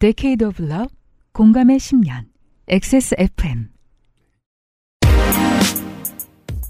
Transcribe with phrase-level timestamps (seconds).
[0.00, 0.88] Decade of Love,
[1.32, 2.26] 공감의 10년,
[2.68, 3.68] XSFM.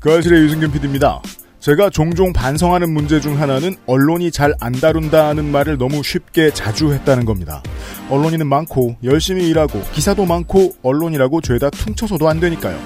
[0.01, 1.21] 그 아실의 유승균 PD입니다.
[1.59, 7.25] 제가 종종 반성하는 문제 중 하나는 언론이 잘 안 다룬다는 말을 너무 쉽게 자주 했다는
[7.27, 7.63] 겁니다.
[8.09, 12.79] 언론인은 많고 열심히 일하고 기사도 많고 언론이라고 죄다 퉁쳐서도 안 되니까요.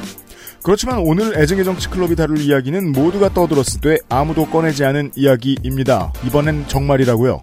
[0.64, 6.12] 그렇지만 오늘 애증의 정치 클럽이 다룰 이야기는 모두가 떠들었을 때 아무도 꺼내지 않은 이야기입니다.
[6.26, 7.42] 이번엔 정말이라고요.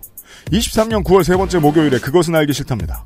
[0.52, 3.06] 23년 9월 세 번째 목요일에 그것은 알기 싫답니다.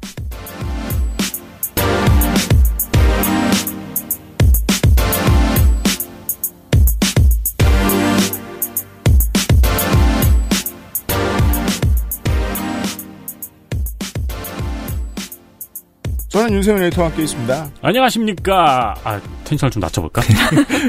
[16.33, 17.69] 저는 윤세민 에디터와 함께 있습니다.
[17.83, 18.95] 안녕하십니까.
[19.03, 20.23] 아, 텐션을 좀 낮춰볼까?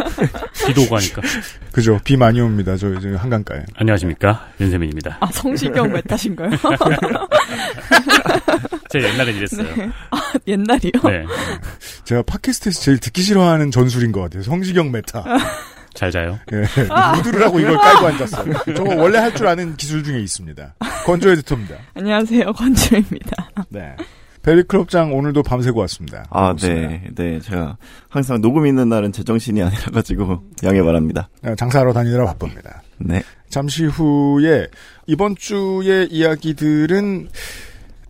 [0.66, 1.20] 비도 오고 하니까.
[1.70, 2.00] 그죠.
[2.02, 2.78] 비 많이 옵니다.
[2.78, 3.62] 저희 지금 한강가에.
[3.76, 4.48] 안녕하십니까.
[4.58, 5.18] 윤세민입니다.
[5.20, 6.48] 아, 성시경 meta신가요?
[8.88, 9.74] 제가 옛날엔 이랬어요.
[9.76, 9.90] 네.
[10.12, 10.16] 아,
[10.46, 10.92] 옛날이요?
[11.04, 11.24] 네.
[12.04, 14.42] 제가 팟캐스트에서 제일 듣기 싫어하는 전술인 것 같아요.
[14.44, 15.24] 성시경 meta.
[15.92, 16.38] 잘 자요.
[16.52, 16.64] 예.
[17.16, 18.54] 무드를 하고 이걸 깔고 앉았어요.
[18.74, 20.74] 저거 원래 할 줄 아는 기술 중에 있습니다.
[21.04, 21.76] 건주 에디터입니다.
[21.94, 22.50] 안녕하세요.
[22.54, 23.50] 건주입니다.
[23.68, 23.94] 네.
[24.44, 26.24] 벨리클럽장 오늘도 밤새고 왔습니다.
[26.30, 26.88] 아, 반갑습니다.
[26.88, 27.40] 네, 네.
[27.40, 27.76] 제가
[28.08, 31.28] 항상 녹음 있는 날은 제정신이 아니라가지고 양해 바랍니다.
[31.42, 32.82] 네, 장사하러 다니느라 바쁩니다.
[32.98, 33.22] 네.
[33.48, 34.68] 잠시 후에
[35.06, 37.28] 이번 주의 이야기들은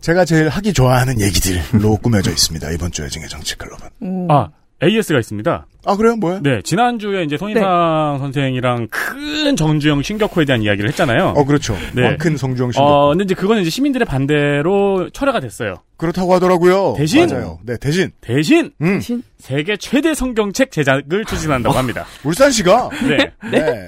[0.01, 2.69] 제가 제일 하기 좋아하는 얘기들로 꾸며져 있습니다.
[2.71, 3.89] 이번 주의 증의 정치 클럽은.
[4.01, 4.31] 오.
[4.31, 4.49] 아,
[4.83, 5.65] AS가 있습니다.
[5.85, 6.15] 아 그래요?
[6.17, 6.39] 뭐야?
[6.43, 11.33] 네, 지난주에 이제 손희상 선생이랑 큰 정주영 신격호에 대한 이야기를 했잖아요.
[11.37, 11.75] 어 그렇죠.
[11.93, 12.07] 네.
[12.07, 12.79] 어, 큰 성주영 씨.
[12.79, 15.75] 어, 근데 이제 그거는 이제 시민들의 반대로 철회가 됐어요.
[15.97, 16.95] 그렇다고 하더라고요.
[16.97, 17.27] 대신?
[17.27, 17.59] 맞아요.
[17.65, 22.05] 네 대신 대신 음, 신- 세계 최대 성경책 제작을 추진한다고 합니다.
[22.23, 23.31] 울산시가 네.
[23.51, 23.87] 네.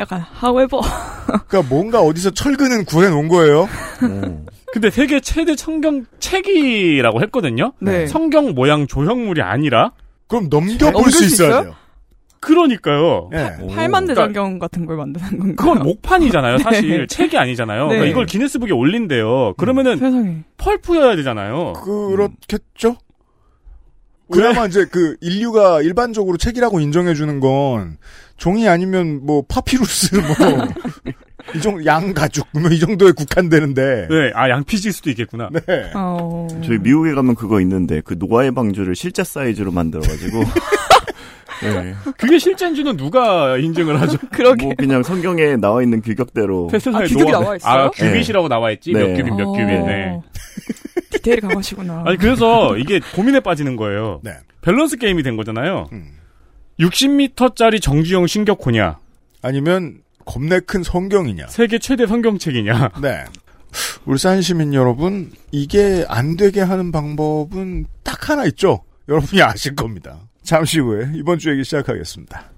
[0.00, 0.80] 약간, however.
[1.46, 3.68] 그러니까 뭔가 어디서 철근은 구해 놓은 거예요.
[4.02, 4.44] 오.
[4.72, 7.74] 근데 세계 최대 성경 책이라고 했거든요.
[7.80, 8.08] 네.
[8.08, 9.92] 성경 모양 조형물이 아니라
[10.28, 11.62] 그럼 넘겨볼 수수 있어야?
[11.62, 11.74] 돼요.
[12.40, 13.30] 그러니까요.
[13.32, 13.56] 예.
[13.62, 13.68] 오.
[13.68, 15.54] 팔만대 그러니까- 장경 같은 걸 만드는 건가요?
[15.56, 16.98] 그건 목판이잖아요, 사실.
[17.00, 17.06] 네.
[17.06, 17.84] 책이 아니잖아요.
[17.84, 17.88] 네.
[17.88, 19.54] 그러니까 이걸 기네스북에 올린대요.
[19.56, 20.44] 그러면은 세상에.
[20.58, 21.72] 펄프여야 되잖아요.
[21.74, 22.96] 그렇겠죠?
[24.30, 27.98] 그나마 이제 그 인류가 일반적으로 책이라고 인정해주는 건
[28.36, 30.24] 종이 아니면 뭐 파피루스 뭐
[31.54, 35.48] 이 정도 양 가죽 뭐이 정도에 국한되는데 네, 아 양피지일 수도 있겠구나.
[35.52, 35.60] 네.
[35.94, 36.48] 어.
[36.64, 40.42] 저희 미국에 가면 그거 있는데 그 노아의 방주를 실제 사이즈로 만들어가지고
[41.62, 41.94] 네.
[42.18, 44.18] 그게 실제인지는 누가 인증을 하죠?
[44.32, 44.66] 그러게.
[44.66, 47.82] 뭐 그냥 성경에 나와 있는 규격대로 아, 규격이 노아- 나와 있어요?
[47.84, 48.92] 아, 큐빗이라고 나와 있지.
[48.92, 49.22] 몇 네.
[49.22, 49.66] 몇 큐빗.
[49.66, 50.06] 네.
[50.10, 50.22] 어.
[51.10, 52.02] 디테일이 강하시구나.
[52.06, 54.20] 아니 그래서 이게 고민에 빠지는 거예요.
[54.24, 54.32] 네.
[54.62, 55.88] 밸런스 게임이 된 거잖아요.
[55.92, 56.08] 음.
[56.80, 58.98] 60m짜리 정주영 신격호냐,
[59.42, 61.48] 아니면 겁내 큰 성경이냐.
[61.48, 62.92] 세계 최대 성경책이냐.
[63.02, 63.24] 네.
[64.04, 68.84] 울산 시민 여러분, 이게 안 되게 하는 방법은 딱 하나 있죠.
[69.08, 70.18] 여러분이 아실 겁니다.
[70.42, 72.54] 잠시 후에 이번 주 얘기 시작하겠습니다.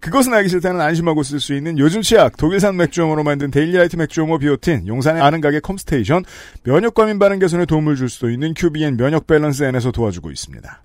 [0.00, 4.86] 그것은 알기 싫다는 안심하고 쓸 수 있는 요즘 치약 독일산 맥주효모로 만든 데일리라이트 맥주효모 비오틴
[4.86, 6.24] 용산의 아는 가게 컴스테이션
[6.62, 10.84] 면역 과민 반응 개선에 도움을 줄 수도 있는 큐비엔 면역 밸런스 N에서 도와주고 있습니다.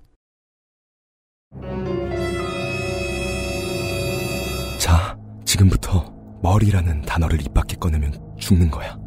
[4.78, 6.13] 자, 지금부터
[6.44, 8.98] 머리라는 단어를 입 밖에 꺼내면 죽는 거야.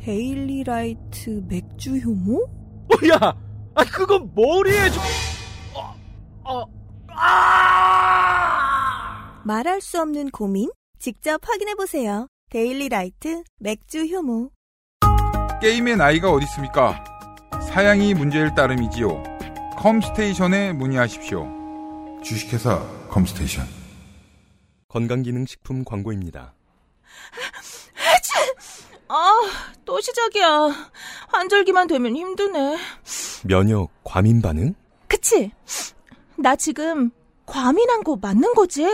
[0.00, 2.42] 데일리라이트 맥주 효모?
[2.42, 3.32] 어, 야,
[3.76, 5.00] 아 그건 머리에 좀.
[5.76, 5.94] 어,
[6.42, 6.64] 어,
[7.16, 8.50] 아!
[9.44, 10.68] 말할 수 없는 고민?
[10.98, 12.26] 직접 확인해 보세요.
[12.50, 14.50] 데일리라이트 맥주 효모.
[15.62, 17.04] 게임의 나이가 어디 있습니까?
[17.62, 19.22] 사양이 문제일 따름이지요.
[19.76, 21.46] 컴스테이션에 문의하십시오.
[22.24, 23.79] 주식회사 컴스테이션.
[24.90, 26.52] 건강기능식품 광고입니다.
[29.08, 29.32] 아,
[29.84, 30.90] 또 시작이야.
[31.28, 32.76] 환절기만 되면 힘드네.
[33.44, 34.74] 면역 과민 반응?
[35.08, 35.50] 그치?
[36.36, 37.10] 나 지금
[37.46, 38.84] 과민한 거 맞는 거지?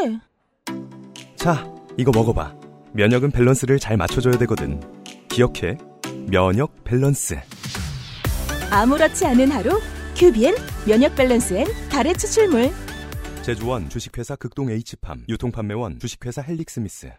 [1.37, 1.67] 자,
[1.99, 2.55] 이거 먹어봐.
[2.93, 4.81] 면역은 밸런스를 잘 맞춰줘야 되거든.
[5.29, 5.77] 기억해.
[6.29, 7.39] 면역 밸런스.
[8.71, 9.79] 아무렇지 않은 하루?
[10.17, 10.55] 큐비엔
[10.87, 12.73] 면역 밸런스엔 다래 추출물.
[13.47, 15.23] 제조원 주식회사 극동 H팜.
[15.29, 17.13] 유통판매원 주식회사 헬릭스미스.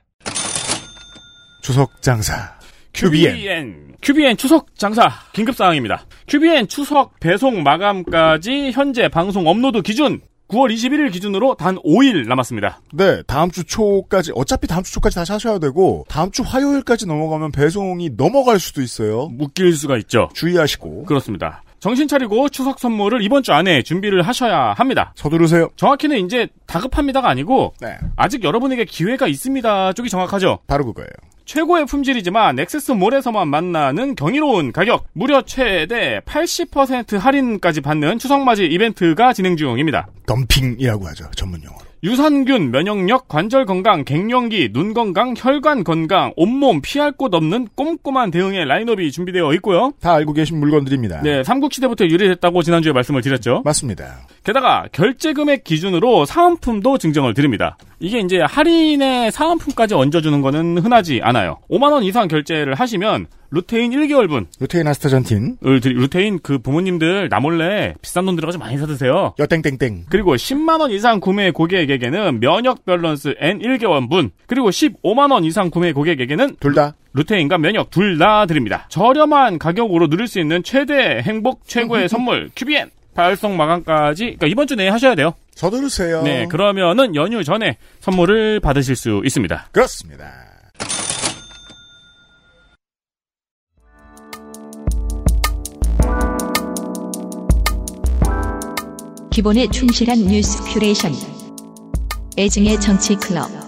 [1.64, 2.60] 추석 장사
[2.94, 6.06] 큐비엔 큐비엔 추석 장사 긴급 사항입니다.
[6.28, 10.20] 큐비엔 추석 배송 마감까지 현재 방송 업로드 기준
[10.50, 12.82] 9월 21일 기준으로 단 5일 남았습니다.
[12.92, 17.52] 네, 다음 주 초까지, 어차피 다음 주 초까지 다시 하셔야 되고, 다음 주 화요일까지 넘어가면
[17.52, 19.28] 배송이 넘어갈 수도 있어요.
[19.28, 20.30] 묶일 수가 있죠.
[20.34, 21.04] 주의하시고.
[21.04, 21.64] 그렇습니다.
[21.80, 25.14] 정신 차리고 추석 선물을 이번 주 안에 준비를 하셔야 합니다.
[25.16, 25.70] 서두르세요.
[25.76, 30.60] 정확히는 이제 다급합니다가 아니고 네, 아직 여러분에게 기회가 있습니다 쪽이 정확하죠.
[30.68, 31.10] 바로 그거예요.
[31.46, 40.08] 최고의 품질이지만 엑세스몰에서만 만나는 경이로운 가격, 무려 최대 80% 할인까지 받는 추석맞이 이벤트가 진행 중입니다.
[40.26, 41.32] 덤핑이라고 하죠.
[41.36, 41.87] 전문 용어로.
[42.04, 48.66] 유산균, 면역력, 관절 건강, 갱년기, 눈 건강, 혈관 건강, 온몸 피할 곳 없는 꼼꼼한 대응의
[48.66, 49.94] 라인업이 준비되어 있고요.
[50.00, 51.22] 다 알고 계신 물건들입니다.
[51.24, 53.64] 네, 삼국시대부터 유래됐다고 지난주에 말씀을 드렸죠.
[53.66, 54.28] 맞습니다.
[54.52, 57.78] 게다가 결제 금액 기준으로 사은품도 증정을 드립니다.
[58.00, 61.58] 이게 이제 할인에 사은품까지 얹어주는 거는 흔하지 않아요.
[61.70, 64.86] 5만 원 이상 결제를 하시면 루테인 1개월분 루테인
[65.82, 69.34] 드리- 루테인 그 부모님들 나 몰래 비싼 돈 들어가서 많이 사드세요.
[69.38, 70.06] 여땡땡땡.
[70.10, 76.56] 그리고 10만 원 이상 구매 고객에게는 면역 밸런스엔 1개월분 그리고 15만 원 이상 구매 고객에게는
[76.62, 76.94] 둘 다.
[77.14, 78.86] 루테인과 면역 둘 다 드립니다.
[78.90, 84.76] 저렴한 가격으로 누릴 수 있는 최대 행복 최고의 선물 큐비엔 발송 마감까지 그러니까 이번 주
[84.76, 85.34] 내에 하셔야 돼요.
[85.56, 86.22] 서두르세요.
[86.22, 89.70] 네, 그러면은 연휴 전에 선물을 받으실 수 있습니다.
[89.72, 90.32] 그렇습니다.
[99.32, 101.12] 기본에 충실한 뉴스 큐레이션.
[102.38, 103.67] 애증의 정치 클럽.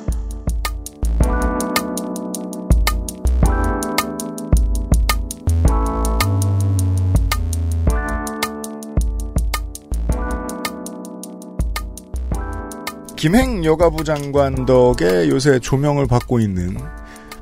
[13.20, 16.78] 김행 여가부 장관 덕에 요새 조명을 받고 있는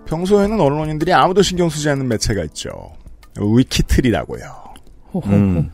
[0.07, 2.71] 평소에는 언론인들이 아무도 신경 쓰지 않는 매체가 있죠.
[3.39, 4.41] 위키트리라고요.
[5.27, 5.69] 음.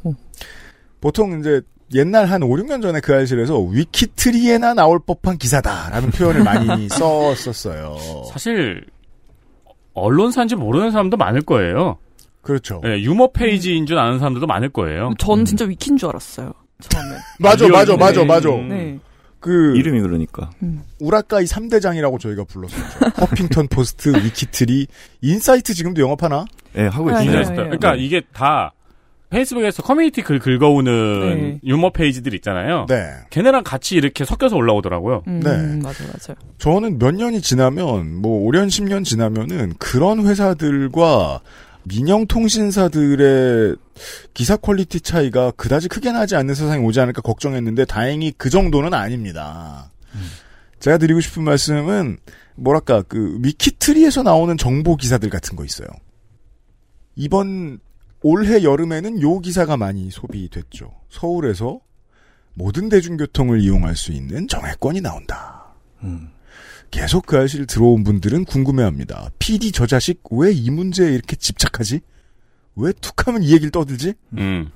[1.00, 1.62] 보통 이제
[1.94, 7.96] 옛날 한 5, 6년 전에 그알싫에서 위키트리에나 나올 법한 기사다라는 표현을 많이 썼었어요.
[8.30, 8.84] 사실
[9.94, 11.98] 언론사인지 모르는 사람도 많을 거예요.
[12.42, 12.82] 그렇죠.
[12.84, 15.14] 네, 유머 페이지인 줄 아는 사람들도 많을 거예요.
[15.18, 16.52] 전 진짜 위키인 줄 알았어요.
[16.90, 17.16] 처음에.
[17.40, 18.26] 맞아, 맞아, 맞아, 네.
[18.26, 18.50] 맞아.
[18.50, 19.00] 네.
[19.44, 20.51] 그 이름이 그러니까.
[21.01, 23.10] 우라카이 3대장이라고 저희가 불렀었죠.
[23.19, 24.88] 허핑턴 포스트, 위키트리,
[25.22, 26.45] 인사이트 지금도 영업하나?
[26.78, 27.42] 예, 하고 아, 있어요.
[27.42, 27.54] 네.
[27.56, 28.72] 그러니까 이게 다
[29.31, 31.60] 페이스북에서 커뮤니티 글 긁어오는 네.
[31.66, 32.86] 유머 페이지들 있잖아요.
[32.88, 33.10] 네.
[33.31, 35.24] 걔네랑 같이 이렇게 섞여서 올라오더라고요.
[35.28, 35.50] 음, 네.
[35.50, 36.38] 맞아요, 맞아요.
[36.60, 41.42] 저는 몇 년이 지나면 뭐 5년 10년 지나면은 그런 회사들과
[41.86, 43.76] 민영 통신사들의
[44.34, 49.92] 기사 quality 차이가 그다지 크게 나지 않는 세상이 오지 않을까 걱정했는데 다행히 그 정도는 아닙니다.
[50.80, 52.18] 제가 드리고 싶은 말씀은
[52.56, 55.88] 뭐랄까 그 위키트리에서 나오는 정보 기사들 같은 거 있어요.
[57.16, 57.80] 이번
[58.22, 60.92] 올해 여름에는 요 기사가 많이 소비됐죠.
[61.10, 61.80] 서울에서
[62.54, 65.74] 모든 대중교통을 이용할 수 있는 정액권이 나온다.
[66.04, 66.30] 음.
[66.94, 69.31] 계속 그 알실 들어온 분들은 궁금해합니다.
[69.40, 72.01] PD 저 자식 왜 이 문제에 이렇게 집착하지?
[72.75, 74.13] 왜 툭하면 이 얘기를 떠들지?
[74.38, 74.69] 음.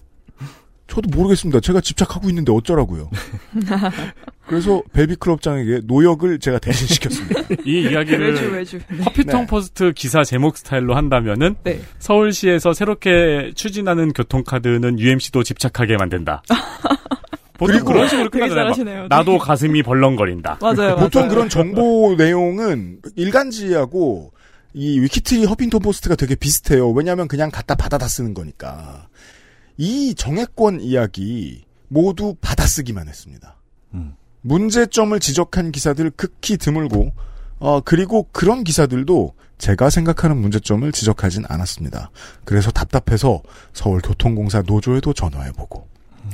[0.87, 1.59] 저도 모르겠습니다.
[1.59, 3.09] 제가 집착하고 있는데 어쩌라고요.
[4.47, 7.41] 그래서 베비클럽장에게 노역을 제가 대신 시켰습니다.
[7.65, 8.79] 이 외주, 이야기를 외주.
[8.89, 9.03] 네.
[9.03, 9.47] 커피통 네.
[9.47, 11.81] 포스트 기사 제목 스타일로 한다면은 네.
[11.99, 16.41] 서울시에서 새롭게 추진하는 교통카드는 UMC도 집착하게 만든다.
[17.57, 18.63] 보통 그리고 그런 식으로 끝나잖아요.
[18.63, 19.07] 잘하시네요.
[19.07, 20.59] 나도 가슴이 벌렁거린다.
[20.61, 21.29] 맞아요, 보통 맞아요.
[21.29, 24.31] 그런 정보 내용은 일간지하고
[24.73, 26.91] 이 위키트리 허핑턴 포스트가 되게 비슷해요.
[26.91, 29.07] 왜냐하면 그냥 갖다 받아다 쓰는 거니까.
[29.77, 33.55] 이 정액권 이야기 모두 받아쓰기만 했습니다.
[33.93, 34.15] 음.
[34.41, 37.11] 문제점을 지적한 기사들 극히 드물고
[37.59, 42.11] 어 그리고 그런 기사들도 제가 생각하는 문제점을 지적하진 않았습니다.
[42.45, 43.41] 그래서 답답해서
[43.73, 45.87] 서울교통공사 노조에도 전화해보고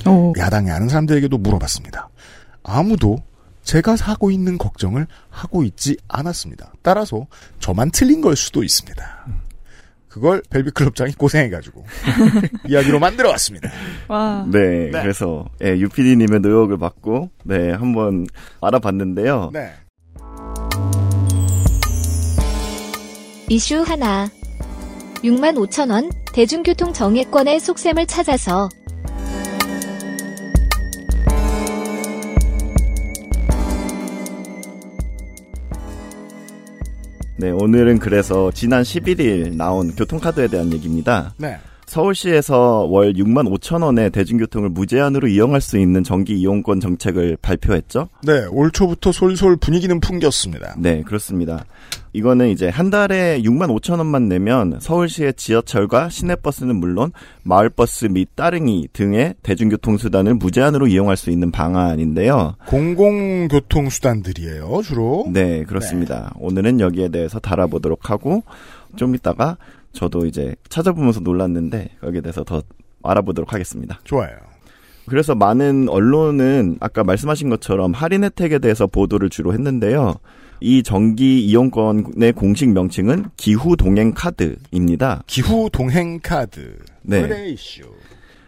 [0.05, 2.10] 어, 야당에 아는 사람들에게도 물어봤습니다.
[2.63, 3.17] 아무도
[3.63, 6.74] 제가 하고 있는 걱정을 하고 있지 않았습니다.
[6.81, 7.27] 따라서
[7.60, 9.25] 저만 틀린 걸 수도 있습니다.
[10.10, 11.83] 그걸 벨비클럽장이 고생해가지고
[12.69, 13.72] 이야기로 만들어 왔습니다.
[14.07, 14.45] 와.
[14.48, 18.27] 네, 그래서 예, 유피디님의 노역을 받고 네 한번
[18.62, 19.50] 알아봤는데요.
[19.53, 19.74] 네.
[23.50, 24.29] 이슈 하나.
[25.24, 28.69] 6만 5천 원 대중교통 정액권의 속셈을 찾아서
[37.43, 41.33] 네, 오늘은 그래서 지난 11일 나온 교통카드에 대한 얘기입니다.
[41.35, 41.59] 네.
[41.93, 48.09] 서울시에서 월 6만 5천 원의 대중교통을 무제한으로 이용할 수 있는 정기 이용권 정책을 발표했죠.
[48.23, 50.73] 네, 올 초부터 솔솔 분위기는 풍겼습니다.
[50.79, 51.65] 네, 그렇습니다.
[52.13, 57.12] 이거는 이제 한 달에 6만 5천 원만 내면 서울시의 지하철과 시내버스는 물론
[57.43, 62.55] 마을버스 및 따릉이 등의 대중교통수단을 무제한으로 이용할 수 있는 방안인데요.
[62.65, 65.27] 공공교통수단들이에요, 주로.
[65.31, 66.33] 네, 그렇습니다.
[66.39, 68.41] 오늘은 여기에 대해서 달아보도록 하고
[68.95, 69.57] 좀 이따가
[69.93, 72.62] 저도 이제 찾아보면서 놀랐는데 거기에 대해서 더
[73.03, 74.00] 알아보도록 하겠습니다.
[74.03, 74.35] 좋아요.
[75.05, 80.15] 그래서 많은 언론은 아까 말씀하신 것처럼 할인 혜택에 대해서 보도를 주로 했는데요.
[80.62, 85.23] 이 정기 이용권의 공식 명칭은 기후 동행 카드입니다.
[85.27, 86.77] 기후 동행 카드.
[87.01, 87.50] 네.
[87.50, 87.83] 이슈.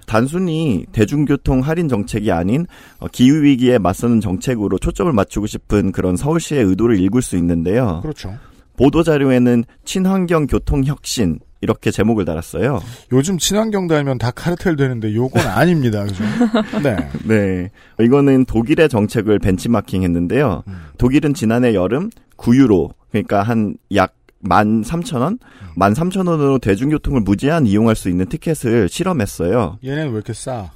[0.05, 2.67] 단순히 대중교통 할인 정책이 아닌
[2.99, 7.99] 어, 기후 위기에 맞서는 정책으로 초점을 맞추고 싶은 그런 서울시의 의도를 읽을 수 있는데요.
[8.01, 8.33] 그렇죠.
[8.77, 12.81] 보도 자료에는 친환경 교통 혁신 이렇게 제목을 달았어요.
[13.11, 16.03] 요즘 친환경 달면 다 카르텔 되는데 요건 아닙니다.
[16.03, 16.23] 그죠?
[16.83, 16.95] 네.
[17.25, 17.71] 네.
[17.99, 20.63] 이거는 독일의 정책을 벤치마킹 했는데요.
[20.67, 20.85] 음.
[20.97, 24.13] 독일은 지난해 여름 9유로, 그러니까 한약
[24.43, 25.39] 13,000원?
[25.77, 29.79] 13,000원으로 대중교통을 무제한 이용할 수 있는 티켓을 실험했어요.
[29.83, 30.69] 얘네는 왜 이렇게 싸?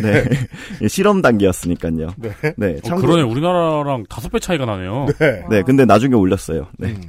[0.00, 0.24] 네.
[0.88, 2.10] 실험 단계였으니까요.
[2.16, 2.30] 네.
[2.56, 2.78] 네.
[2.84, 3.22] 어, 그러네.
[3.22, 5.06] 우리나라랑 다섯 배 차이가 나네요.
[5.18, 5.42] 네.
[5.50, 6.68] 네, 근데 나중에 올렸어요.
[6.78, 6.88] 네.
[6.88, 7.00] 음.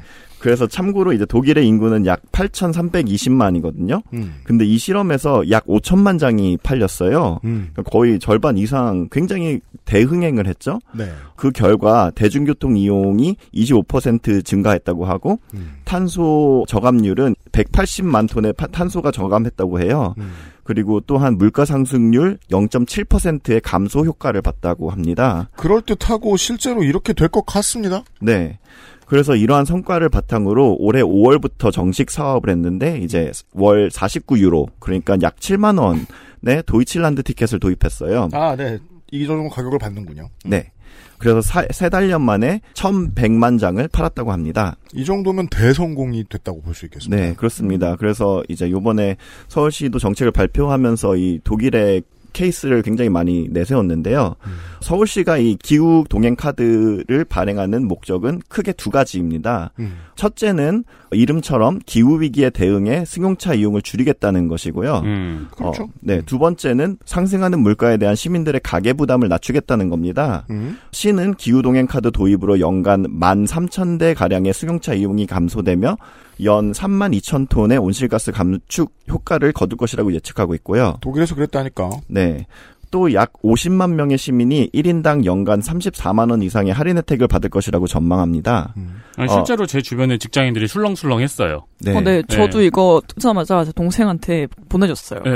[0.43, 4.01] 그래서 참고로 이제 독일의 인구는 약 8,320만이거든요.
[4.13, 4.35] 음.
[4.43, 7.39] 근데 이 실험에서 약 5천만 장이 팔렸어요.
[7.45, 7.69] 음.
[7.71, 10.79] 그러니까 거의 절반 이상 굉장히 대흥행을 했죠.
[10.93, 11.09] 네.
[11.35, 15.75] 그 결과 대중교통 이용이 25% 증가했다고 하고 음.
[15.85, 20.13] 탄소 저감률은 180만 톤의 파- 탄소가 저감했다고 해요.
[20.17, 20.31] 음.
[20.63, 25.49] 그리고 또한 물가 상승률 0.7%의 감소 효과를 봤다고 합니다.
[25.57, 28.03] 그럴 듯하고 실제로 이렇게 될 것 같습니다.
[28.21, 28.59] 네.
[29.05, 35.79] 그래서 이러한 성과를 바탕으로 올해 5월부터 정식 사업을 했는데 이제 월 49유로 그러니까 약 7만
[35.81, 38.29] 원의 도이칠란드 티켓을 도입했어요.
[38.33, 38.79] 아, 네.
[39.11, 40.29] 이 정도 가격을 받는군요.
[40.45, 40.71] 네.
[41.19, 44.75] 그래서 사- 세 달년 만에 1,100만 장을 팔았다고 합니다.
[44.93, 47.15] 이 정도면 대성공이 됐다고 볼 수 있겠습니다.
[47.23, 47.95] 네, 그렇습니다.
[47.95, 49.15] 그래서 이제 요번에
[49.47, 52.01] 서울시도 정책을 발표하면서 이 독일의
[52.33, 54.35] 케이스를 굉장히 많이 내세웠는데요.
[54.81, 59.71] 서울시가 이 기후 동행 카드를 발행하는 목적은 크게 두 가지입니다.
[59.79, 59.95] 음.
[60.15, 65.01] 첫째는 이름처럼 기후 위기에 대응해 승용차 이용을 줄이겠다는 것이고요.
[65.05, 65.47] 음.
[65.51, 65.83] 그렇죠.
[65.83, 70.45] 어, 네, 두 번째는 상승하는 물가에 대한 시민들의 가계 부담을 낮추겠다는 겁니다.
[70.49, 70.77] 음.
[70.91, 75.97] 시는 기후 동행 카드 도입으로 연간 13,000대 가량의 승용차 이용이 감소되며
[76.43, 80.97] 연 3만 2천 톤의 온실가스 감축 효과를 거둘 것이라고 예측하고 있고요.
[81.01, 81.89] 독일에서 그랬다니까.
[82.07, 82.47] 네.
[82.93, 88.75] 또 약 50만 명의 시민이 1인당 연간 34만 원 이상의 할인 혜택을 받을 것이라고 전망합니다.
[89.17, 89.33] 아니, 어.
[89.33, 91.65] 실제로 제 주변에 직장인들이 술렁술렁했어요.
[91.81, 91.97] 네.
[91.97, 95.21] 어, 네, 저도 이거 뜨자마자 제 동생한테 보내줬어요.
[95.23, 95.31] 네,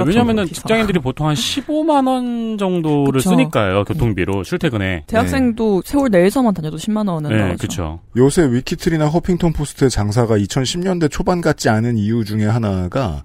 [0.45, 0.61] 기사.
[0.61, 3.31] 직장인들이 보통 한 15만 원 정도를 그쵸.
[3.31, 3.83] 쓰니까요.
[3.85, 5.05] 교통비로 출퇴근에.
[5.07, 7.57] 대학생도 서울 내에서만 다녀도 10만 원은 네, 나오죠.
[7.57, 7.99] 그렇죠.
[8.17, 13.23] 요새 위키트리나 허핑턴 포스트의 장사가 2010년대 초반 같지 않은 이유 중에 하나가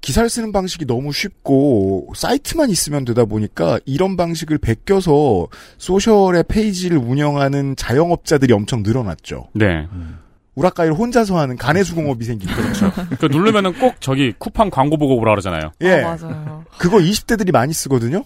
[0.00, 7.76] 기사를 쓰는 방식이 너무 쉽고 사이트만 있으면 되다 보니까 이런 방식을 베껴서 소셜의 페이지를 운영하는
[7.76, 9.48] 자영업자들이 엄청 늘어났죠.
[9.54, 9.86] 네.
[10.54, 12.92] 우라카이를 혼자서 하는 가내수공업이 생긴 거죠.
[13.18, 15.72] 그 누르면은 꼭 저기 쿠팡 광고 보고 오라 그러잖아요.
[15.82, 16.02] 예.
[16.02, 16.64] 아, 맞아요.
[16.78, 18.24] 그거 20대들이 많이 쓰거든요.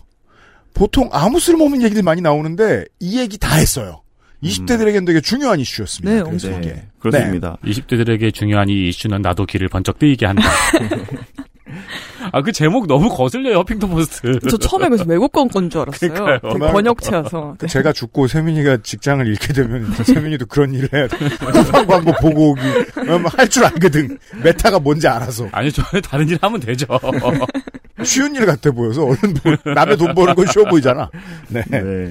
[0.73, 4.03] 보통 아무 쓸모없는 얘기들 많이 나오는데 이 얘기 다 했어요.
[4.43, 6.17] 20대들에겐 되게 중요한 이슈였습니다.
[6.17, 6.89] 네, 그래서 네.
[6.99, 7.57] 그렇습니다.
[7.65, 10.43] 20대들에게 중요한 이 이슈는 나도 귀를 번쩍 뜨이게 한다.
[12.33, 14.39] 아, 그 제목 너무 거슬려요, 허핑턴 포스트.
[14.51, 16.13] 저 처음에 그래서 외국 건 줄 알았어요.
[16.13, 16.53] 그러니까요.
[16.53, 17.55] 그 번역체여서.
[17.59, 21.17] 그 제가 죽고 세민이가 직장을 잃게 되면 세민이도 그런 일을 해야 돼.
[21.29, 22.61] 쿠팡 광고 보고 오기.
[23.37, 24.19] 할줄 알거든.
[24.43, 25.49] 메타가 뭔지 알아서.
[25.53, 26.87] 아니, 저는 다른 일 하면 되죠.
[28.05, 31.09] 쉬운 일 같아 보여서 얼른 뭐, 남의 돈 버는 건 쉬워 보이잖아.
[31.49, 31.63] 네.
[31.71, 32.11] 네.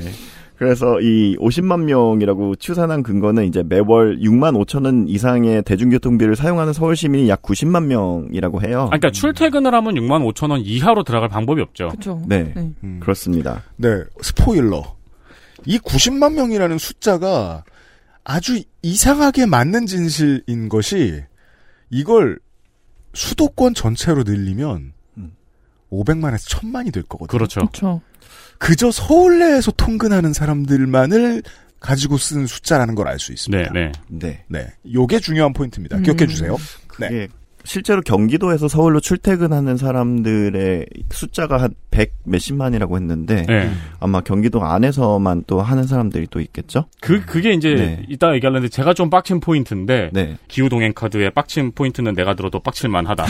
[0.57, 6.95] 그래서 이 50만 명이라고 추산한 근거는 이제 매월 6만 5천 원 이상의 대중교통비를 사용하는 서울
[6.95, 8.83] 시민이 약 90만 명이라고 해요.
[8.83, 11.89] 아, 그러니까 출퇴근을 하면 6만 5천 원 이하로 들어갈 방법이 없죠.
[11.89, 12.21] 그렇죠.
[12.27, 12.53] 네.
[12.55, 12.71] 네.
[12.83, 12.99] 음.
[13.01, 13.63] 그렇습니다.
[13.77, 14.95] 네, 스포일러.
[15.65, 17.63] 이 90만 명이라는 숫자가
[18.23, 21.23] 아주 이상하게 맞는 진실인 것이
[21.89, 22.39] 이걸
[23.13, 25.31] 수도권 전체로 늘리면 음.
[25.91, 27.37] 500만에서 1000만이 될 거거든요.
[27.37, 27.59] 그렇죠.
[27.61, 28.01] 그렇죠.
[28.63, 31.43] 그저 서울 내에서 통근하는 사람들만을
[31.81, 33.73] 가지고 쓴 숫자라는 걸 알수 네, 있습니다.
[33.73, 33.91] 네.
[34.07, 34.43] 네.
[34.47, 34.67] 네.
[34.93, 35.97] 요게 중요한 포인트입니다.
[35.97, 36.03] 음.
[36.03, 36.55] 기억해 주세요.
[36.97, 37.09] 네.
[37.11, 37.27] 예.
[37.65, 43.69] 실제로 경기도에서 서울로 출퇴근하는 사람들의 숫자가 한 100 몇십만이라고 했는데 네.
[43.99, 46.85] 아마 경기도 안에서만 또 하는 사람들이 또 있겠죠?
[46.99, 48.03] 그, 그게 이제, 네.
[48.09, 50.37] 이따 얘기하려는데 제가 좀 빡친 포인트인데, 네.
[50.47, 53.27] 기후 동행 카드의 빡친 포인트는 내가 들어도 빡칠 만 하다.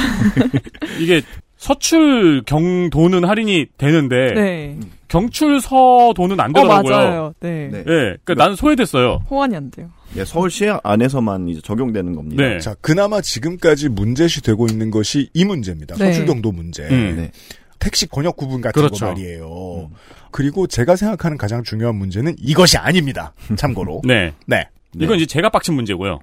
[0.98, 1.22] 이게
[1.64, 4.78] 서출 경도는 할인이 되는데, 네.
[5.08, 6.94] 경출서 돈은 안 어, 되더라고요.
[6.94, 7.34] 맞아요.
[7.40, 7.70] 네.
[7.72, 7.78] 네.
[7.80, 9.24] 예, 그러니까 나는 소외됐어요.
[9.30, 9.90] 호환이 안 돼요.
[10.18, 12.44] 예, 서울시 안에서만 이제 적용되는 겁니다.
[12.44, 12.60] 네.
[12.60, 15.96] 자, 그나마 지금까지 문제시 되고 있는 것이 이 문제입니다.
[15.96, 16.12] 네.
[16.12, 16.84] 서출 경도 문제.
[16.84, 17.16] 음.
[17.16, 17.32] 네.
[17.80, 19.06] 택시 권역 구분 같은 그렇죠.
[19.06, 19.90] 거 말이에요.
[20.32, 23.34] 그리고 제가 생각하는 가장 중요한 문제는 이것이 아닙니다.
[23.56, 24.02] 참고로.
[24.04, 24.34] 네.
[24.48, 24.68] 네.
[24.96, 25.06] 네.
[25.06, 26.20] 이건 이제 제가 빡친 문제고요.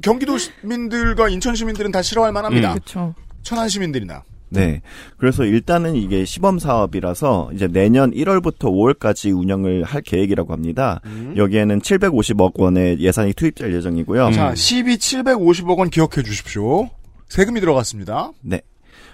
[0.00, 2.70] 경기도 시민들과 인천 시민들은 다 싫어할 만합니다.
[2.70, 2.74] 음.
[2.74, 3.14] 그렇죠.
[3.42, 4.82] 천안 시민들이나 네.
[5.16, 11.00] 그래서 일단은 이게 시범 사업이라서 이제 내년 1월부터 5월까지 운영을 할 계획이라고 합니다.
[11.06, 11.34] 음.
[11.36, 14.32] 여기에는 750억 원의 예산이 투입될 예정이고요.
[14.32, 16.90] 자, 12 750억 원 기억해 주십시오.
[17.28, 18.32] 세금이 들어갔습니다.
[18.42, 18.60] 네.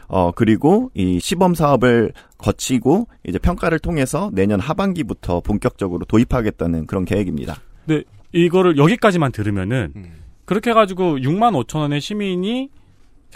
[0.08, 7.60] 어, 그리고 이 시범 사업을 거치고 이제 평가를 통해서 내년 하반기부터 본격적으로 도입하겠다는 그런 계획입니다.
[7.84, 10.12] 근데 이거를 여기까지만 들으면은 음.
[10.44, 12.70] 그렇게 해가지고 6만 5천 원의 시민이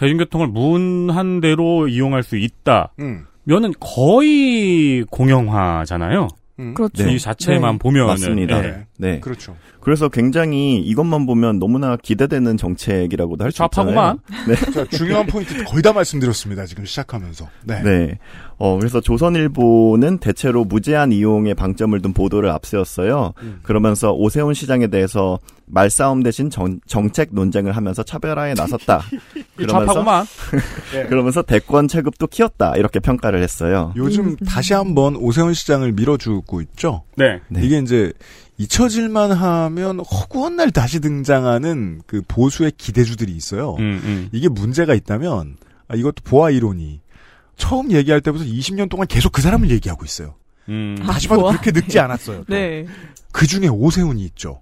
[0.01, 2.91] 대중교통을 무한 대로 이용할 수 있다.
[2.99, 3.27] 음.
[3.43, 6.27] 면은 거의 공영화잖아요.
[6.59, 6.73] 음.
[6.73, 7.07] 그렇죠.
[7.07, 7.77] 이 자체만 네.
[7.77, 8.65] 보면은 맞습니다.
[8.65, 8.85] 예.
[8.97, 9.19] 네.
[9.19, 9.55] 그렇죠.
[9.81, 13.95] 그래서 굉장히 이것만 보면 너무나 기대되는 정책이라고도 할 수 있잖아요.
[13.95, 14.19] 좌파구만.
[14.47, 14.55] 네.
[14.71, 16.65] 자, 중요한 포인트 거의 다 말씀드렸습니다.
[16.65, 17.49] 지금 시작하면서.
[17.65, 17.81] 네.
[17.83, 18.19] 네.
[18.57, 23.33] 어, 그래서 조선일보는 대체로 무제한 이용에 방점을 둔 보도를 앞세웠어요.
[23.41, 23.59] 음.
[23.63, 29.01] 그러면서 오세훈 시장에 대해서 말싸움 대신 정, 정책 논쟁을 하면서 차별화에 나섰다.
[29.59, 30.25] 이 좌파구만.
[30.93, 31.05] 네.
[31.07, 32.75] 그러면서 대권 체급도 키웠다.
[32.75, 33.93] 이렇게 평가를 했어요.
[33.95, 37.03] 요즘 다시 한번 오세훈 시장을 밀어주고 있죠.
[37.15, 37.39] 네.
[37.47, 37.61] 네.
[37.63, 38.13] 이게 이제
[38.61, 43.75] 잊혀질만 하면 허구한 날 다시 등장하는 그 보수의 기대주들이 있어요.
[43.79, 44.29] 음, 음.
[44.31, 47.01] 이게 문제가 있다면 아, 이것도 보아 이론이
[47.57, 50.35] 처음 얘기할 때부터 20년 동안 계속 그 사람을 얘기하고 있어요.
[50.69, 50.95] 음.
[51.01, 51.51] 아, 다시 봐도 보아.
[51.51, 52.43] 그렇게 늙지 않았어요.
[52.45, 52.53] 또.
[52.53, 52.85] 네.
[53.31, 54.61] 그 중에 오세훈이 있죠.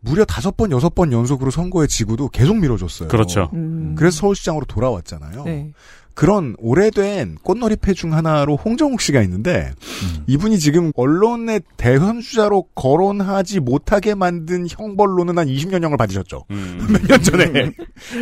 [0.00, 3.08] 무려 다섯 번, 여섯 번 연속으로 선거에 지고도 계속 밀어줬어요.
[3.08, 3.50] 그렇죠.
[3.54, 3.94] 음.
[3.96, 5.44] 그래서 서울시장으로 돌아왔잖아요.
[5.44, 5.72] 네.
[6.14, 10.24] 그런 오래된 꽃놀이패 중 하나로 홍정욱 씨가 있는데 음.
[10.26, 16.44] 이분이 지금 언론의 대선주자로 거론하지 못하게 만든 형벌로는 한 20년형을 받으셨죠.
[16.50, 16.86] 음.
[16.92, 17.72] 몇년 전에.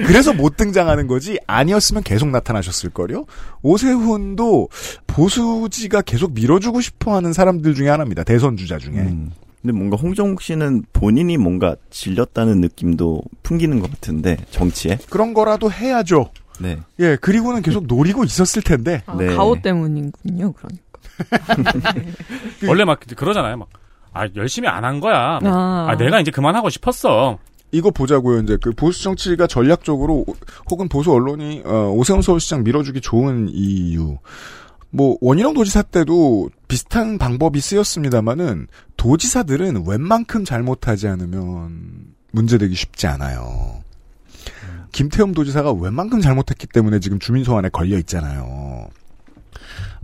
[0.06, 3.24] 그래서 못 등장하는 거지 아니었으면 계속 나타나셨을 거요.
[3.62, 4.68] 오세훈도
[5.06, 8.24] 보수지가 계속 밀어주고 싶어하는 사람들 중에 하나입니다.
[8.24, 8.94] 대선 주자 중에.
[8.94, 9.32] 음.
[9.60, 14.98] 근데 뭔가 홍정욱 씨는 본인이 뭔가 질렸다는 느낌도 풍기는 것 같은데 정치에.
[15.10, 16.30] 그런 거라도 해야죠.
[16.60, 16.78] 네.
[16.98, 19.02] 예, 그리고는 계속 노리고 있었을 텐데.
[19.06, 19.34] 아, 네.
[19.34, 20.52] 가오 때문이군요.
[20.52, 20.80] 그러니까.
[22.68, 23.56] 원래 막 그러잖아요.
[23.56, 23.68] 막
[24.12, 25.38] 아, 열심히 안 한 거야.
[25.42, 25.86] 뭐, 아.
[25.90, 27.38] 아, 내가 이제 그만하고 싶었어.
[27.72, 28.40] 이거 보자고요.
[28.40, 30.34] 이제 그 보수 정치가 전략적으로 오-
[30.70, 34.18] 혹은 보수 언론이 어, 오세훈 서울시장 밀어주기 좋은 이유.
[34.90, 43.84] 뭐 원희룡 도지사 때도 비슷한 방법이 쓰였습니다마는 도지사들은 웬만큼 잘못하지 않으면 문제되기 쉽지 않아요.
[44.92, 48.88] 김태흠 도지사가 웬만큼 잘못했기 때문에 지금 주민 소환에 걸려 있잖아요.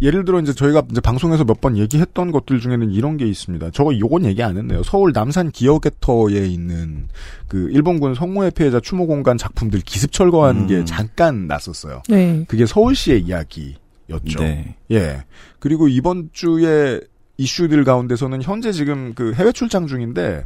[0.03, 3.70] 예를 들어 이제 저희가 이제 방송에서 몇 번 얘기했던 것들 중에는 이런 게 있습니다.
[3.70, 4.83] 저거 요건 얘기 안 했네요.
[4.83, 7.09] 서울 남산 기어게터에 있는
[7.49, 10.66] 그 일본군 성모의 피해자 추모 공간 작품들 기습 철거한 음.
[10.66, 12.03] 게 잠깐 났었어요.
[12.11, 12.44] 네.
[12.46, 14.38] 그게 서울시의 이야기였죠.
[14.40, 14.75] 네.
[14.90, 15.25] 예.
[15.61, 17.01] 그리고 이번 주에
[17.38, 20.44] 이슈들 가운데서는 현재 지금 그 해외 출장 중인데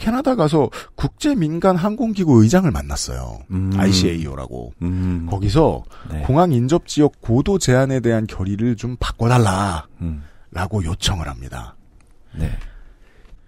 [0.00, 3.40] 캐나다 가서 국제 민간 항공기구 의장을 만났어요.
[3.50, 3.70] 음.
[3.76, 4.72] ICAO라고.
[4.82, 5.26] 음.
[5.30, 6.22] 거기서 네.
[6.22, 9.86] 공항 인접 지역 고도 제한에 대한 결의를 좀 바꿔달라
[10.50, 10.84] 라고 음.
[10.84, 11.76] 요청을 합니다.
[12.34, 12.50] 네.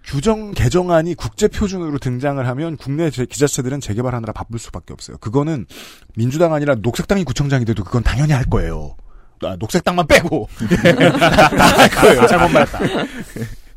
[0.05, 5.17] 규정 개정안이 국제 표준으로 등장을 하면 국내 제- 기자체들은 재개발하느라 바쁠 수밖에 없어요.
[5.17, 5.65] 그거는
[6.15, 8.95] 민주당 아니라 녹색당이 구청장이 돼도 그건 당연히 할 거예요.
[9.43, 10.47] 아, 녹색당만 빼고
[11.17, 12.27] 다할 거예요.
[12.27, 12.79] 잘못 말했다.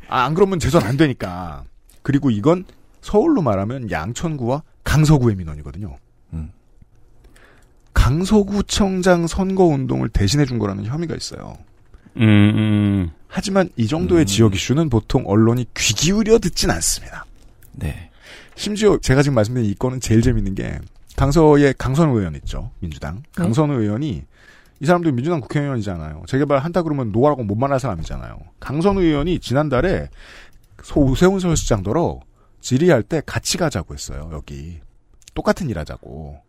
[0.09, 1.63] 아, 안 그러면 재선 안 되니까.
[2.07, 2.63] 그리고 이건
[3.01, 5.97] 서울로 말하면 양천구와 강서구의 민원이거든요.
[6.31, 6.51] 음.
[7.93, 11.57] 강서구청장 선거 운동을 대신해 준 거라는 혐의가 있어요.
[12.15, 13.11] 음, 음.
[13.27, 14.25] 하지만 이 정도의 음.
[14.25, 17.25] 지역 이슈는 보통 언론이 귀 기울여 듣진 않습니다.
[17.73, 18.09] 네.
[18.55, 20.79] 심지어 제가 지금 말씀드린 이 건은 제일 재밌는 게
[21.17, 24.23] 강서의 강선우 의원 있죠 민주당 강선우 의원이
[24.79, 30.09] 이 사람도 민주당 국회의원이잖아요 재개발 한다 그러면 no라고 못 말할 사람이잖아요 강선우 의원이 지난달에
[30.83, 32.19] 소- 오세훈 서울시장더러
[32.61, 34.79] 질의할 때 같이 가자고 했어요 여기
[35.33, 36.39] 똑같은 일 하자고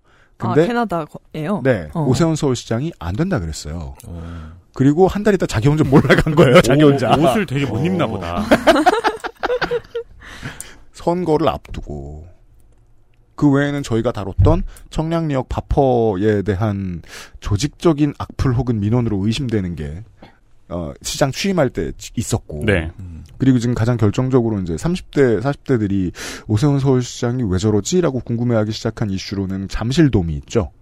[0.41, 1.61] 아, 근데 캐나다예요.
[1.65, 2.05] 네 어.
[2.05, 3.95] 오세훈 서울시장이 안 된다 그랬어요
[4.75, 7.85] 그리고 한 달 있다 자기 혼자 몰아간 거예요 자기 옷- 혼자 옷을 되게 못 어.
[7.85, 8.45] 입나 보다.
[10.93, 12.27] 선거를 앞두고
[13.35, 17.03] 그 외에는 저희가 다뤘던 청량리역 바퍼에 대한
[17.41, 20.03] 조직적인 악플 혹은 민원으로 의심되는 게
[20.69, 22.91] 어, 시장 취임할 때 있었고 네.
[23.39, 26.13] 그리고 지금 가장 결정적으로 이제 30대 40대들이
[26.47, 30.73] 오세훈 서울시장이 왜 저러지라고 궁금해하기 시작한 이슈로는 잠실돔이 있죠.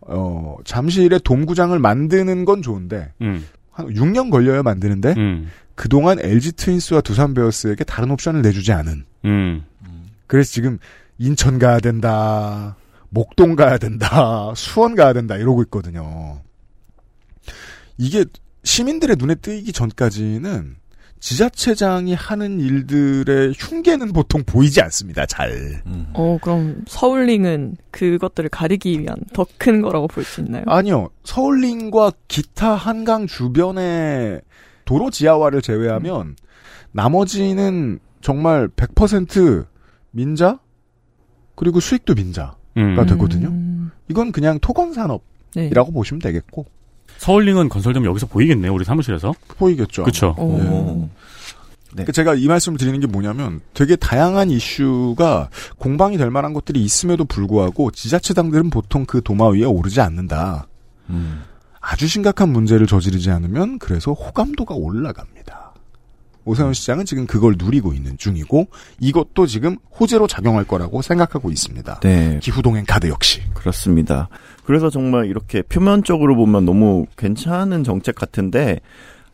[0.00, 7.00] 어 잠실에 돔구장을 만드는 건 좋은데 음, 한 6년 걸려야 만드는데 음, 그동안 LG 트윈스와
[7.00, 9.64] 두산 베어스에게 다른 옵션을 내주지 않은 음.
[10.26, 10.78] 그래서 지금
[11.18, 12.76] 인천 가야 된다,
[13.08, 16.40] 목동 가야 된다, 수원 가야 된다 이러고 있거든요.
[17.98, 18.24] 이게
[18.66, 20.74] 시민들의 눈에 띄기 전까지는
[21.20, 25.24] 지자체장이 하는 일들의 흉계는 보통 보이지 않습니다.
[25.24, 25.82] 잘.
[26.12, 30.64] 어, 그럼 서울링은 그것들을 가리기 위한 더 큰 거라고 볼 수 있나요?
[30.66, 31.08] 아니요.
[31.24, 34.42] 서울링과 기타 한강 주변의
[34.84, 36.34] 도로 지하화를 제외하면
[36.92, 39.66] 나머지는 정말 100%
[40.10, 40.58] 민자
[41.54, 43.06] 그리고 수익도 민자가 음.
[43.06, 43.52] 되거든요.
[44.10, 45.92] 이건 그냥 토건 산업이라고 네.
[45.94, 46.66] 보시면 되겠고
[47.18, 48.72] 서울링은 건설되면 여기서 보이겠네요.
[48.72, 49.34] 우리 사무실에서.
[49.58, 50.02] 보이겠죠.
[50.02, 50.34] 그렇죠.
[50.38, 51.10] 어.
[52.04, 55.48] 그 제가 이 말씀을 드리는 게 뭐냐면 되게 다양한 이슈가
[55.78, 60.66] 공방이 될 만한 것들이 있음에도 불구하고 지자체당들은 보통 그 도마 위에 오르지 않는다.
[61.80, 65.72] 아주 심각한 문제를 저지르지 않으면 그래서 호감도가 올라갑니다.
[66.44, 68.68] 오세훈 시장은 지금 그걸 누리고 있는 중이고
[69.00, 72.00] 이것도 지금 호재로 작용할 거라고 생각하고 있습니다.
[72.00, 72.38] 네.
[72.40, 73.42] 기후동행 카드 역시.
[73.52, 74.28] 그렇습니다.
[74.66, 78.80] 그래서 정말 이렇게 표면적으로 보면 너무 괜찮은 정책 같은데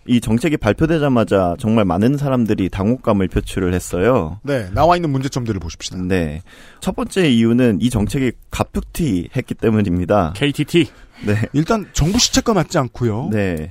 [0.06, 4.40] 이 정책이 발표되자마자 정말 많은 사람들이 당혹감을 표출을 했어요.
[4.42, 5.96] 네, 나와 있는 문제점들을 보십시다.
[6.02, 6.42] 네.
[6.80, 10.34] 첫 번째 이유는 이 정책이 갑툭튀 했기 때문입니다.
[10.36, 10.88] KTT.
[11.26, 11.34] 네.
[11.54, 13.30] 일단 정부 시책과 맞지 않고요.
[13.32, 13.70] 네.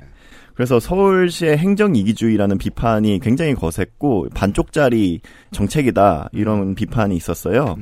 [0.55, 5.21] 그래서 서울시의 행정 이기주의라는 비판이 굉장히 거셌고 반쪽짜리
[5.51, 7.77] 정책이다 이런 비판이 있었어요.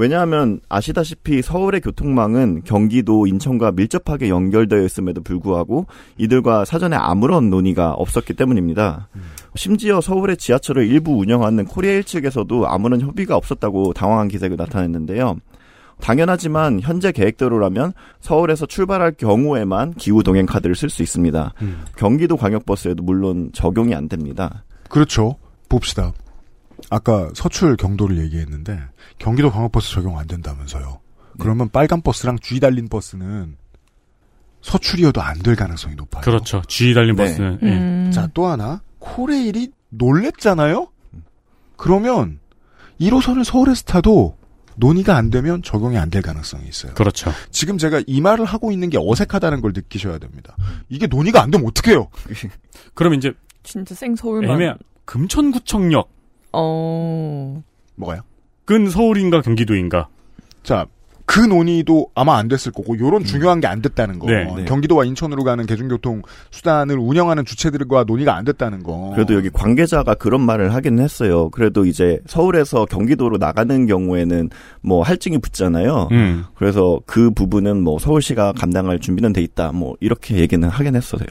[0.00, 8.32] 왜냐하면 아시다시피 서울의 교통망은 경기도 인천과 밀접하게 연결되어 있음에도 불구하고 이들과 사전에 아무런 논의가 없었기
[8.32, 9.10] 때문입니다.
[9.56, 15.36] 심지어 서울의 지하철을 일부 운영하는 코리아일 측에서도 아무런 협의가 없었다고 당황한 기색을 나타냈는데요.
[16.00, 21.52] 당연하지만 현재 계획대로라면 서울에서 출발할 경우에만 기후 동행 카드를 쓸 수 있습니다.
[21.98, 24.64] 경기도 광역버스에도 물론 적용이 안 됩니다.
[24.88, 25.36] 그렇죠.
[25.68, 26.14] 봅시다.
[26.90, 28.78] 아까 서출 경도를 얘기했는데
[29.18, 31.00] 경기도 광역버스 적용 안 된다면서요.
[31.38, 33.56] 그러면 빨간 버스랑 G 달린 버스는
[34.60, 36.22] 서출이어도 안 될 가능성이 높아요.
[36.22, 36.60] 그렇죠.
[36.68, 37.24] G 달린 네.
[37.24, 37.58] 버스는.
[37.62, 37.66] 예.
[37.66, 38.10] 음.
[38.12, 38.82] 자, 또 하나.
[38.98, 40.88] 코레일이 놀랬잖아요?
[41.76, 42.40] 그러면
[43.00, 44.36] 1호선을 서울에서 타도
[44.76, 46.92] 논의가 안 되면 적용이 안 될 가능성이 있어요.
[46.94, 47.32] 그렇죠.
[47.50, 50.56] 지금 제가 이 말을 하고 있는 게 어색하다는 걸 느끼셔야 됩니다.
[50.90, 52.08] 이게 논의가 안 되면 어떡해요?
[52.94, 54.60] 그럼 이제 진짜 생 서울만.
[54.60, 54.74] 애매
[55.06, 56.10] 금천구청역
[56.52, 57.62] 어.
[57.96, 58.22] 뭐가요?
[58.64, 60.08] 근 서울인가 경기도인가?
[60.62, 60.86] 자,
[61.26, 64.26] 그 논의도 아마 안 됐을 거고, 요런 중요한 게 안 됐다는 거.
[64.26, 64.64] 네, 네.
[64.64, 69.12] 경기도와 인천으로 가는 대중교통 수단을 운영하는 주체들과 논의가 안 됐다는 거.
[69.14, 71.48] 그래도 여기 관계자가 그런 말을 하긴 했어요.
[71.50, 74.50] 그래도 이제 서울에서 경기도로 나가는 경우에는
[74.82, 76.08] 뭐 할증이 붙잖아요.
[76.10, 76.44] 음.
[76.56, 79.70] 그래서 그 부분은 뭐 서울시가 감당할 준비는 돼 있다.
[79.70, 81.26] 뭐 이렇게 얘기는 하긴 했어요.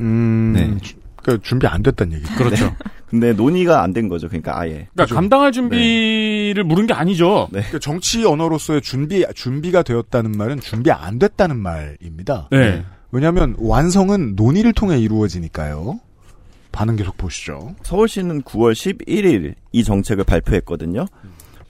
[0.00, 0.76] 음, 네.
[1.20, 2.24] 주- 그러니까 준비 안 됐다는 얘기.
[2.34, 2.74] 그렇죠.
[3.10, 4.28] 근데 논의가 안 된 거죠.
[4.28, 4.88] 그러니까 아예.
[4.94, 7.48] 그러니까 감당할 준비를 물은 게 아니죠.
[7.52, 7.62] 네.
[7.70, 12.48] 그 정치 언어로서의 준비, 준비가 되었다는 말은 준비 안 됐다는 말입니다.
[12.52, 12.84] 네.
[13.10, 15.98] 왜냐하면 완성은 논의를 통해 이루어지니까요.
[16.70, 17.74] 반응 계속 보시죠.
[17.82, 21.06] 서울시는 9월 11일 이 정책을 발표했거든요.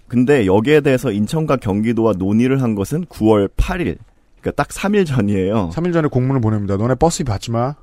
[0.08, 3.96] 근데 여기에 대해서 인천과 경기도와 논의를 한 것은 9월 8일.
[4.40, 5.70] 그러니까 딱 3일 전이에요.
[5.72, 6.76] 3일 전에 공문을 보냅니다.
[6.76, 7.76] 너네 버스 받지 마.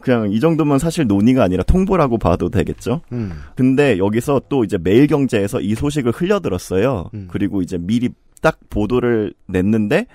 [0.00, 3.02] 그냥 이 정도면 사실 논의가 아니라 통보라고 봐도 되겠죠.
[3.12, 3.32] 음.
[3.56, 7.10] 근데 여기서 또 이제 매일경제에서 이 소식을 흘려들었어요.
[7.14, 7.28] 음.
[7.30, 10.06] 그리고 이제 미리 딱 보도를 냈는데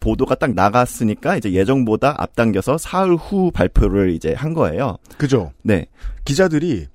[0.00, 4.96] 보도가 딱 나갔으니까 이제 예정보다 앞당겨서 사흘 후 발표를 이제 한 거예요.
[5.18, 5.52] 그죠?
[5.62, 5.86] 네.
[6.24, 6.86] 기자들이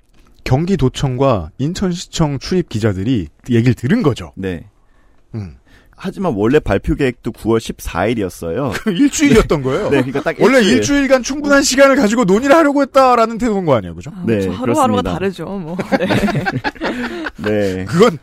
[0.44, 4.32] 경기도청과 인천시청 출입 기자들이 얘기를 들은 거죠.
[4.36, 4.66] 네.
[5.34, 5.56] 음.
[5.96, 8.72] 하지만 원래 발표 계획도 9월 14일이었어요.
[8.92, 9.84] 일주일이었던 거예요.
[9.84, 10.76] 네, 그러니까 딱 원래 일주일.
[10.76, 14.10] 일주일간 충분한 시간을 가지고 논의를 하려고 했다라는 태도인 거 아니에요, 그죠?
[14.26, 15.12] 네, 저 하루하루가 그렇습니다.
[15.12, 15.44] 다르죠.
[15.46, 15.76] 뭐.
[17.38, 17.76] 네.
[17.76, 17.84] 네.
[17.86, 18.18] 그건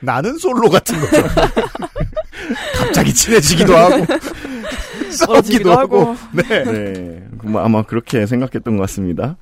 [0.00, 1.22] 나는 솔로 같은 거죠.
[2.78, 4.06] 갑자기 친해지기도 하고
[5.10, 6.00] 싸우기도 하고.
[6.00, 6.16] 하고.
[6.32, 6.42] 네.
[6.64, 7.22] 네.
[7.42, 9.36] 뭐 아마 그렇게 생각했던 것 같습니다.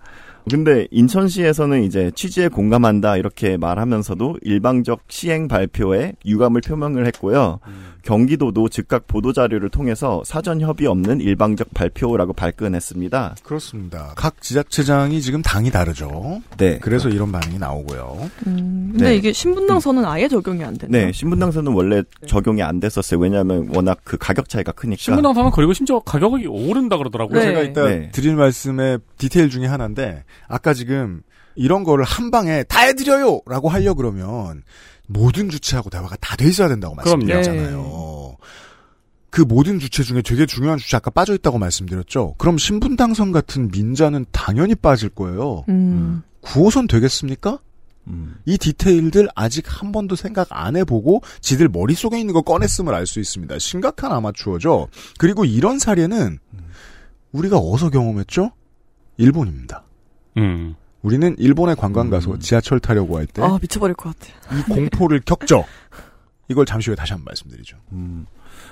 [0.48, 7.60] 근데 인천시에서는 이제 취지에 공감한다 이렇게 말하면서도 일방적 시행 발표에 유감을 표명을 했고요.
[8.02, 13.36] 경기도도 즉각 보도 자료를 통해서 사전 협의 없는 일방적 발표라고 발끈했습니다.
[13.42, 14.12] 그렇습니다.
[14.16, 16.40] 각 지자체장이 지금 당이 다르죠.
[16.56, 16.78] 네.
[16.78, 18.30] 그래서 이런 반응이 나오고요.
[18.46, 19.16] 음, 근데 네.
[19.16, 21.06] 이게 신분당선은 아예 적용이 안 되네요.
[21.06, 23.20] 네, 신분당선은 원래 적용이 안 됐었어요.
[23.20, 25.00] 왜냐하면 워낙 그 가격 차이가 크니까.
[25.00, 27.38] 신문당사는 그리고 심지어 가격이 오른다 그러더라고요.
[27.38, 27.44] 네.
[27.44, 28.10] 제가 이따 네.
[28.12, 31.22] 드릴 말씀의 디테일 중에 하나인데 아까 지금
[31.54, 34.62] 이런 거를 한 방에 다 해드려요 라고 하려 그러면
[35.06, 36.94] 모든 주체하고 대화가 다 돼 있어야 된다고.
[36.94, 38.36] 말씀드렸잖아요.
[39.30, 42.34] 그 모든 주체 중에 되게 중요한 주체 아까 빠져 있다고 말씀드렸죠.
[42.38, 45.64] 그럼 신분당선 같은 민자는 당연히 빠질 거예요.
[45.68, 46.22] 음.
[46.42, 47.58] 9호선 되겠습니까?
[48.08, 48.36] 음.
[48.44, 53.20] 이 디테일들 아직 한 번도 생각 안 해보고 지들 머릿속에 있는 거 꺼냈음을 알 수
[53.20, 53.58] 있습니다.
[53.58, 54.88] 심각한 아마추어죠.
[55.18, 56.38] 그리고 이런 사례는
[57.32, 58.50] 우리가 어디서 경험했죠?
[59.18, 59.84] 일본입니다.
[60.40, 60.74] 음.
[61.02, 64.64] 우리는 일본에 관광 가서 지하철 타려고 할때이아 미쳐버릴 것 같아요.
[64.68, 65.64] 공포를 겪죠.
[66.48, 67.76] 이걸 잠시 후에 다시 한번 말씀드리죠.
[67.92, 68.26] 음.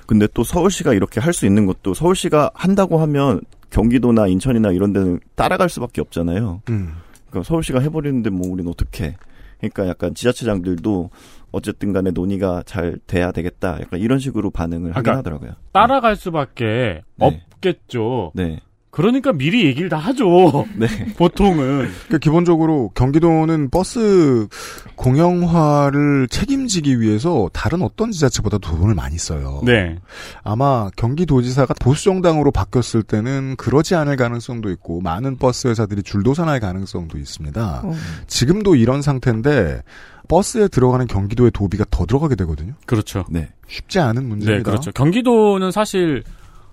[0.06, 5.20] 근데 또 서울시가 이렇게 할 수 있는 것도 서울시가 한다고 하면 경기도나 인천이나 이런 데는
[5.36, 6.62] 따라갈 수밖에 없잖아요.
[6.70, 6.94] 음.
[7.30, 9.16] 그러니까 서울시가 해버리는데 뭐 우리는 어떻게?
[9.58, 11.10] 그러니까 약간 지자체장들도
[11.50, 13.78] 어쨌든 간에 논의가 잘 돼야 되겠다.
[13.80, 15.52] 약간 이런 식으로 반응을 하긴 그러니까 하더라고요.
[15.72, 17.42] 따라갈 수밖에 네.
[17.54, 18.32] 없겠죠.
[18.34, 18.60] 네.
[18.98, 20.66] 그러니까 미리 얘기를 다 하죠.
[20.74, 20.88] 네.
[21.16, 21.56] 보통은.
[21.86, 24.48] 그러니까 기본적으로 경기도는 버스
[24.96, 29.62] 공영화를 책임지기 위해서 다른 어떤 지자체보다 돈을 많이 써요.
[29.64, 30.00] 네.
[30.42, 37.18] 아마 경기도지사가 보수 정당으로 바뀌었을 때는 그러지 않을 가능성도 있고 많은 버스 회사들이 줄도산할 가능성도
[37.18, 37.82] 있습니다.
[37.84, 37.92] 어.
[38.26, 39.82] 지금도 이런 상태인데
[40.26, 42.74] 버스에 들어가는 경기도의 도비가 더 들어가게 되거든요.
[42.84, 43.24] 그렇죠.
[43.30, 43.50] 네.
[43.68, 44.56] 쉽지 않은 문제입니다.
[44.56, 44.90] 네, 그렇죠.
[44.90, 46.24] 경기도는 사실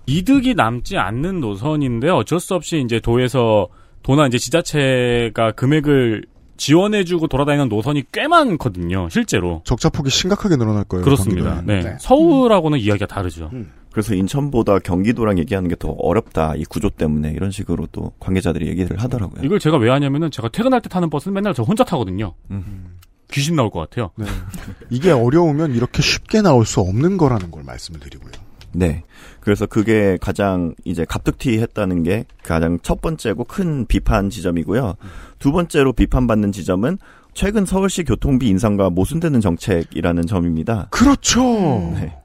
[0.06, 3.68] 이득이 남지 않는 노선인데 어쩔 수 없이 이제 도에서
[4.02, 6.24] 도나 이제 지자체가 금액을
[6.56, 9.60] 지원해주고 돌아다니는 노선이 꽤 많거든요, 실제로.
[9.64, 11.04] 적자폭이 심각하게 늘어날 거예요.
[11.04, 11.56] 그렇습니다.
[11.56, 11.82] 경기도는.
[11.82, 11.96] 네.
[12.00, 13.50] 서울하고는 이야기가 다르죠.
[13.92, 16.54] 그래서 인천보다 경기도랑 얘기하는 게 더 어렵다.
[16.56, 19.42] 이 구조 때문에 이런 식으로 또 관계자들이 얘기를 하더라고요.
[19.44, 22.32] 이걸 제가 왜 하냐면은 제가 퇴근할 때 타는 버스는 맨날 저 혼자 타거든요.
[22.50, 22.96] 음.
[23.32, 24.10] 귀신 나올 것 같아요.
[24.16, 24.24] 네.
[24.88, 28.32] 이게 어려우면 이렇게 쉽게 나올 수 없는 거라는 걸 말씀을 드리고요.
[28.76, 29.04] 네.
[29.40, 34.96] 그래서 그게 가장 이제 갑툭튀 했다는 게 가장 첫 번째고 큰 비판 지점이고요.
[35.38, 36.98] 두 번째로 비판받는 지점은
[37.32, 40.88] 최근 서울시 교통비 인상과 모순되는 정책이라는 점입니다.
[40.90, 41.42] 그렇죠.
[41.42, 42.16] 네.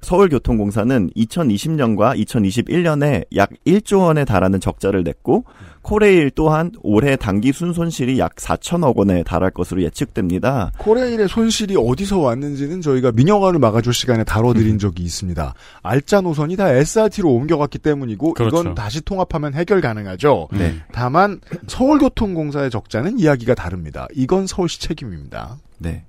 [0.00, 5.44] 서울교통공사는 2020년과 2021년에 약 1조 원에 달하는 적자를 냈고
[5.82, 10.72] 코레일 또한 올해 단기 순손실이 약 4천억 원에 달할 것으로 예측됩니다.
[10.78, 15.54] 코레일의 손실이 어디서 왔는지는 저희가 민영화를 막아줄 시간에 다뤄드린 적이 있습니다.
[15.82, 18.60] 알짜 노선이 다 SRT로 옮겨갔기 때문이고 그렇죠.
[18.60, 20.48] 이건 다시 통합하면 해결 가능하죠.
[20.52, 20.74] 네.
[20.92, 24.06] 다만 서울교통공사의 적자는 이야기가 다릅니다.
[24.14, 25.56] 이건 서울시 책임입니다.
[25.78, 26.04] 네.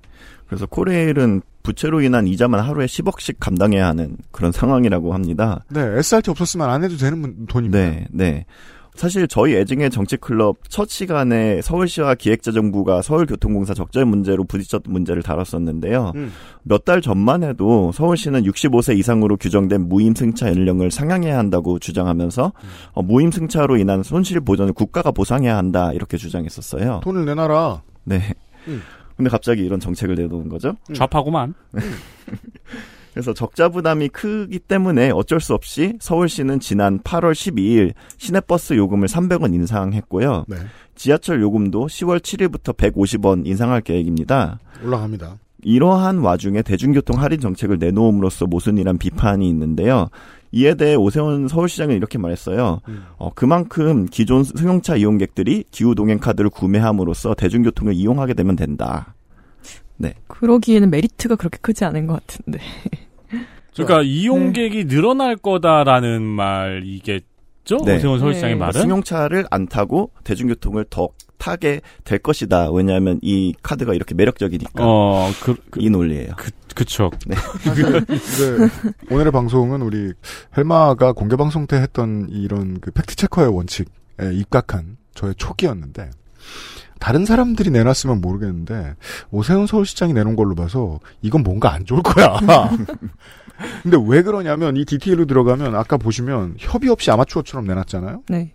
[0.46, 5.64] 그래서 코레일은 부채로 인한 이자만 하루에 10억씩 감당해야 하는 그런 상황이라고 합니다.
[5.70, 7.78] 네, SRT 없었으면 안 해도 되는 문- 돈입니다.
[7.78, 8.46] 네, 네.
[8.94, 16.12] 사실 저희 애증의 정치클럽 첫 시간에 서울시와 기획재정부가 서울교통공사 적자 문제로 부딪혔던 문제를 다뤘었는데요.
[16.14, 16.30] 음.
[16.62, 22.52] 몇달 전만 해도 서울시는 65세 이상으로 규정된 무임승차 연령을 상향해야 한다고 주장하면서
[22.92, 27.00] 어, 무임승차로 인한 손실 보전을 국가가 보상해야 한다 이렇게 주장했었어요.
[27.02, 27.80] 돈을 내놔라.
[28.04, 28.34] 네.
[28.68, 28.82] 음.
[29.16, 30.76] 근데 갑자기 이런 정책을 내놓은 거죠.
[30.94, 31.54] 좌파구만.
[33.12, 39.54] 그래서 적자 부담이 크기 때문에 어쩔 수 없이 서울시는 지난 8월 12일 시내버스 요금을 300원
[39.54, 40.46] 인상했고요.
[40.48, 40.56] 네,
[40.94, 44.58] 지하철 요금도 10월 7일부터 150원 인상할 계획입니다.
[44.82, 45.38] 올라갑니다.
[45.62, 50.08] 이러한 와중에 대중교통 할인 정책을 내놓음으로써 모순이란 비판이 있는데요.
[50.52, 52.80] 이에 대해 오세훈 서울시장은 이렇게 말했어요.
[52.88, 53.04] 음.
[53.16, 59.14] 어, 그만큼 기존 승용차 이용객들이 기후 동행 카드를 구매함으로써 대중교통을 이용하게 되면 된다.
[60.28, 62.58] 그러기에는 메리트가 그렇게 크지 않은 것 같은데.
[63.74, 67.24] 그러니까 이용객이 늘어날 거다라는 말이겠
[67.64, 67.78] 죠?
[67.84, 67.96] 네.
[67.96, 68.58] 오세훈 서울시장의 네.
[68.58, 68.80] 말은?
[68.80, 72.70] 승용차를 안 타고 대중교통을 더 타게 될 것이다.
[72.70, 74.84] 왜냐하면 이 카드가 이렇게 매력적이니까.
[74.84, 76.34] 어, 그, 그, 이 논리예요.
[76.36, 77.10] 그, 그쵸.
[77.26, 77.34] 네,
[79.10, 80.12] 오늘의 방송은 우리
[80.56, 83.90] 헬마가 공개 방송 때 했던 이런 그 fact checker의 원칙에
[84.32, 86.10] 입각한 저의 초기였는데
[87.00, 88.94] 다른 사람들이 내놨으면 모르겠는데
[89.32, 92.38] 오세훈 서울시장이 내놓은 걸로 봐서 이건 뭔가 안 좋을 거야.
[93.82, 98.22] 근데 왜 그러냐면 이 디테일로 들어가면 아까 보시면 협의 없이 아마추어처럼 내놨잖아요.
[98.28, 98.52] 네.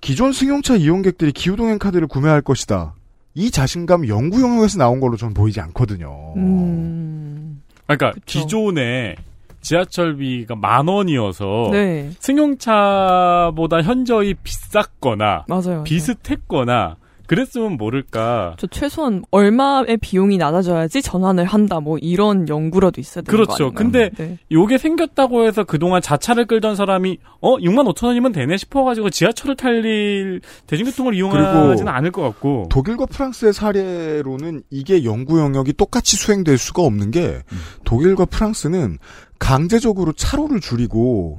[0.00, 2.94] 기존 승용차 이용객들이 기후동행 카드를 구매할 것이다.
[3.34, 6.34] 이 자신감 연구 영역에서 나온 걸로 전 보이지 않거든요.
[6.36, 7.62] 음.
[7.86, 8.40] 그러니까 그쵸.
[8.40, 9.16] 기존에
[9.62, 12.10] 지하철비가 만 원이어서 네.
[12.18, 15.84] 승용차보다 현저히 비쌌거나 맞아요.
[15.84, 16.96] 비슷했거나
[17.30, 18.56] 그랬으면 모를까.
[18.58, 21.78] 저 최소한 얼마의 비용이 낮아져야지 전환을 한다.
[21.78, 23.70] 뭐 이런 연구라도 있어야 되는 그렇죠.
[23.70, 24.36] 근데 네.
[24.50, 30.40] 요게 생겼다고 해서 그동안 자차를 끌던 사람이 어 6만 5천 원이면 되네 싶어가지고 지하철을 탈
[30.66, 32.66] 대중교통을 이용하지는 않을 것 같고.
[32.68, 37.44] 독일과 프랑스의 사례로는 이게 연구 영역이 똑같이 수행될 수가 없는 게
[37.84, 38.98] 독일과 프랑스는
[39.38, 41.38] 강제적으로 차로를 줄이고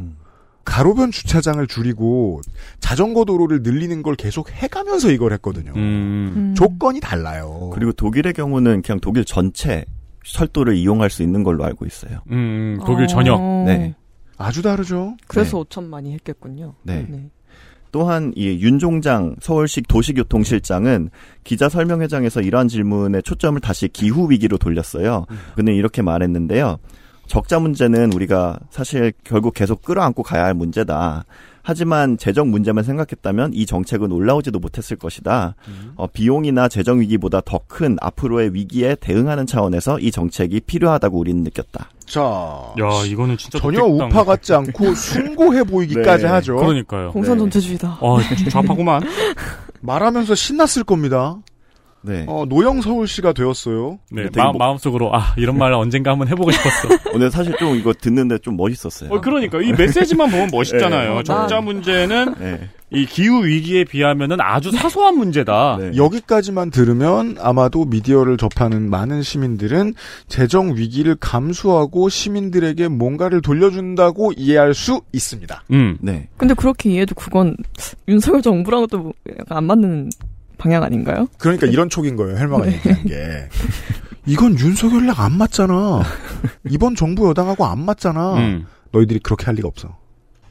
[0.65, 2.41] 가로변 주차장을 줄이고
[2.80, 5.71] 자전거 도로를 늘리는 걸 계속 해가면서 이걸 했거든요.
[5.76, 6.34] 음.
[6.36, 6.56] 음.
[6.56, 7.71] 조건이 달라요.
[7.74, 9.86] 그리고 독일의 경우는 그냥 독일 전체
[10.24, 12.19] 철도를 이용할 수 있는 걸로 알고 있어요.
[12.30, 13.39] 음, 독일 전역.
[13.39, 13.63] 어.
[13.65, 13.95] 네.
[14.38, 15.17] 아주 다르죠.
[15.28, 16.76] 그래서 5천만이 했겠군요.
[16.84, 17.30] 네.
[17.91, 21.10] 또한 이 윤종장 서울시 도시교통실장은
[21.43, 25.26] 기자 설명회장에서 이러한 질문에 초점을 다시 기후 위기로 돌렸어요.
[25.56, 26.78] 근데 이렇게 말했는데요.
[27.32, 31.24] 적자 문제는 우리가 사실 결국 계속 끌어안고 가야 할 문제다.
[31.63, 35.56] 하지만 재정 문제만 생각했다면 이 정책은 올라오지도 못했을 것이다.
[35.96, 41.89] 어, 비용이나 재정 위기보다 더 큰 앞으로의 위기에 대응하는 차원에서 이 정책이 필요하다고 우리는 느꼈다.
[42.06, 43.82] 자, 야, 이거는 진짜 전혀.
[43.86, 46.30] 우파 같지 않고 숭고해 보이기까지 네.
[46.32, 46.58] 하죠.
[46.58, 47.12] 그러니까요.
[47.13, 48.00] 공산 전체주의다.
[48.02, 48.17] 어,
[48.50, 49.04] 좌파구만.
[49.80, 51.38] 말하면서 신났을 겁니다.
[52.04, 52.26] 네.
[52.28, 54.00] 어, 노영 서울시가 되었어요.
[54.12, 56.88] 네, 마음, 뭐- 마음속으로, 아, 이런 말 언젠가 한번 해보고 싶었어.
[57.14, 59.10] 오늘 사실 좀 이거 듣는데 좀 멋있었어요.
[59.12, 61.16] 어, 그러니까, 이 메시지만 보면 멋있잖아요.
[61.18, 61.24] 네.
[61.24, 62.70] 적자 문제는 네.
[62.94, 65.78] 이 기후 위기에 비하면은 아주 사소한 문제다.
[65.80, 65.92] 네.
[65.96, 69.94] 여기까지만 들으면 아마도 미디어를 접하는 많은 시민들은
[70.28, 75.64] 재정 위기를 감수하고 시민들에게 뭔가를 돌려준다고 이해할 수 있습니다.
[75.72, 75.98] 음.
[76.02, 76.28] 네.
[76.36, 77.56] 근데 그렇게 이해해도 그건
[78.10, 80.10] 윤석열 정부랑은 또 약간 안 맞는
[80.62, 81.28] 방향 아닌가요?
[81.39, 83.50] 그러니까 이런 촉인 거예요, 헬마가 얘기한 게.
[84.28, 86.04] 이건 윤석열랑 안 맞잖아.
[86.69, 88.36] 이번 정부 여당하고 안 맞잖아.
[88.36, 88.65] 음.
[88.91, 89.97] 너희들이 그렇게 할 리가 없어.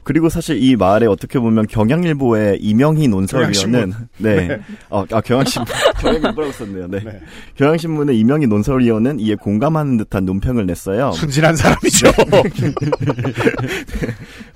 [0.03, 3.93] 그리고 사실 이 말에 어떻게 보면 경향일보의 이명희 논설위원은 경향신문.
[4.17, 4.59] 네.
[4.89, 5.67] 어, 아, 경향신문.
[6.01, 6.87] 경향일보라고 썼네요.
[6.87, 6.99] 네.
[7.03, 7.19] 네.
[7.55, 11.11] 경향신문의 이명희 논설위원은 이에 공감하는 듯한 논평을 냈어요.
[11.11, 12.11] 순진한 사람이죠.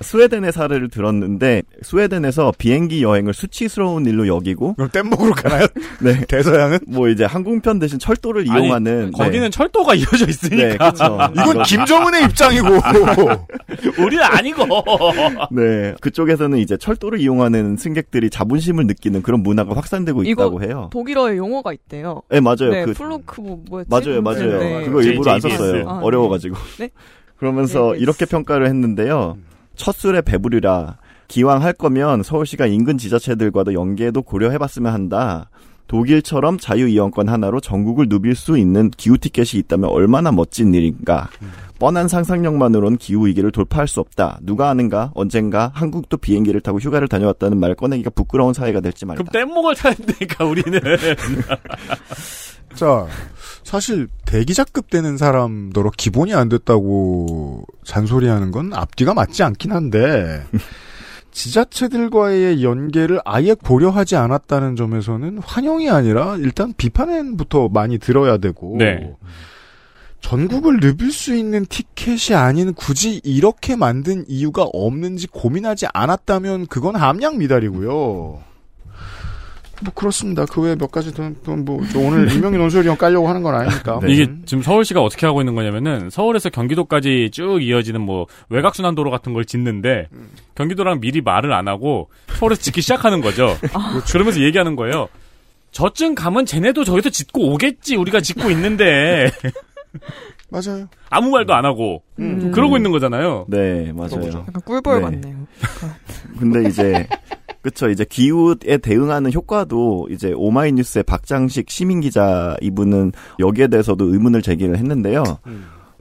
[0.02, 5.68] 스웨덴의 사례를 들었는데 스웨덴에서 비행기 여행을 수치스러운 일로 여기고 그럼 뗏목으로 가나요?
[6.00, 6.22] 네.
[6.28, 6.80] 대서양은?
[6.88, 9.50] 뭐 이제 항공편 대신 철도를 아니, 이용하는 거기는 네.
[9.50, 10.92] 철도가 이어져 네, 있으니까.
[10.92, 11.20] 그렇죠.
[11.34, 12.68] 이건 김정은의 입장이고.
[14.00, 14.66] 우리는 아니고.
[15.52, 20.90] 네, 그쪽에서는 이제 철도를 이용하는 승객들이 자부심을 느끼는 그런 문화가 확산되고 이거 있다고 해요.
[20.92, 22.22] 독일어의 용어가 있대요.
[22.30, 22.70] 네, 맞아요.
[22.72, 23.90] 네, 그 플로크 뭐 뭐였지?
[23.90, 24.60] 맞아요, 맞아요.
[24.60, 24.86] 네.
[24.86, 25.40] 그거 일부러 안.
[25.40, 25.90] 썼어요.
[25.90, 26.06] 아, 네.
[26.06, 26.56] 어려워 가지고.
[26.80, 26.90] 네?
[27.38, 28.04] 그러면서 JBS.
[28.04, 29.38] 이렇게 평가를 했는데요.
[29.76, 30.98] 첫 술에 배부리라.
[31.28, 35.50] 기왕 할 거면 서울시가 인근 지자체들과도 연계도 고려해봤으면 한다.
[35.88, 41.30] 독일처럼 자유이용권 하나로 전국을 누빌 수 있는 기후 티켓이 있다면 얼마나 멋진 일인가.
[41.78, 44.40] 뻔한 상상력만으론 기후 위기를 돌파할 수 없다.
[44.42, 45.12] 누가 아는가?
[45.14, 49.30] 언젠가 한국도 비행기를 타고 휴가를 다녀왔다는 말을 꺼내기가 부끄러운 사회가 될지 말이다.
[49.30, 50.80] 그럼 뗏목을 타야 되니까 우리는.
[52.76, 53.08] 자,
[53.64, 60.46] 사실 대기자급 되는 사람더러 기본이 안 됐다고 잔소리하는 건 앞뒤가 맞지 않긴 한데
[61.36, 69.14] 지자체들과의 연계를 아예 고려하지 않았다는 점에서는 환영이 아니라 일단 비판부터 많이 들어야 되고 네.
[70.22, 77.38] 전국을 누빌 수 있는 티켓이 아닌 굳이 이렇게 만든 이유가 없는지 고민하지 않았다면 그건 함량
[77.38, 78.40] 미달이고요.
[79.84, 80.46] 뭐 그렇습니다.
[80.46, 84.00] 그 외에 몇 가지 더뭐 오늘 이명희 형 깔려고 하는 건 아니니까.
[84.02, 84.12] 네.
[84.12, 89.46] 이게 지금 서울시가 어떻게 하고 있는 거냐면은 서울에서 경기도까지 쭉 이어지는 뭐 외곽순환도로 같은 걸
[89.46, 90.08] 짓는데
[90.56, 93.56] 경기도랑 미리 말을 안 하고 서울에서 짓기 시작하는 거죠.
[94.12, 95.08] 그러면서 얘기하는 거예요.
[95.72, 99.30] 저쯤 가면 쟤네도 저기서 짓고 오겠지 우리가 짓고 있는데
[100.50, 100.88] 맞아요.
[101.10, 102.52] 아무 말도 안 하고 음.
[102.52, 103.46] 그러고 있는 거잖아요.
[103.50, 104.26] 네, 맞아요.
[104.26, 105.02] 약간 꿀벌 네.
[105.02, 105.48] 같네요.
[106.40, 107.06] 근데 이제
[107.66, 114.78] 그쵸 이제 기후에 대응하는 효과도 이제 오마이뉴스의 박장식 시민 기자 이분은 여기에 대해서도 의문을 제기를
[114.78, 115.24] 했는데요.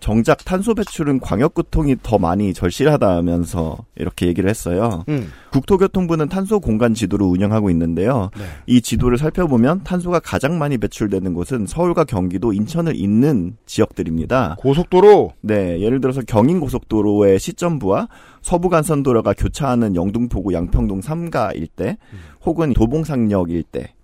[0.05, 5.03] 정작 탄소 배출은 광역교통이 더 많이 절실하다면서 이렇게 얘기를 했어요.
[5.09, 5.33] 음.
[5.51, 8.29] 국토교통부는 탄소 공간 지도를 운영하고 있는데요.
[8.37, 8.45] 네.
[8.67, 14.57] 이 지도를 살펴보면 탄소가 가장 많이 배출되는 곳은 서울과 경기도, 인천을 잇는 지역들입니다.
[14.59, 18.09] 고속도로 네, 예를 들어서 경인 고속도로의 시점부와
[18.43, 21.97] 서부간선도로가 교차하는 영등포구 양평동 3가 일대,
[22.45, 23.95] 혹은 도봉상역 일대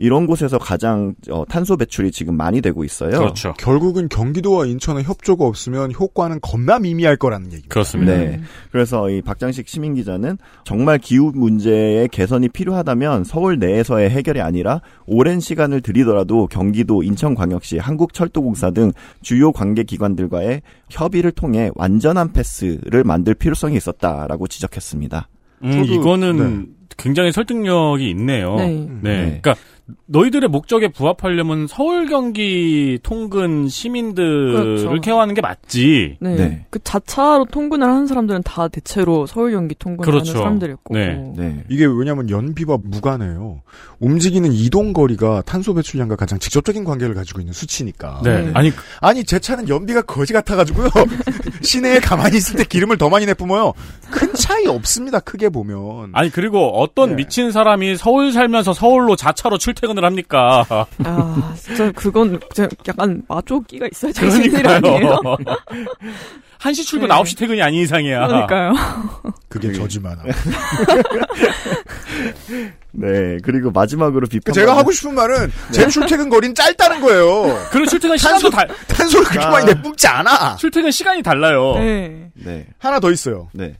[0.00, 3.10] 이런 곳에서 가장 어, 탄소 배출이 지금 많이 되고 있어요.
[3.18, 3.52] 그렇죠.
[3.58, 7.68] 결국은 경기도와 인천의 협조가 없으면 효과는 겁나 미미할 거라는 얘기입니다.
[7.68, 8.16] 그렇습니다.
[8.16, 8.40] 네.
[8.70, 15.40] 그래서 이 박장식 시민 기자는 정말 기후 문제의 개선이 필요하다면 서울 내에서의 해결이 아니라 오랜
[15.40, 23.76] 시간을 들이더라도 경기도, 인천광역시, 한국철도공사 등 주요 관계 기관들과의 협의를 통해 완전한 패스를 만들 필요성이
[23.76, 25.28] 있었다라고 지적했습니다.
[25.64, 28.56] 음, 저도- 이거는 굉장히 설득력이 있네요.
[28.56, 28.66] 네.
[28.68, 28.88] 네.
[29.02, 29.40] 네.
[29.42, 29.54] 그러니까
[30.06, 35.00] 너희들의 목적에 부합하려면 서울 경기 통근 시민들을 그렇죠.
[35.00, 36.18] 케어하는 게 맞지.
[36.20, 36.34] 네.
[36.34, 36.66] 네.
[36.70, 40.30] 그 자차로 통근을 하는 사람들은 다 대체로 서울 경기 통근을 그렇죠.
[40.30, 40.94] 하는 사람들이었고.
[40.94, 41.32] 네.
[41.36, 41.64] 네.
[41.68, 43.62] 이게 왜냐하면 연비와 무관해요.
[44.00, 48.20] 움직이는 이동 거리가 탄소 배출량과 가장 직접적인 관계를 가지고 있는 수치니까.
[48.24, 48.42] 네.
[48.42, 48.50] 네.
[48.54, 50.88] 아니 아니 제 차는 연비가 거지 같아 가지고요.
[51.62, 53.72] 시내에 가만히 있을 때 기름을 더 많이 내뿜어요.
[54.10, 55.20] 큰 차이 없습니다.
[55.20, 56.10] 크게 보면.
[56.12, 57.16] 아니 그리고 어떤 네.
[57.16, 60.64] 미친 사람이 서울 살면서 서울로 자차로 출퇴근을 합니까?
[61.04, 62.40] 아, 진짜 그건
[62.86, 65.20] 약간 마조끼가 있어야 되는 일 아니에요?
[65.22, 65.36] 그러니까요.
[66.60, 67.14] 1시 출근 네.
[67.14, 68.26] 9시 퇴근이 아닌 이상이야.
[68.26, 68.72] 그러니까요.
[69.48, 70.18] 그게 저지만.
[72.92, 73.38] 네.
[73.44, 74.52] 그리고 마지막으로 비판.
[74.54, 77.68] 제가 하고 싶은 말은 제 출퇴근 거리는 짧다는 거예요.
[77.70, 79.50] 그리고 출퇴근 시간도 달 탄소를 그렇게 아.
[79.50, 80.56] 많이 내뿜지 않아.
[80.56, 81.74] 출퇴근 시간이 달라요.
[81.76, 82.30] 네.
[82.34, 82.66] 네.
[82.78, 83.48] 하나 더 있어요.
[83.52, 83.76] 네.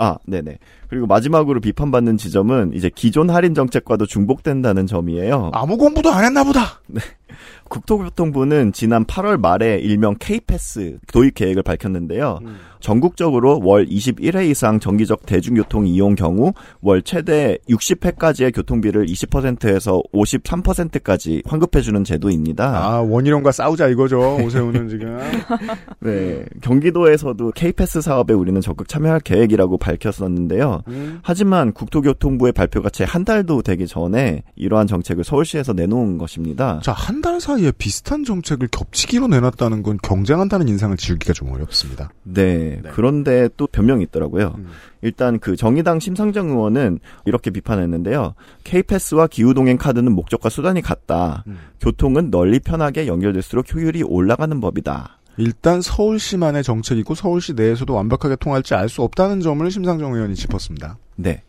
[0.00, 0.56] 아, 네네.
[0.88, 5.50] 그리고 마지막으로 비판받는 지점은 이제 기존 할인 정책과도 중복된다는 점이에요.
[5.52, 6.80] 아무 공부도 안 했나 보다.
[7.68, 12.40] 국토교통부는 지난 8월 말에 일명 K패스 도입 계획을 밝혔는데요.
[12.80, 22.02] 전국적으로 월 21회 이상 정기적 대중교통 이용 경우 월 최대 60회까지의 교통비를 20%에서 53%까지 환급해주는
[22.04, 22.64] 제도입니다.
[22.84, 24.36] 아, 원희룡과 싸우자 이거죠.
[24.42, 25.18] 오세훈은 지금.
[26.00, 26.44] 네.
[26.62, 30.82] 경기도에서도 K패스 사업에 우리는 적극 참여할 계획이라고 밝혔었는데요.
[30.88, 31.18] 음.
[31.22, 36.80] 하지만 국토교통부의 발표가 채 한 달도 되기 전에 이러한 정책을 서울시에서 내놓은 것입니다.
[36.82, 42.10] 자, 한 달 사이에 비슷한 정책을 겹치기로 내놨다는 건 경쟁한다는 인상을 지우기가 좀 어렵습니다.
[42.22, 42.69] 네.
[42.92, 44.54] 그런데 또 변명이 있더라고요.
[44.58, 44.68] 음.
[45.02, 48.34] 일단 그 정의당 심상정 의원은 이렇게 비판했는데요.
[48.64, 51.44] K패스와 기후동행 카드는 목적과 수단이 같다.
[51.46, 51.58] 음.
[51.80, 55.18] 교통은 널리 편하게 연결될수록 효율이 올라가는 법이다.
[55.36, 60.98] 일단 서울시만의 정책이고 서울시 내에서도 완벽하게 통할지 알 수 없다는 점을 심상정 의원이 짚었습니다.
[61.16, 61.42] 네.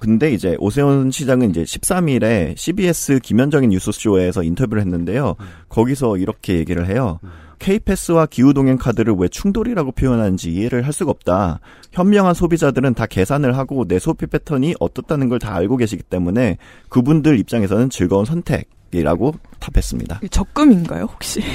[0.00, 5.36] 근데 이제 오세훈 시장은 이제 13일에 CBS 김현정인 뉴스쇼에서 인터뷰를 했는데요.
[5.68, 7.20] 거기서 이렇게 얘기를 해요.
[7.60, 11.60] K패스와 기후동행 카드를 왜 충돌이라고 표현하는지 이해를 할 수가 없다.
[11.92, 16.58] 현명한 소비자들은 다 계산을 하고 내 소비 패턴이 어떻다는 걸 다 알고 계시기 때문에
[16.88, 20.20] 그분들 입장에서는 즐거운 선택이라고 답했습니다.
[20.30, 21.42] 적금인가요, 혹시?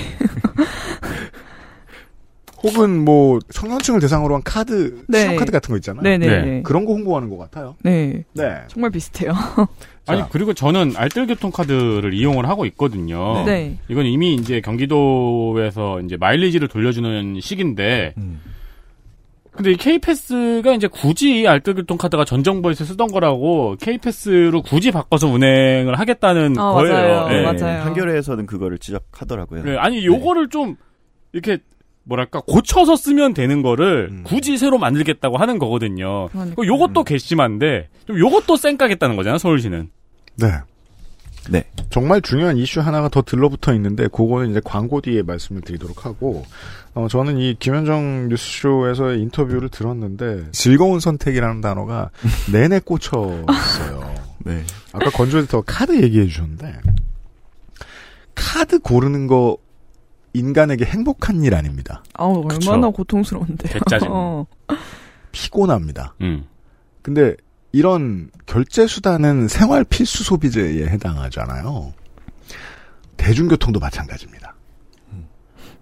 [2.63, 5.19] 혹은 뭐 청년층을 대상으로 한 카드, 네.
[5.21, 6.01] 신용카드 같은 거 있잖아요.
[6.01, 6.27] 네네.
[6.27, 6.41] 네.
[6.41, 6.61] 네.
[6.63, 7.75] 그런 거 홍보하는 것 같아요.
[7.83, 8.23] 네.
[8.33, 8.61] 네.
[8.69, 9.33] 정말 비슷해요.
[10.07, 10.29] 아니 자.
[10.31, 13.43] 그리고 저는 알뜰교통카드를 이용을 하고 있거든요.
[13.45, 13.77] 네.
[13.87, 18.13] 이건 이미 이제 경기도에서 이제 마일리지를 돌려주는 시기인데,
[19.51, 26.57] 근데 이 K패스가 이제 굳이 알뜰교통카드가 전 정부에서 쓰던 거라고 K패스로 굳이 바꿔서 운행을 하겠다는
[26.59, 26.93] 아, 거예요.
[26.93, 27.37] 맞아요.
[27.37, 27.41] 예.
[27.43, 27.83] 맞아요.
[27.83, 29.63] 한겨레에서는 그거를 지적하더라고요.
[29.63, 30.75] 네, 아니 요거를 좀
[31.31, 31.59] 이렇게
[32.05, 34.23] 뭐랄까 고쳐서 쓰면 되는 거를 음.
[34.23, 36.27] 굳이 새로 만들겠다고 하는 거거든요.
[36.31, 36.63] 그러니까.
[36.65, 39.37] 요것도 괘씸한데 좀 요것도 쌩까겠다는 거잖아요.
[39.37, 39.89] 서울시는.
[40.37, 40.47] 네.
[41.49, 41.63] 네.
[41.89, 46.45] 정말 중요한 이슈 하나가 더 들러붙어 있는데 그거는 이제 광고 뒤에 말씀을 드리도록 하고
[46.93, 52.09] 어, 저는 이 김현정 뉴스쇼에서의 인터뷰를 들었는데 즐거운 선택이라는 단어가
[52.51, 54.15] 내내 꽂혀 있어요.
[54.45, 54.63] 네.
[54.93, 56.73] 아까 건조에서 카드 얘기해 주셨는데
[58.33, 59.57] 카드 고르는 거
[60.35, 62.03] 인간에게 행복한 일 아닙니다.
[62.13, 62.71] 아우, 그쵸.
[62.71, 63.73] 얼마나 고통스러운데요.
[63.73, 64.07] 개짜증.
[64.11, 64.45] 어.
[65.31, 66.15] 피곤합니다.
[66.21, 66.45] 음.
[67.01, 67.35] 근데
[67.71, 71.93] 이런 결제 수단은 생활 필수 소비재에 해당하잖아요.
[73.17, 74.55] 대중교통도 마찬가지입니다.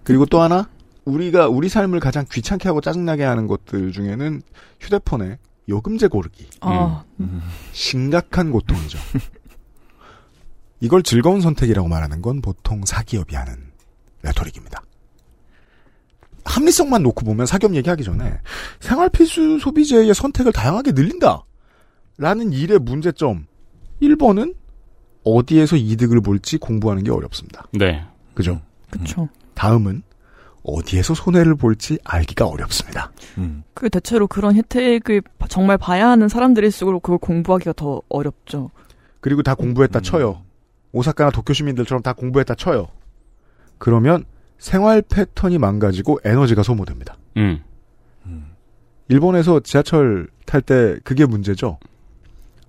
[0.04, 0.70] 그리고 또 하나
[1.06, 4.41] 우리가 우리 삶을 가장 귀찮게 하고 짜증나게 하는 것들 중에는
[4.80, 5.38] 휴대폰에
[5.70, 6.47] 요금제 고르기.
[6.62, 7.04] 아,
[7.72, 8.99] 심각한 고통이죠.
[10.80, 13.73] 이걸 즐거운 선택이라고 말하는 건 보통 사기업이 하는
[14.24, 14.82] 레토릭입니다.
[16.46, 18.38] 합리성만 놓고 보면 사기업 얘기하기 전에
[18.80, 21.44] 생활 필수 소비재의 선택을 다양하게 늘린다.
[22.18, 23.46] 라는 일의 문제점.
[24.02, 24.56] 1번은
[25.24, 27.66] 어디에서 이득을 볼지 공부하는 게 어렵습니다.
[27.72, 28.04] 네.
[28.34, 28.62] 그죠?
[28.90, 29.30] 그쵸.
[29.54, 30.04] 다음은
[30.64, 33.12] 어디에서 손해를 볼지 알기가 어렵습니다.
[33.38, 33.64] 음.
[33.74, 38.70] 그 대체로 그런 혜택을 바- 정말 봐야 하는 사람들일수록 그걸 공부하기가 더 어렵죠.
[39.22, 40.42] 그리고 다 공부했다 쳐요.
[40.92, 42.90] 오사카나 도쿄 시민들처럼 다 공부했다 쳐요.
[43.84, 44.24] 그러면
[44.60, 47.18] 생활 패턴이 망가지고 에너지가 소모됩니다.
[47.36, 47.62] 음.
[49.10, 51.80] 일본에서 지하철 탈 때 그게 문제죠.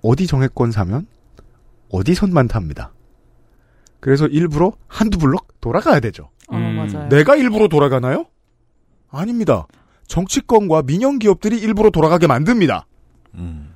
[0.02, 1.06] 어디 정액권 사면
[1.92, 2.92] 어디선만 탑니다.
[4.00, 6.30] 그래서 일부러 한두 블럭 돌아가야 되죠.
[6.48, 6.74] 아, 음.
[6.74, 7.08] 맞아요.
[7.08, 8.26] 내가 일부러 돌아가나요?
[9.08, 9.68] 아닙니다.
[10.08, 12.88] 정치권과 민영 기업들이 일부러 돌아가게 만듭니다.
[13.34, 13.72] 음.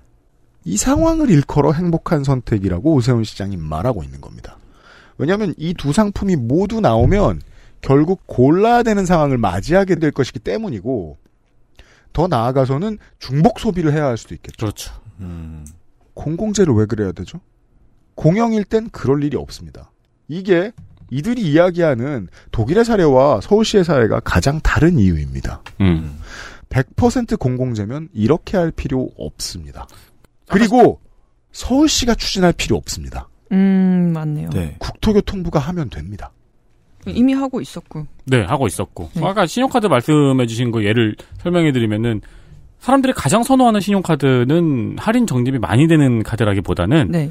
[0.65, 4.59] 이 상황을 일컬어 행복한 선택이라고 오세훈 시장이 말하고 있는 겁니다.
[5.19, 7.43] 왜냐하면 이 두 상품이 모두 나오면
[7.81, 11.17] 결국 골라야 되는 상황을 맞이하게 될 것이기 때문이고
[12.13, 14.57] 더 나아가서는 중복 소비를 해야 할 수도 있겠죠.
[14.59, 14.93] 그렇죠.
[15.21, 15.65] 음.
[16.15, 17.41] 공공재를 왜 그래야 되죠?
[18.17, 19.93] 공영일 땐 그럴 일이 없습니다.
[20.27, 20.73] 이게
[21.11, 25.63] 이들이 이야기하는 독일의 사례와 서울시의 사례가 가장 다른 이유입니다.
[25.81, 26.19] 음.
[26.71, 29.87] 100% 공공재면 이렇게 할 필요 없습니다.
[30.49, 31.01] 그리고
[31.53, 33.29] 서울시가 추진할 필요 없습니다.
[33.53, 34.51] 음, 맞네요.
[34.51, 34.77] 네.
[34.79, 36.33] 국토교통부가 하면 됩니다.
[37.07, 38.07] 이미 하고 있었고.
[38.27, 39.11] 네, 하고 있었고.
[39.15, 39.25] 네.
[39.25, 42.21] 아까 신용카드 말씀해주신 거 예를 설명해드리면은
[42.81, 47.31] 사람들이 가장 선호하는 신용카드는 할인 적립이 많이 되는 카드라기보다는 네.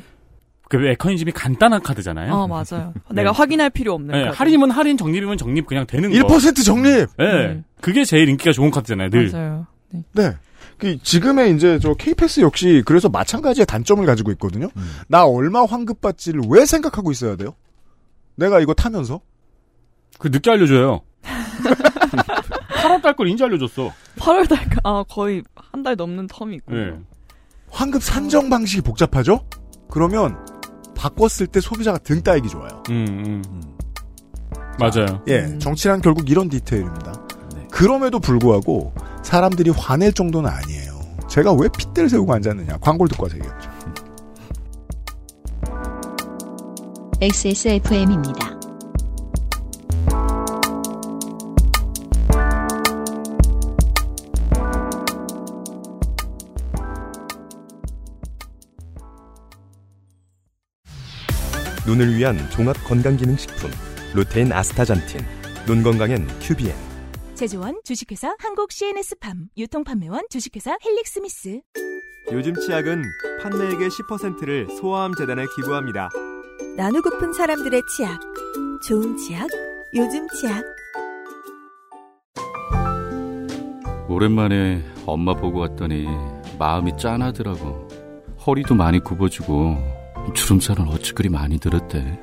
[0.69, 2.33] 그 메커니즘이 간단한 카드잖아요.
[2.33, 2.93] 아, 맞아요.
[3.13, 4.35] 내가 확인할 필요 없는 네, 카드.
[4.37, 6.27] 할인이면 할인, 적립이면 적립 그냥 되는 거.
[6.27, 7.07] 1% 적립!
[7.17, 7.63] 네, 음.
[7.79, 9.09] 그게 제일 인기가 좋은 카드잖아요.
[9.09, 9.31] 늘.
[9.31, 9.67] 맞아요.
[9.91, 10.03] 네.
[10.13, 10.31] 네.
[10.77, 14.69] 그 지금의 이제 저 K패스 역시 그래서 마찬가지의 단점을 가지고 있거든요.
[15.07, 17.55] 나 얼마 환급 받지를 왜 생각하고 있어야 돼요?
[18.35, 19.21] 내가 이거 타면서?
[20.19, 21.01] 그 늦게 알려줘요.
[22.77, 23.91] 8월 달 걸 인제 알려줬어.
[24.17, 26.73] 8월 달, 아, 거의 한 달 넘는 텀이 있고.
[26.73, 26.93] 네.
[27.69, 29.45] 환급 산정 방식이 복잡하죠?
[29.89, 30.37] 그러면
[30.95, 32.83] 바꿨을 때 소비자가 등 따이기 좋아요.
[32.89, 33.61] 음, 음.
[34.79, 35.21] 맞아요.
[35.27, 37.13] 예, 정치란 결국 이런 디테일입니다.
[37.71, 38.93] 그럼에도 불구하고
[39.27, 41.01] 사람들이 화낼 정도는 아니에요.
[41.29, 42.77] 제가 왜 핏대를 세우고 앉았느냐.
[42.77, 43.69] 광고를 듣고 와서 얘기했죠.
[47.19, 48.57] XSFM입니다.
[61.85, 63.71] 눈을 위한 종합 건강기능식품
[64.13, 65.19] 루테인 아스타잔틴
[65.65, 66.86] 눈 건강엔 큐비엔
[67.37, 71.61] 제조원 주식회사 한국 CNS팜 유통판매원 주식회사 헬릭스미스
[72.31, 73.03] 요즘 치약은
[73.43, 76.09] 판매액의 10%를 소아암 재단에 기부합니다.
[76.75, 78.19] 나누고픈 사람들의 치약.
[78.87, 79.47] 좋은 치약,
[79.93, 80.63] 요즘 치약.
[84.09, 86.07] 오랜만에 엄마 보고 왔더니
[86.57, 87.87] 마음이 짠하더라고.
[88.47, 89.77] 허리도 많이 굽어지고
[90.33, 92.19] 주름살은 어찌 그리 많이 들었대.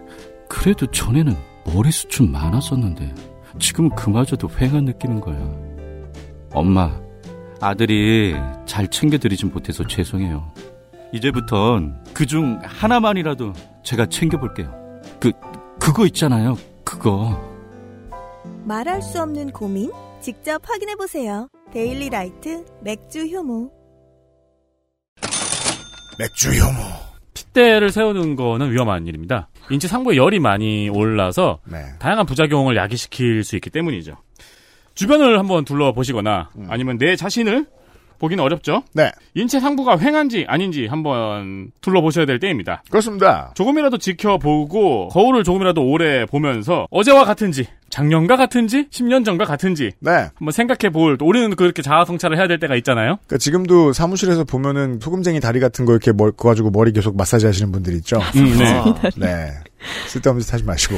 [0.49, 1.37] 그래도 전에는
[1.67, 5.39] 머리숱은 많았었는데 지금은 그마저도 휑한 느끼는 거야.
[6.53, 7.01] 엄마,
[7.61, 8.35] 아들이
[8.67, 10.53] 잘 챙겨드리진 못해서 죄송해요.
[11.13, 13.53] 이제부턴 그 중 하나만이라도
[13.85, 14.73] 제가 챙겨볼게요.
[15.21, 15.33] 그,
[15.79, 16.57] 그거 있잖아요.
[16.85, 17.41] 그거.
[18.65, 19.91] 말할 수 없는 고민?
[20.21, 21.49] 직접 확인해보세요.
[21.73, 23.71] 데일리 라이트 맥주 효모.
[26.19, 27.14] 맥주 효모.
[27.55, 29.49] 핏대를 세우는 거는 위험한 일입니다.
[29.71, 31.79] 인체 상부에 열이 많이 올라서 네.
[31.99, 34.17] 다양한 부작용을 야기시킬 수 있기 때문이죠.
[34.95, 37.67] 주변을 한번 둘러보시거나 아니면 내 자신을
[38.19, 38.83] 보기는 어렵죠.
[38.93, 39.11] 네.
[39.35, 42.83] 인체 상부가 횡한지 아닌지 한번 둘러보셔야 될 때입니다.
[42.91, 43.53] 그렇습니다.
[43.55, 50.29] 조금이라도 지켜보고 거울을 조금이라도 오래 보면서 어제와 같은지 작년과 같은지 10년 전과 같은지 네.
[50.35, 53.19] 한번 생각해 볼 우리는 그렇게 자아 성찰을 해야 될 때가 있잖아요.
[53.27, 57.71] 그러니까 지금도 사무실에서 보면은 소금쟁이 다리 같은 거 이렇게 멀, 가지고 머리 계속 마사지 하시는
[57.71, 58.19] 분들 있죠.
[58.35, 58.79] 음, 네.
[58.79, 59.53] 어, 네.
[60.09, 60.97] 쓸데없는 짓 하지 마시고.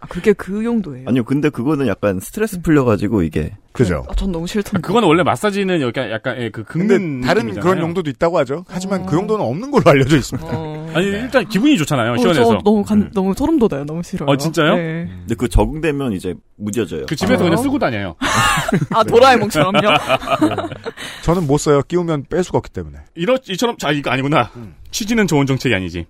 [0.00, 1.08] 아, 그게 그 용도예요.
[1.08, 3.52] 아니요, 근데 그거는 약간 스트레스 풀려가지고 이게.
[3.72, 4.04] 그죠.
[4.08, 4.80] 아, 전 너무 싫던데.
[4.80, 7.62] 그거는 원래 마사지는 약간 약간 예, 그 근데 긁는 다른 느낌이잖아요.
[7.70, 8.64] 그런 용도도 있다고 하죠.
[8.68, 10.48] 하지만 그 용도는 없는 걸로 알려져 있습니다.
[10.94, 12.12] 아니 일단 기분이 좋잖아요.
[12.12, 12.50] 어, 시원해서.
[12.50, 13.84] 저 너무 간, 너무 소름 돋아요.
[13.84, 14.28] 너무 싫어요.
[14.28, 14.74] 어, 진짜요?
[14.76, 15.06] 네.
[15.20, 17.06] 근데 그 적응되면 이제 무뎌져요.
[17.06, 18.16] 그 집에서 그냥 쓰고 다녀요.
[18.90, 19.80] 아 도라에몽처럼요.
[21.22, 21.82] 저는 못 써요.
[21.86, 22.98] 끼우면 뺄 수가 없기 때문에.
[23.14, 24.50] 이러 이처럼 자 이거 아니구나.
[24.90, 26.06] 취지는 좋은 정책이 아니지.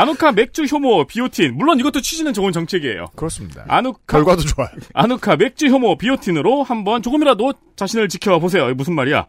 [0.00, 3.06] 아누카 맥주 효모 비오틴 물론 이것도 취지는 좋은 정책이에요.
[3.16, 3.64] 그렇습니다.
[3.68, 4.70] 아누카 결과도 좋아요.
[4.94, 8.74] 아누카 맥주 효모 비오틴으로 한번 조금이라도 자신을 지켜보세요.
[8.74, 9.26] 무슨 말이야?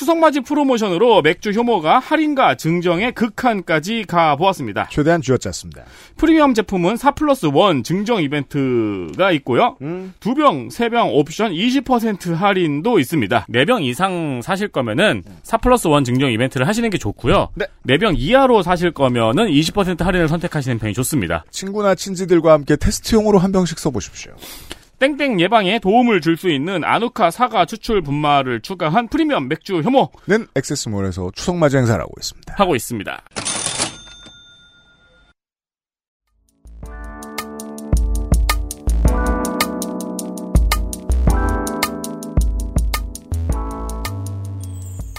[0.00, 4.88] 추석맞이 프로모션으로 맥주 효모가 할인과 증정의 극한까지 가보았습니다.
[4.90, 5.84] 최대한 쥐어짰습니다.
[6.16, 9.76] 프리미엄 제품은 4 플러스 1 증정 이벤트가 있고요.
[10.18, 13.44] 두 병, 세병 옵션 20% 할인도 있습니다.
[13.50, 17.50] 네병 이상 사실 거면은 4 플러스 1 증정 이벤트를 하시는 게 좋고요.
[17.82, 21.44] 네병 이하로 사실 거면은 20% 할인을 선택하시는 편이 좋습니다.
[21.50, 24.32] 친구나 친지들과 함께 테스트용으로 한 병씩 써보십시오.
[25.00, 30.46] 땡땡 예방에 도움을 줄 수 있는 아누카 사과 추출 분말을 추가한 프리미엄 맥주 효모 는
[30.54, 32.54] 액세스몰에서 추석맞이 행사를 하고 있습니다.
[32.56, 33.22] 하고 있습니다.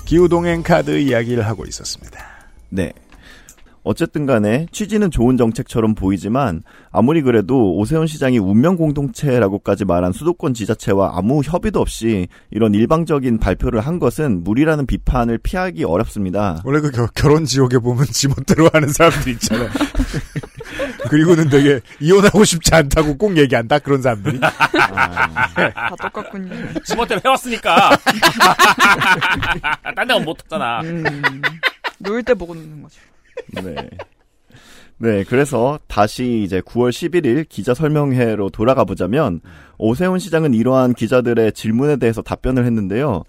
[0.07, 2.19] 기후동행 카드 이야기를 하고 있었습니다.
[2.69, 2.91] 네.
[3.83, 6.61] 어쨌든 간에 취지는 좋은 정책처럼 보이지만
[6.91, 13.81] 아무리 그래도 오세훈 시장이 운명 공동체라고까지 말한 수도권 지자체와 아무 협의도 없이 이런 일방적인 발표를
[13.81, 16.61] 한 것은 무리라는 비판을 피하기 어렵습니다.
[16.63, 19.69] 원래 그 겨- 결혼 지옥에 보면 지멋대로 하는 사람들 있잖아요.
[21.09, 24.39] 그리고는 되게 이혼하고 싶지 않다고 꼭 얘기한다 그런 사람들이.
[24.39, 26.49] 다 똑같군요.
[26.85, 27.97] 지멋대로 해왔으니까.
[29.95, 30.81] 딴 데는 못했잖아.
[30.81, 31.03] 음,
[31.99, 32.99] 놀때 보고 노는 거죠.
[33.63, 33.89] 네.
[34.97, 39.41] 네, 그래서 다시 이제 9월 11일 기자 설명회로 돌아가 보자면
[39.79, 43.23] 오세훈 시장은 이러한 기자들의 질문에 대해서 답변을 했는데요.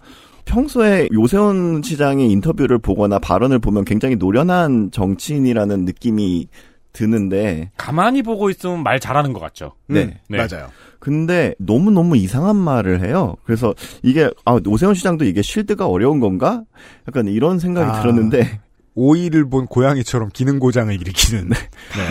[0.45, 6.47] 평소에 오세훈 시장의 인터뷰를 보거나 발언을 보면 굉장히 노련한 정치인이라는 느낌이
[6.91, 9.73] 드는데 가만히 보고 있으면 말 잘하는 것 같죠.
[9.87, 10.19] 네.
[10.29, 10.37] 네.
[10.37, 10.69] 맞아요.
[10.99, 13.35] 근데 너무 너무 이상한 말을 해요.
[13.45, 13.73] 그래서
[14.03, 16.63] 이게 아 오세훈 시장도 이게 쉴드가 어려운 건가?
[17.07, 18.01] 약간 이런 생각이 아.
[18.01, 18.61] 들었는데
[18.95, 21.49] 오이를 본 고양이처럼 기능 고장을 일으키는.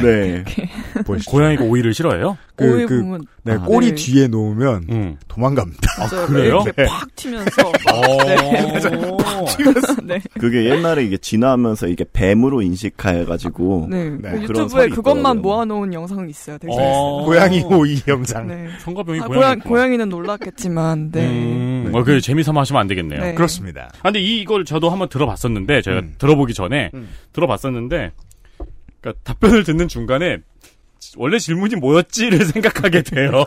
[0.03, 0.45] 네.
[1.07, 1.31] 보시죠.
[1.31, 2.37] 고양이가 오이를 싫어해요?
[2.57, 3.95] 그, 오이 그, 보면 네, 아, 꼬리 네.
[3.95, 5.17] 뒤에 놓으면 음.
[5.27, 5.81] 도망갑니다.
[5.99, 6.27] 맞아요.
[6.27, 6.63] 그래요?
[6.65, 8.17] 이렇게 팍 튀면서 막, 어.
[8.25, 9.15] 네.
[9.17, 10.21] 팍 네.
[10.39, 14.11] 그게 옛날에 이게 진화하면서 이게 뱀으로 인식해가지고 네.
[14.11, 15.43] 네, 그 그런 유튜브에 그것만 있더라고요.
[15.43, 16.59] 모아놓은 영상이 있어요.
[16.59, 16.77] 되게 어.
[16.77, 17.25] 재밌어요.
[17.25, 18.47] 고양이 오이 영상.
[18.47, 18.69] 네.
[18.81, 19.41] 성가병이 아, 고양이.
[19.41, 21.27] 고양, 고양이는 놀랐겠지만, 네.
[21.27, 23.21] 음, 어, 그 재미삼아 하시면 안 되겠네요.
[23.21, 23.35] 네.
[23.35, 23.91] 그렇습니다.
[23.99, 26.15] 아, 근데 이, 이걸 저도 한번 들어봤었는데, 제가 음.
[26.19, 27.11] 들어보기 전에, 음.
[27.33, 28.13] 들어봤었는데,
[29.01, 30.39] 그니까 답변을 듣는 중간에,
[31.17, 33.45] 원래 질문이 뭐였지를 생각하게 돼요.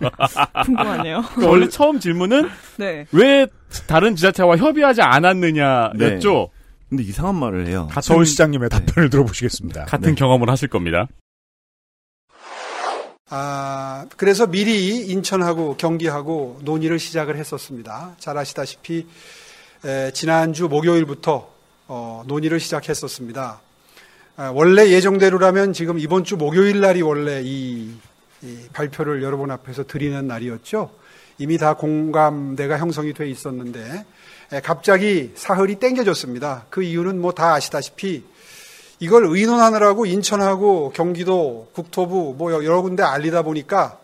[0.64, 1.22] 궁금하네요.
[1.22, 3.06] 그러니까 원래 처음 질문은, 네.
[3.12, 3.46] 왜
[3.86, 6.50] 다른 지자체와 협의하지 않았느냐였죠?
[6.52, 6.58] 네.
[6.88, 7.86] 근데 이상한 말을 해요.
[7.90, 9.84] 같은, 서울시장님의 답변을 들어보시겠습니다.
[9.84, 11.06] 같은 경험을 하실 겁니다.
[13.30, 18.14] 아, 그래서 미리 인천하고 경기하고 논의를 시작을 했었습니다.
[18.18, 19.06] 잘 아시다시피
[19.84, 21.57] 에, 지난주 목요일부터
[21.88, 23.60] 어, 논의를 시작했었습니다.
[24.36, 27.90] 아, 원래 예정대로라면 지금 이번 주 목요일 날이 원래 이,
[28.42, 30.90] 이 발표를 여러분 앞에서 드리는 날이었죠.
[31.38, 34.04] 이미 다 공감대가 형성이 돼 있었는데
[34.52, 36.66] 에, 갑자기 사흘이 땡겨졌습니다.
[36.68, 38.22] 그 이유는 뭐 다 아시다시피
[39.00, 43.98] 이걸 의논하느라고 인천하고 경기도 국토부 뭐 여러 군데 알리다 보니까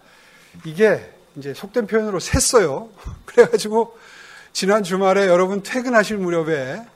[0.64, 2.88] 이게 이제 속된 표현으로 샜어요.
[3.26, 3.98] 그래가지고
[4.54, 6.93] 지난 주말에 여러분 퇴근하실 무렵에 에,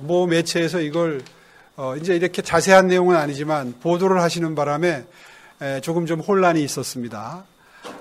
[0.00, 1.22] 모 매체에서 이걸
[1.76, 5.04] 어, 이제 이렇게 자세한 내용은 아니지만 보도를 하시는 바람에
[5.62, 7.44] 에, 조금 좀 혼란이 있었습니다.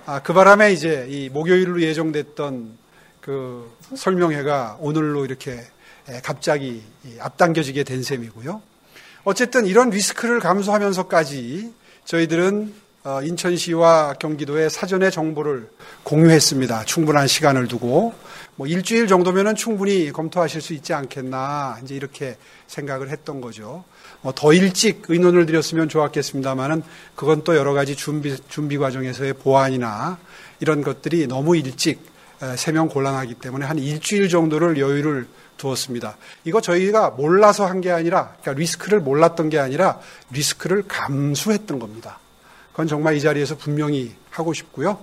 [0.06, 2.78] 아, 그 바람에 이제 이 목요일로 예정됐던
[3.22, 5.62] 그 설명회가 오늘로 이렇게
[6.10, 8.62] 에, 갑자기 이 앞당겨지게 된 셈이고요.
[9.24, 11.74] 어쨌든 이런 리스크를 감수하면서까지
[12.06, 15.70] 저희들은 어, 인천시와 경기도에 사전에 정보를
[16.04, 16.84] 공유했습니다.
[16.86, 18.14] 충분한 시간을 두고
[18.60, 22.36] 뭐 일주일 정도면은 충분히 검토하실 수 있지 않겠나 이제 이렇게
[22.68, 23.86] 생각을 했던 거죠.
[24.22, 26.84] 어, 더 일찍 의논을 드렸으면 좋았겠습니다만은
[27.16, 30.18] 그건 또 여러 가지 준비 준비 과정에서의 보완이나
[30.60, 32.02] 이런 것들이 너무 일찍
[32.42, 36.18] 에, 세명 곤란하기 때문에 한 일주일 정도를 여유를 두었습니다.
[36.44, 40.02] 이거 저희가 몰라서 한 게 아니라, 그러니까 리스크를 몰랐던 게 아니라
[40.32, 42.20] 리스크를 감수했던 겁니다.
[42.74, 45.00] 그건 정말 이 자리에서 분명히 하고 싶고요.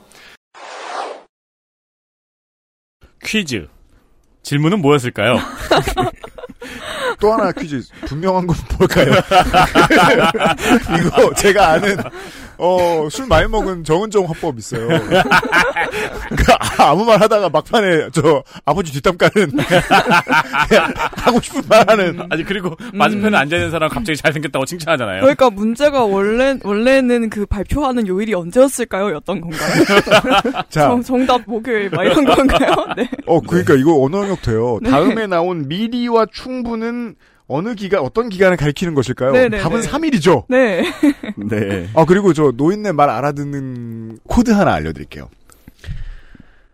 [3.26, 3.66] 퀴즈.
[4.42, 5.38] 질문은 뭐였을까요?
[7.20, 9.12] 또 하나 퀴즈 분명한 건 뭘까요?
[10.98, 11.96] 이거 제가 아는
[12.58, 14.88] 어, 술 많이 먹은 정은정 화법 있어요.
[14.88, 19.52] 그 아무 말 하다가 막판에 저 아버지 뒷담 까는
[21.16, 25.20] 하고 싶은 말 하는 아니 그리고 맞은편에 앉아 있는 사람 갑자기 잘생겼다고 칭찬하잖아요.
[25.20, 29.14] 그러니까 문제가 원래 원래는 그 발표하는 요일이 언제였을까요?
[29.16, 30.62] 였던 건가요?
[30.68, 30.88] 자.
[30.88, 32.70] 정, 정답 목요일 막 이런 건가요?
[32.96, 33.08] 네.
[33.26, 34.78] 어, 그러니까 이거 언어 영역 돼요.
[34.82, 34.90] 네.
[34.90, 37.16] 다음에 나온 미리와 충분은
[37.48, 39.32] 어느 기간, 어떤 기간을 가리키는 것일까요?
[39.32, 39.62] 네네네.
[39.62, 40.44] 답은 3일이죠?
[40.48, 40.82] 네.
[41.36, 41.88] 네.
[41.94, 45.28] 아, 그리고 저 노인네 말 알아듣는 코드 하나 알려드릴게요.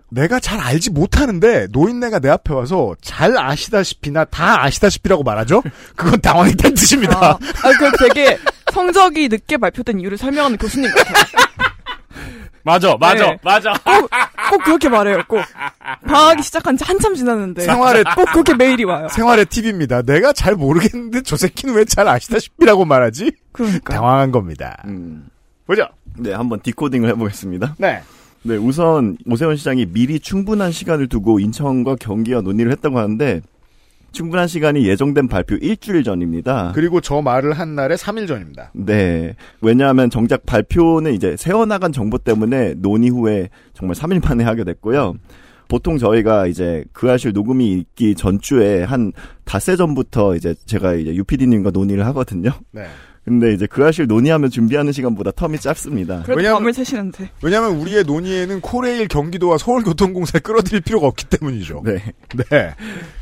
[0.08, 5.62] 내가 잘 알지 못하는데 노인네가 내 앞에 와서 잘 아시다시피나 다 아시다시피라고 말하죠?
[5.96, 7.16] 그건 당황했다는 뜻입니다.
[7.18, 8.38] 아, 아, 그 되게
[8.72, 11.14] 성적이 늦게 발표된 이유를 설명하는 교수님 같아요.
[12.64, 13.38] 맞아, 맞아, 네.
[13.42, 13.72] 맞아.
[13.84, 14.10] 꼭,
[14.50, 15.40] 꼭 그렇게 말해요, 꼭.
[16.06, 17.62] 방학이 시작한 지 한참 지났는데.
[17.62, 19.08] 생활에 꼭 그렇게 메일이 와요.
[19.10, 20.02] 생활의 팁입니다.
[20.02, 23.32] 내가 잘 모르겠는데 저 새끼는 왜 잘 아시다시피라고 말하지?
[23.52, 23.94] 그러니까.
[23.94, 24.80] 당황한 겁니다.
[24.86, 25.28] 음.
[25.66, 25.86] 보죠.
[26.18, 27.74] 네, 한번 디코딩을 해보겠습니다.
[27.78, 28.02] 네.
[28.44, 33.40] 네, 우선 오세훈 시장이 미리 충분한 시간을 두고 인천과 경기와 논의를 했다고 하는데
[34.12, 36.72] 충분한 시간이 예정된 발표 일주일 전입니다.
[36.74, 38.70] 그리고 저 말을 한 날에 3일 전입니다.
[38.74, 39.34] 네.
[39.60, 45.14] 왜냐하면 정작 발표는 이제 세워나간 정보 때문에 논의 후에 정말 3일 만에 하게 됐고요.
[45.68, 49.12] 보통 저희가 이제 그 아실 녹음이 있기 전주에 한
[49.44, 52.50] 닷새 전부터 이제 제가 이제 UPD님과 논의를 하거든요.
[52.72, 52.84] 네.
[53.24, 56.24] 근데 이제 그 아실 논의하면 준비하는 시간보다 텀이 짧습니다.
[56.28, 57.30] 왜냐면- 밤을 새시는데.
[57.40, 61.82] 왜냐하면 우리의 논의에는 코레일 경기도와 서울교통공사에 끌어들일 필요가 없기 때문이죠.
[61.84, 62.02] 네.
[62.50, 62.74] 네.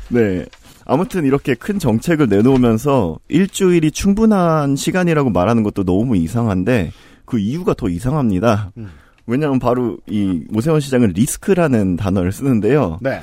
[0.09, 0.45] 네.
[0.85, 6.91] 아무튼 이렇게 큰 정책을 내놓으면서 일주일이 충분한 시간이라고 말하는 것도 너무 이상한데
[7.25, 8.71] 그 이유가 더 이상합니다.
[8.77, 8.89] 음.
[9.27, 12.99] 왜냐하면 바로 이 오세훈 시장은 리스크라는 단어를 쓰는데요.
[13.01, 13.21] 네.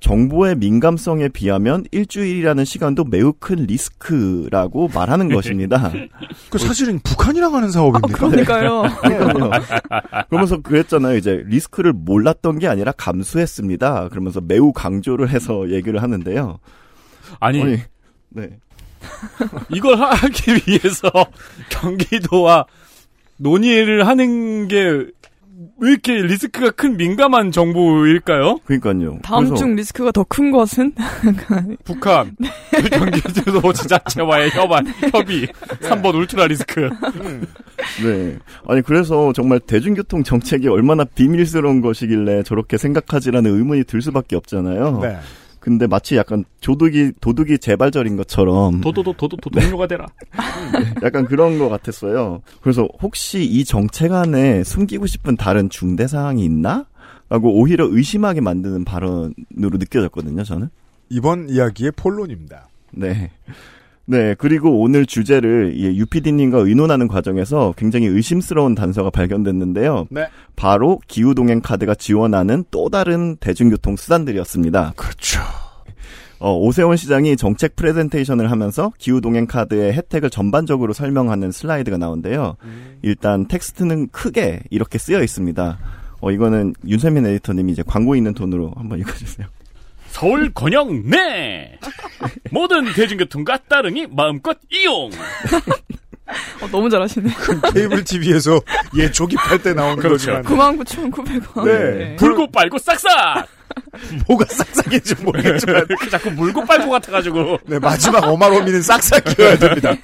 [0.00, 5.90] 정보의 민감성에 비하면 일주일이라는 시간도 매우 큰 리스크라고 말하는 것입니다.
[6.50, 8.18] 그 사실은 북한이랑 하는 사업입니다.
[8.18, 8.82] 그러니까요.
[9.02, 9.50] 그러니까요.
[10.28, 11.16] 그러면서 그랬잖아요.
[11.16, 14.10] 이제 리스크를 몰랐던 게 아니라 감수했습니다.
[14.10, 16.58] 그러면서 매우 강조를 해서 얘기를 하는데요.
[17.40, 17.78] 아니, 아니,
[18.30, 18.50] 네.
[19.70, 21.10] 이걸 하기 위해서
[21.70, 22.66] 경기도와
[23.38, 25.16] 논의를 하는 게
[25.78, 28.58] 왜 이렇게 리스크가 큰 민감한 정보일까요?
[28.64, 29.18] 그러니까요.
[29.22, 30.92] 다음 그래서 중 리스크가 더 큰 것은?
[31.84, 32.36] 북한,
[32.90, 35.46] 경기도 지자체와의 협안, 협의,
[35.80, 36.88] 3번 울트라 리스크.
[38.02, 38.38] 네.
[38.66, 45.00] 아니 그래서 정말 대중교통 정책이 얼마나 비밀스러운 것이길래 저렇게 생각하지라는 의문이 들 수밖에 없잖아요.
[45.00, 45.18] 네.
[45.66, 50.06] 근데 마치 약간 도둑이 도둑이 재발절인 것처럼 도도도 도도 도 동료가 되라.
[51.02, 52.40] 약간 그런 것 같았어요.
[52.60, 56.86] 그래서 혹시 이 정책 안에 숨기고 싶은 다른 중대 사항이 있나?
[57.28, 60.70] 라고 오히려 의심하게 만드는 발언으로 느껴졌거든요, 저는.
[61.08, 62.68] 이번 이야기의 본론입니다.
[62.92, 63.32] 네.
[64.08, 70.06] 네, 그리고 오늘 주제를 유피디님과 의논하는 과정에서 굉장히 의심스러운 단서가 발견됐는데요.
[70.10, 70.28] 네.
[70.54, 74.92] 바로 기후동행 카드가 지원하는 또 다른 대중교통 수단들이었습니다.
[74.96, 75.40] 그렇죠.
[76.38, 82.56] 어, 오세훈 시장이 정책 프레젠테이션을 하면서 기후동행 카드의 혜택을 전반적으로 설명하는 슬라이드가 나오는데요.
[83.02, 85.78] 일단 텍스트는 크게 이렇게 쓰여 있습니다.
[86.20, 89.46] 어, 이거는 윤세민 에디터님이 이제 광고 읽는 톤으로 한번 읽어주세요.
[90.16, 91.78] 서울 권역 내
[92.50, 95.10] 모든 대중교통과 따릉이 마음껏 이용.
[96.62, 97.30] 어, 너무 잘하시네.
[97.74, 98.58] 케이블 TV에서
[98.96, 100.32] 얘 조립할 때 나오는 그렇죠.
[100.42, 101.64] 거지만 99,900원.
[101.66, 102.16] 네.
[102.16, 103.46] 불고 빨고 싹싹.
[104.26, 107.58] 뭐가 싹싹인지 모르겠지만 자꾸 물고 빨고 같아가지고.
[107.66, 109.94] 네, 마지막 어마로미는 싹싹 끼워야 됩니다.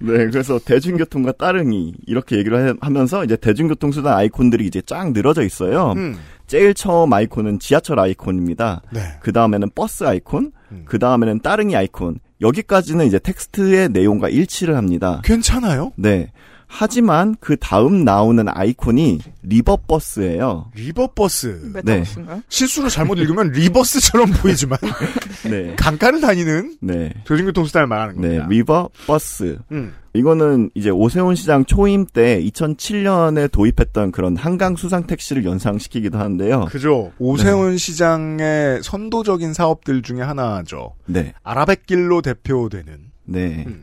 [0.00, 5.42] 네, 그래서 대중교통과 따릉이 이렇게 얘기를 해- 하면서 이제 대중교통 수단 아이콘들이 이제 쫙 늘어져
[5.44, 5.92] 있어요.
[5.96, 6.18] 음.
[6.50, 8.82] 제일 처음 아이콘은 지하철 아이콘입니다.
[8.90, 9.00] 네.
[9.20, 10.82] 그 다음에는 버스 아이콘, 음.
[10.84, 12.18] 그 다음에는 따릉이 아이콘.
[12.40, 15.20] 여기까지는 이제 텍스트의 내용과 일치를 합니다.
[15.22, 15.92] 괜찮아요?
[15.94, 16.32] 네.
[16.72, 20.70] 하지만 그 다음 나오는 아이콘이 리버버스예요.
[20.76, 21.72] 리버버스.
[21.74, 22.42] 메타버스인가요?
[22.48, 24.78] 실수로 잘못 읽으면 reverse처럼 보이지만
[25.50, 25.74] 네.
[25.76, 27.12] 강가를 다니는 네.
[27.26, 28.46] 대중교통 수단을 말하는 네, 겁니다.
[28.48, 29.58] 리버버스.
[29.72, 29.94] 음.
[30.14, 36.66] 이거는 이제 오세훈 시장 초임 때 2007년에 도입했던 그런 한강 수상 택시를 연상시키기도 하는데요.
[36.66, 37.12] 그죠.
[37.18, 40.94] 오세훈 시장의 선도적인 사업들 중에 하나죠.
[41.06, 41.32] 네.
[41.42, 42.98] 아라뱃길로 대표되는.
[43.24, 43.64] 네.
[43.66, 43.82] 음.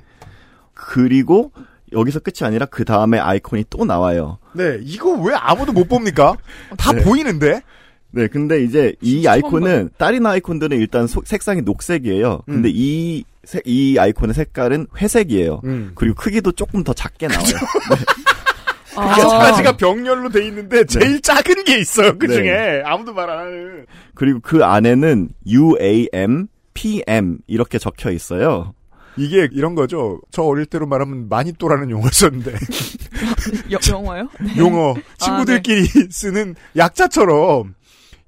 [0.73, 1.51] 그리고
[1.93, 4.37] 여기서 끝이 아니라 그 다음에 아이콘이 또 나와요.
[4.53, 6.35] 네, 이거 왜 아무도 못 봅니까?
[6.77, 7.01] 다 네.
[7.03, 7.61] 보이는데?
[8.11, 12.41] 네, 근데 이제 이 아이콘은 다른 아이콘들은 일단 소- 색상이 녹색이에요.
[12.45, 12.73] 근데 음.
[12.75, 15.61] 이, 색- 이 아이콘의 색깔은 회색이에요.
[15.65, 15.91] 음.
[15.95, 17.43] 그리고 크기도 조금 더 작게 나와요.
[18.95, 19.07] 아.
[19.09, 22.17] 다섯 가지가 병렬로 돼 있는데 제일 작은 게 있어요.
[22.17, 22.33] 그 네.
[22.35, 23.85] 중에 아무도 말 안 하는.
[24.15, 28.73] 그리고 그 안에는 UAM, PM 이렇게 적혀 있어요.
[29.17, 30.19] 이게 이런 거죠.
[30.31, 32.53] 저 어릴 때로 말하면 마니또라는 용어를 썼는데
[33.71, 34.29] 여, 영화요?
[34.39, 34.57] 네.
[34.57, 37.75] 용어 아, 친구들끼리 쓰는 약자처럼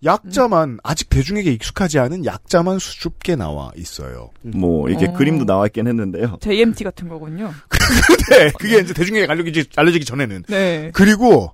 [0.03, 4.29] 약자만 아직 대중에게 익숙하지 않은 약자만 수줍게 나와 있어요.
[4.41, 5.13] 뭐 이렇게 어.
[5.13, 6.37] 그림도 나와 있긴 했는데요.
[6.41, 7.53] JMT 같은 거군요.
[7.67, 10.91] 근데 그게 이제 대중에게 알려지기, 알려지기 전에는 네.
[10.93, 11.51] 그리고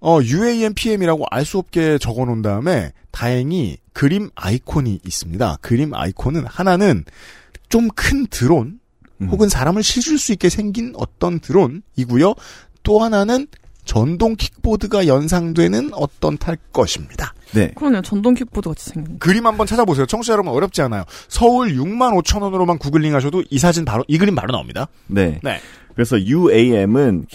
[0.00, 5.58] 어 UAM PM이라고 알 수 없게 적어 놓은 다음에 다행히 그림 아이콘이 있습니다.
[5.62, 7.04] 그림 아이콘은 하나는
[7.68, 8.80] 좀 큰 드론
[9.20, 9.28] 음.
[9.28, 12.34] 혹은 사람을 실을 수 있게 생긴 어떤 드론이고요.
[12.82, 13.46] 또 하나는
[13.84, 17.32] 전동 킥보드가 연상되는 어떤 탈 것입니다.
[17.54, 17.70] 네.
[17.76, 18.02] 그러네요.
[18.02, 19.18] 전동 킥보드 같이 생긴.
[19.18, 20.06] 그림 한번 찾아보세요.
[20.06, 21.04] 청취자 여러분 어렵지 않아요.
[21.28, 24.88] 서울 6만 5천 원으로만 구글링 하셔도 이 사진 바로 이 그림 바로 나옵니다.
[25.06, 25.40] 네.
[25.42, 25.60] 네.
[25.94, 27.26] 그래서 UAM은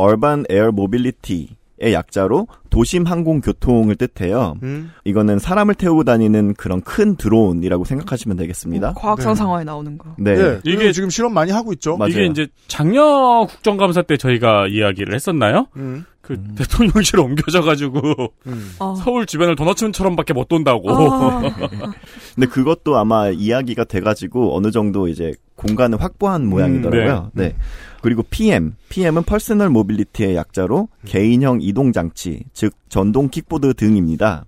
[0.00, 1.48] Urban Air Mobility
[1.80, 4.56] 의 약자로 도심 항공 교통을 뜻해요.
[4.64, 4.90] 음.
[5.04, 8.94] 이거는 사람을 태우고 다니는 그런 큰 드론이라고 생각하시면 되겠습니다.
[8.94, 9.38] 과학상 네.
[9.38, 10.14] 영화에 나오는 거.
[10.18, 10.32] 네.
[10.32, 11.96] 예, 이게- 지금 실험 많이 하고 있죠.
[11.96, 12.10] 맞아요.
[12.10, 15.66] 이게 이제 작년 국정감사 때 저희가 이야기를 했었나요?
[15.76, 16.04] 음.
[16.20, 18.00] 그 대통령실 옮겨져가지고
[18.48, 18.70] 음.
[18.80, 18.94] 아.
[19.02, 20.90] 서울 주변을 도너츠처럼밖에 못 돈다고.
[20.90, 21.40] 아.
[22.34, 27.30] 근데 그것도 아마 이야기가 돼가지고 어느 정도 이제 공간을 확보한 모양이더라고요.
[27.34, 27.54] 네.
[28.00, 34.44] 그리고 PM, PM은 personal mobility의 약자로 개인형 이동 장치, 즉 전동 킥보드 등입니다.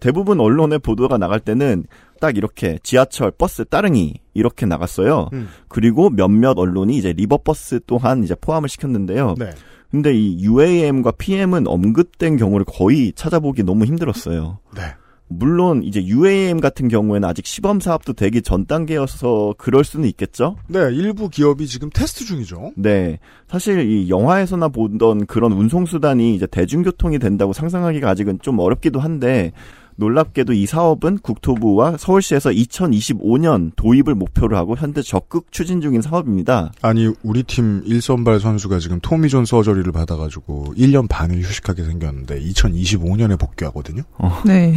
[0.00, 1.84] 대부분 언론의 보도가 나갈 때는
[2.20, 5.28] 딱 이렇게 지하철, 버스, 따릉이 이렇게 나갔어요.
[5.32, 5.48] 음.
[5.68, 9.34] 그리고 몇몇 언론이 이제 리버버스 또한 이제 포함을 시켰는데요.
[9.38, 9.50] 네.
[9.90, 14.58] 근데 이 UAM과 PM은 언급된 경우를 거의 찾아보기 너무 힘들었어요.
[14.76, 14.82] 네.
[15.30, 20.56] 물론 이제 UAM 같은 경우에는 아직 시범 사업도 되기 전 단계여서 그럴 수는 있겠죠.
[20.66, 22.72] 네, 일부 기업이 지금 테스트 중이죠.
[22.76, 28.98] 네, 사실 이 영화에서나 보던 그런 운송 수단이 이제 대중교통이 된다고 상상하기가 아직은 좀 어렵기도
[28.98, 29.52] 한데
[29.96, 36.72] 놀랍게도 이 사업은 국토부와 서울시에서 2025년 도입을 목표로 하고 현재 적극 추진 중인 사업입니다.
[36.82, 44.02] 아니 우리 팀 1선발 선수가 지금 토미존 서저리를 받아가지고 1년 반을 휴식하게 생겼는데 2025년에 복귀하거든요.
[44.44, 44.74] 네.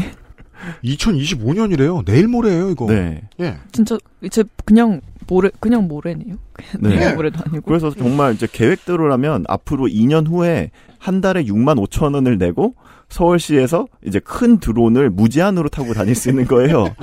[0.83, 2.05] 2025년이래요.
[2.05, 2.87] 내일 모레예요 이거.
[2.87, 3.21] 네.
[3.39, 3.57] 예.
[3.71, 6.35] 진짜 이제 그냥 모레 그냥 모레네요.
[6.79, 6.89] 네.
[6.89, 7.61] 그냥 모레도 아니고.
[7.65, 12.75] 그래서 정말 이제 계획대로라면 앞으로 2년 후에 한 달에 6만 5천 원을 내고
[13.09, 16.95] 서울시에서 이제 큰 드론을 무제한으로 타고 다닐 수 있는 거예요.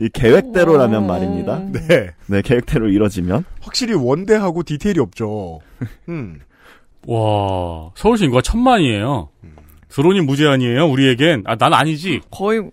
[0.00, 1.58] 이 계획대로라면 말입니다.
[1.70, 2.10] 네.
[2.26, 3.44] 네, 계획대로 이뤄지면.
[3.60, 5.60] 확실히 원대하고 디테일이 없죠.
[6.08, 6.40] 음.
[7.06, 9.28] 와 서울시 인구가 천만이에요.
[9.88, 10.86] 드론이 무제한이에요.
[10.86, 12.20] 우리에겐 아 난 아니지.
[12.30, 12.70] 거의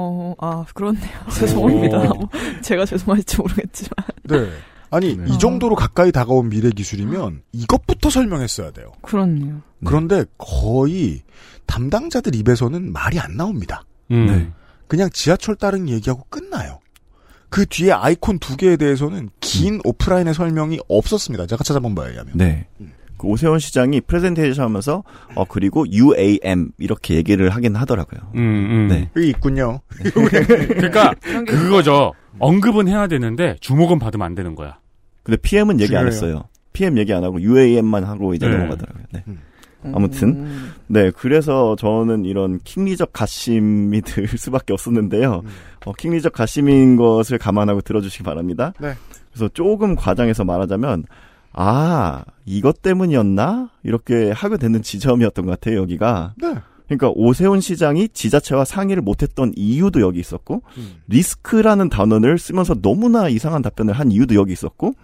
[0.00, 1.10] 어, 아, 그렇네요.
[1.32, 1.98] 죄송합니다.
[2.14, 2.28] 뭐,
[2.62, 3.92] 제가 죄송할지 모르겠지만.
[4.24, 4.48] 네.
[4.90, 8.92] 아니 이 정도로 가까이 다가온 미래 기술이면 이것부터 설명했어야 돼요.
[9.02, 9.60] 그렇네요.
[9.84, 11.22] 그런데 거의
[11.66, 13.84] 담당자들 입에서는 말이 안 나옵니다.
[14.10, 14.26] 음.
[14.26, 14.50] 네.
[14.86, 16.78] 그냥 지하철 따릉이 얘기하고 끝나요.
[17.50, 21.46] 그 뒤에 아이콘 두 개에 대해서는 긴 오프라인의 설명이 없었습니다.
[21.46, 22.32] 제가 찾아본 바에 의하면.
[22.36, 22.66] 네.
[23.18, 25.02] 그 오세훈 시장이 프레젠테이션 하면서
[25.34, 28.20] 어 그리고 UAM 이렇게 얘기를 하긴 하더라고요.
[28.36, 28.88] 음, 음.
[28.88, 29.10] 네.
[29.16, 29.80] 여기 있군요.
[30.14, 31.12] 그러니까
[31.46, 32.12] 그거죠.
[32.38, 34.78] 언급은 해야 되는데 주목은 받으면 안 되는 거야.
[35.24, 36.26] 근데 PM은 얘기 안 중요해요.
[36.28, 36.48] 했어요.
[36.72, 38.56] PM 얘기 안 하고 UAM만 하고 이제 네.
[38.56, 39.04] 넘어가더라고요.
[39.12, 39.24] 네.
[39.92, 40.48] 아무튼
[40.86, 45.42] 네 그래서 저는 이런 킹리적 가심이 들 수밖에 없었는데요.
[45.86, 48.72] 어, 킹리적 가심인 것을 감안하고 들어주시기 바랍니다.
[48.80, 48.94] 네.
[49.32, 51.04] 그래서 조금 과장해서 말하자면
[51.60, 56.34] 아 이것 때문이었나 이렇게 하게 되는 지점이었던 것 같아요 여기가.
[56.40, 56.54] 네.
[56.86, 60.62] 그러니까 오세훈 시장이 지자체와 상의를 못했던 이유도 여기 있었고
[61.08, 64.94] 리스크라는 단어를 쓰면서 너무나 이상한 답변을 한 이유도 여기 있었고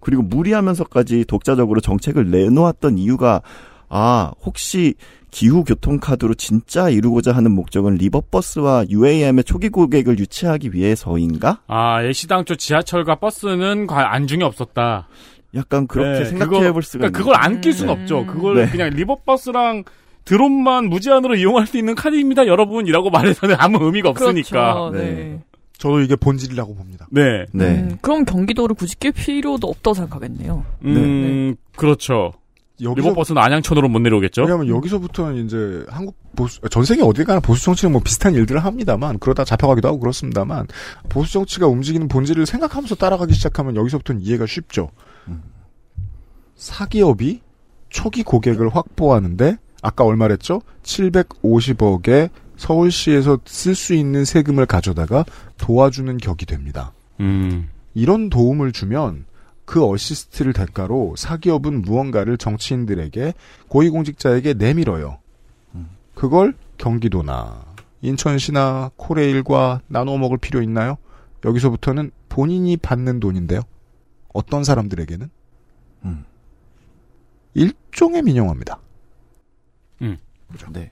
[0.00, 3.42] 그리고 무리하면서까지 독자적으로 정책을 내놓았던 이유가
[3.88, 4.94] 아 혹시
[5.30, 11.60] 기후 교통 카드로 진짜 이루고자 하는 목적은 리버버스와 UAM의 초기 고객을 유치하기 위해서인가?
[11.66, 15.08] 아, 애시당초 지하철과 버스는 과- 안중에 없었다.
[15.54, 18.26] 약간 그렇게 네, 생각해 볼 수가 그러니까 그걸 안 낄 수는 없죠.
[18.26, 18.66] 그걸 네.
[18.70, 19.84] 그냥 리버버스랑
[20.24, 24.74] 드론만 무제한으로 이용할 수 있는 카드입니다, 여러분이라고 말해서는 아무 의미가 없으니까.
[24.90, 25.40] 그렇죠, 네.
[25.78, 27.06] 저도 이게 본질이라고 봅니다.
[27.10, 27.44] 네.
[27.54, 30.64] 음, 그럼 경기도를 굳이 낄 필요도 없다고 생각하겠네요.
[30.84, 32.32] 음, 그렇죠.
[32.80, 34.42] 여기서- 리버버스는 안양천으로 못 내려오겠죠?
[34.42, 39.18] 왜냐하면 여기서부터는 이제 한국 보수 전 세계 어디 가나 보수 정치는 뭐 비슷한 일들을 합니다만
[39.20, 40.66] 그러다 잡혀가기도 하고 그렇습니다만
[41.08, 44.90] 보수 정치가 움직이는 본질을 생각하면서 따라가기 시작하면 여기서부터는 이해가 쉽죠.
[46.56, 47.40] 사기업이
[47.88, 50.62] 초기 고객을 확보하는데 아까 얼마랬죠?
[50.82, 55.24] 750억에 서울시에서 쓸 수 있는 세금을 가져다가
[55.58, 56.92] 도와주는 격이 됩니다.
[57.20, 57.68] 음.
[57.94, 59.24] 이런 도움을 주면
[59.64, 63.34] 그 어시스트를 대가로 사기업은 무언가를 정치인들에게
[63.68, 65.18] 고위공직자에게 내밀어요.
[66.14, 67.64] 그걸 경기도나
[68.02, 70.96] 인천시나 코레일과 나눠 먹을 필요 있나요?
[71.44, 73.62] 여기서부터는 본인이 받는 돈인데요.
[74.34, 75.30] 어떤 사람들에게는
[77.54, 78.78] 일종의 민영화입니다.
[80.72, 80.90] 네.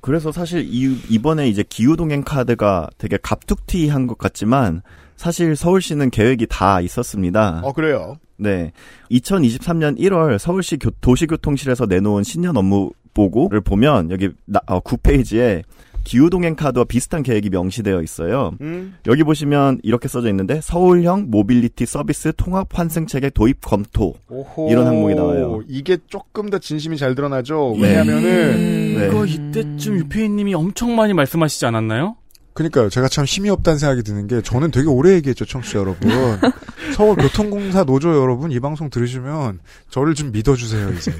[0.00, 4.82] 그래서 사실 이, 이번에 이제 기후동행 카드가 되게 갑툭튀한 것 같지만
[5.16, 7.60] 사실 서울시는 계획이 다 있었습니다.
[7.64, 8.18] 어 그래요.
[8.36, 8.72] 네.
[9.10, 15.64] 2023년 1월 서울시 교- 도시교통실에서 내놓은 신년 업무 보고를 보면 여기 나, 어, 9페이지에
[16.08, 18.52] 기후동행 카드와 비슷한 계획이 명시되어 있어요.
[18.62, 18.94] 음.
[19.06, 24.86] 여기 보시면 이렇게 써져 있는데 서울형 모빌리티 서비스 통합 환승 체계 도입 검토 오호, 이런
[24.86, 25.62] 항목이 나와요.
[25.68, 27.74] 이게 조금 더 진심이 잘 드러나죠.
[27.76, 27.82] 네.
[27.82, 29.06] 왜냐하면은 네.
[29.06, 32.16] 이거 이때쯤 유피님이 엄청 많이 말씀하시지 않았나요?
[32.58, 32.88] 그러니까요.
[32.88, 36.10] 제가 참 힘이 없다는 생각이 드는 게 저는 되게 오래 얘기했죠, 청취자 여러분.
[36.96, 41.12] 서울교통공사 노조 여러분 이 방송 들으시면 저를 좀 믿어주세요, 이제.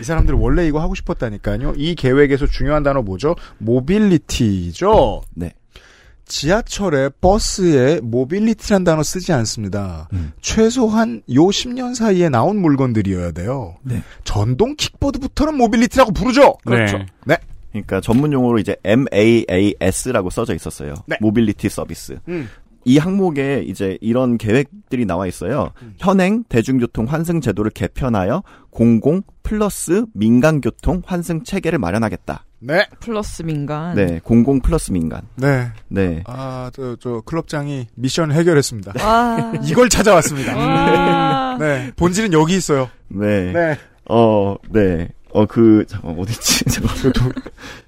[0.00, 1.74] 이 사람들 원래 이거 하고 싶었다니까요.
[1.76, 3.34] 이 계획에서 중요한 단어 뭐죠?
[3.58, 5.22] mobility죠.
[5.34, 5.52] 네.
[6.26, 10.08] 지하철에 버스에 mobility란 단어 쓰지 않습니다.
[10.12, 10.32] 음.
[10.40, 13.74] 최소한 요 10년 사이에 나온 물건들이어야 돼요.
[13.82, 14.04] 네.
[14.22, 16.56] 전동 킥보드부터는 mobility라고 부르죠.
[16.64, 16.98] 그렇죠.
[17.24, 17.36] 네.
[17.70, 20.94] 그러니까 전문 용어로 이제 MAAS라고 써져 있었어요.
[21.20, 22.18] 모빌리티 서비스.
[22.28, 22.48] 음.
[22.84, 25.72] 이 항목에 이제 이런 계획들이 나와 있어요.
[25.98, 32.44] 현행 대중교통 환승 제도를 개편하여 공공 플러스 민간 교통 환승 체계를 마련하겠다.
[32.60, 32.86] 네.
[33.00, 33.94] 플러스 민간.
[33.94, 35.22] 네, 공공 플러스 민간.
[35.36, 35.68] 네.
[35.88, 36.22] 네.
[36.26, 38.94] 아, 저, 저, 클럽장이 미션 해결했습니다.
[39.04, 39.52] 와.
[39.64, 40.56] 이걸 찾아왔습니다.
[40.56, 41.56] 와.
[41.58, 41.92] 네.
[41.96, 42.90] 본질은 여기 있어요.
[43.08, 43.52] 네.
[43.52, 43.78] 네.
[44.08, 45.08] 어, 네.
[45.32, 46.64] 어, 그, 잠깐, 어딨지?
[46.70, 47.32] 잠깐.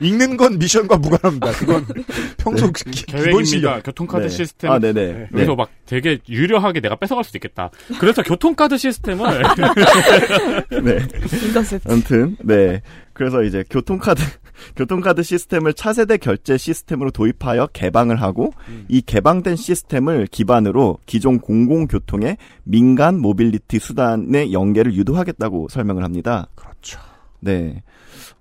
[0.01, 1.53] 읽는 건 미션과 무관합니다.
[1.53, 1.87] 그건
[2.39, 3.45] 평소 기- 기본 계획입니다.
[3.49, 3.83] 실력.
[3.85, 4.29] 교통카드 네.
[4.29, 4.71] 시스템.
[4.71, 5.29] 아, 네네.
[5.33, 5.57] 여기서 네.
[5.57, 7.71] 막 되게 유려하게 내가 뺏어갈 수도 있겠다.
[7.99, 9.43] 그래서 교통카드 시스템을
[10.85, 10.99] 네.
[11.87, 12.83] 아무튼, 네.
[13.13, 14.23] 그래서 이제 교통카드,
[14.77, 18.53] 교통카드 시스템을 차세대 결제 시스템으로 도입하여 개방을 하고,
[18.89, 26.47] 이 개방된 시스템을 기반으로 기존 공공교통의 민간 모빌리티 수단의 연계를 유도하겠다고 설명을 합니다.
[26.55, 26.99] 그렇죠.
[27.41, 27.83] 네.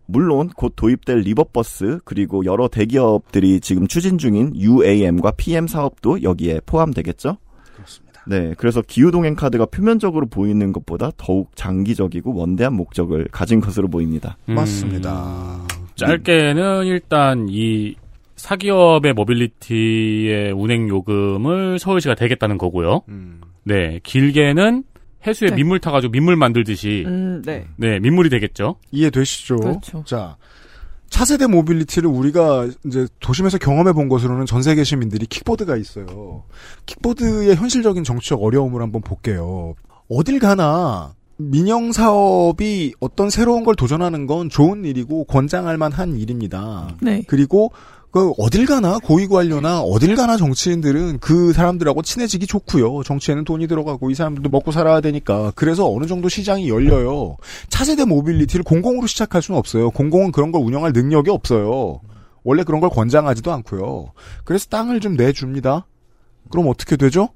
[0.05, 7.37] 물론 곧 도입될 리버버스 그리고 여러 대기업들이 지금 추진 중인 UAM과 PM 사업도 여기에 포함되겠죠?
[7.75, 8.21] 그렇습니다.
[8.27, 14.37] 네, 그래서 기후동행 카드가 표면적으로 보이는 것보다 더욱 장기적이고 원대한 목적을 가진 것으로 보입니다.
[14.49, 14.55] 음.
[14.55, 15.67] 맞습니다.
[15.95, 17.95] 짧게는 일단 이
[18.35, 23.01] 사기업의 mobility의 운행 요금을 서울시가 대겠다는 거고요.
[23.09, 23.41] 음.
[23.63, 24.83] 네, 길게는
[25.25, 25.55] 해수에 네.
[25.55, 27.67] 민물 타가지고 민물 만들듯이 음, 네.
[27.75, 28.75] 네 민물이 되겠죠.
[28.91, 29.57] 이해되시죠?
[29.57, 30.03] 그렇죠.
[30.05, 30.37] 자,
[31.09, 36.43] 차세대 mobility를 우리가 이제 도심에서 경험해 본 것으로는 전 세계 시민들이 킥보드가 있어요.
[36.85, 39.75] 킥보드의 현실적인 정치적 어려움을 한번 볼게요.
[40.09, 46.95] 어딜 가나 민영 사업이 어떤 새로운 걸 도전하는 건 좋은 일이고 권장할 만한 일입니다.
[47.01, 47.23] 네.
[47.27, 47.71] 그리고
[48.11, 53.03] 그 어딜 가나 고위 관료나 어딜 가나 정치인들은 그 사람들하고 친해지기 좋고요.
[53.03, 57.37] 정치에는 돈이 들어가고 이 사람들도 먹고 살아야 되니까 그래서 어느 정도 시장이 열려요.
[57.69, 59.91] 차세대 모빌리티를 공공으로 시작할 수는 없어요.
[59.91, 62.01] 공공은 그런 걸 운영할 능력이 없어요.
[62.43, 64.11] 원래 그런 걸 권장하지도 않고요.
[64.43, 65.85] 그래서 땅을 좀 내줍니다.
[66.49, 67.29] 그럼 어떻게 되죠?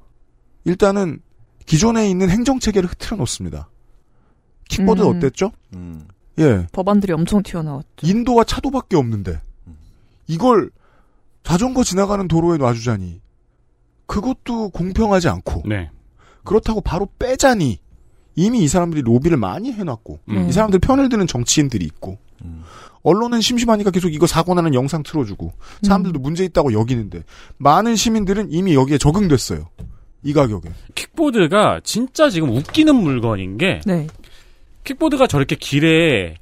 [0.66, 1.20] 일단은
[1.68, 3.70] 기존에 있는 행정 체계를 흐트러 놓습니다.
[4.70, 5.18] 킥보드 음.
[5.18, 5.52] 어땠죠?
[6.40, 6.66] 예.
[6.72, 7.88] 법안들이 엄청 튀어나왔죠.
[8.02, 9.40] 인도와 차도밖에 없는데
[10.28, 10.70] 이걸
[11.44, 13.22] 자전거 지나가는 도로에 놔주자니
[14.06, 15.90] 그것도 공평하지 않고 네.
[16.44, 17.80] 그렇다고 바로 빼자니
[18.36, 20.50] 이미 이 사람들이 로비를 많이 해놨고 음.
[20.50, 22.18] 이 사람들 편을 드는 정치인들이 있고
[23.04, 25.54] 언론은 심심하니까 계속 이거 사고 나는 영상 틀어주고
[25.84, 27.24] 사람들도 문제 있다고 여기는데
[27.58, 29.70] 많은 시민들은 이미 여기에 적응됐어요
[30.24, 34.08] 이 가격에 킥보드가 진짜 지금 웃기는 물건인 게 네.
[34.84, 36.36] 킥보드가 저렇게 길에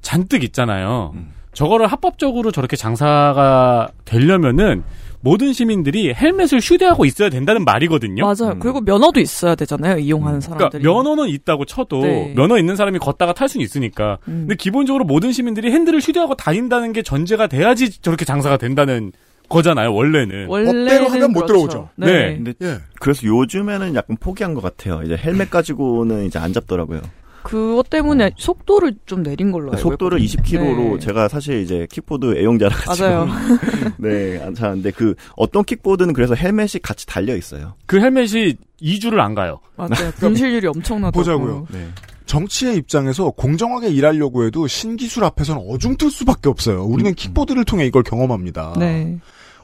[0.00, 1.14] 잔뜩 있잖아요.
[1.56, 4.84] 저거를 합법적으로 저렇게 장사가 되려면은
[5.20, 8.22] 모든 시민들이 헬멧을 휴대하고 있어야 된다는 말이거든요.
[8.22, 8.58] 맞아요.
[8.60, 9.98] 그리고 면허도 있어야 되잖아요.
[9.98, 10.82] 이용하는 사람들이.
[10.82, 12.34] 그러니까 면허는 있다고 쳐도 네.
[12.36, 14.18] 면허 있는 사람이 걷다가 탈 수는 있으니까.
[14.28, 14.44] 음.
[14.46, 19.12] 근데 기본적으로 모든 시민들이 핸들을 휴대하고 다닌다는 게 전제가 돼야지 저렇게 장사가 된다는
[19.48, 19.94] 거잖아요.
[19.94, 20.48] 원래는.
[20.48, 21.88] 법대로 하면 못 들어오죠.
[21.96, 22.36] 네.
[22.36, 22.78] 근데 예.
[23.00, 25.00] 그래서 요즘에는 약간 포기한 것 같아요.
[25.04, 27.00] 이제 헬멧 가지고는 이제 안 잡더라고요.
[27.46, 30.60] 그것 때문에 속도를 좀 내린 걸로 알고 속도를 있거든요.
[30.60, 30.98] 20km로 네.
[30.98, 33.28] 제가 사실 이제 킥보드 애용자라 가지고 맞아요.
[33.98, 37.74] 네, 안 차는데 그 어떤 킥보드는 그래서 헬멧이 같이 달려 있어요.
[37.86, 39.60] 그 헬멧이 2주를 안 가요.
[39.76, 40.10] 맞아요.
[40.16, 41.22] 분실률이 엄청나더라고요.
[41.38, 41.66] 보자고요.
[41.70, 41.88] 네.
[42.26, 46.84] 정치의 입장에서 공정하게 일하려고 해도 신기술 앞에서는 어중뜰 수밖에 없어요.
[46.84, 48.74] 우리는 킥보드를 통해 이걸 경험합니다.
[48.76, 49.18] 네.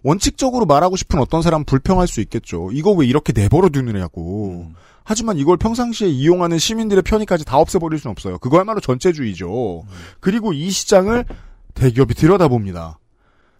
[0.05, 2.71] 원칙적으로 말하고 싶은 어떤 사람 불평할 수 있겠죠.
[2.73, 4.71] 이거 왜 이렇게 내버려 두느냐고.
[5.05, 8.39] 하지만 이걸 평상시에 이용하는 시민들의 편의까지 다 없애버릴 수는 없어요.
[8.39, 9.85] 그거야말로 전체주의죠.
[10.21, 11.25] 그리고 이 시장을
[11.75, 12.99] 대기업이 들여다봅니다.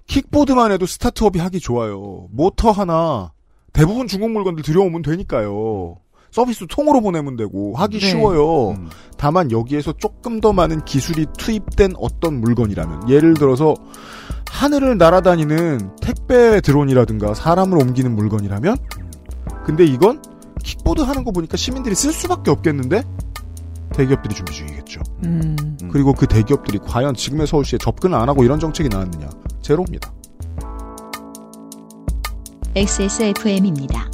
[0.07, 2.27] 킥보드만 해도 스타트업이 하기 좋아요.
[2.31, 3.33] 모터 하나
[3.73, 5.97] 대부분 중국 물건들 들여오면 되니까요.
[6.31, 8.09] 서비스 통으로 보내면 되고 하기 네.
[8.09, 8.75] 쉬워요.
[9.19, 13.75] 다만 여기에서 조금 더 많은 기술이 투입된 어떤 물건이라면 예를 들어서
[14.51, 18.77] 하늘을 날아다니는 택배 드론이라든가 사람을 옮기는 물건이라면
[19.65, 20.23] 근데 이건
[20.63, 23.03] 킥보드 하는 거 보니까 시민들이 쓸 수밖에 없겠는데
[23.95, 25.01] 대기업들이 준비 중이겠죠.
[25.25, 25.57] 음.
[25.91, 29.29] 그리고 그 대기업들이 과연 지금의 서울시에 접근을 안 하고 이런 정책이 나왔느냐
[29.61, 30.13] 제로입니다.
[32.75, 34.11] XSFM입니다.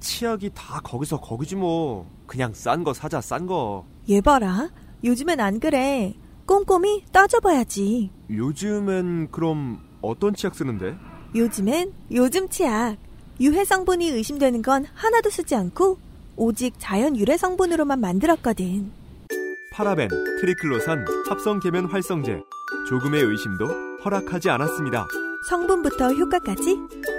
[0.00, 2.06] 치약이 다 거기서 거기지 뭐.
[2.26, 3.86] 그냥 싼 거 사자 싼 거.
[4.08, 4.68] 얘 봐라.
[5.04, 6.14] 요즘엔 안 그래.
[6.50, 8.10] 꼼꼼히 따져봐야지.
[8.28, 10.96] 요즘엔 그럼 어떤 치약 쓰는데?
[11.32, 12.96] 요즘엔 요즘 치약.
[13.40, 15.98] 유해 성분이 의심되는 건 하나도 쓰지 않고
[16.34, 18.90] 오직 자연 유래 성분으로만 만들었거든.
[19.72, 20.08] 파라벤,
[20.40, 22.42] 트리클로산, 합성 계면 활성제.
[22.88, 23.66] 조금의 의심도
[24.04, 25.06] 허락하지 않았습니다.
[25.48, 26.76] 성분부터 효과까지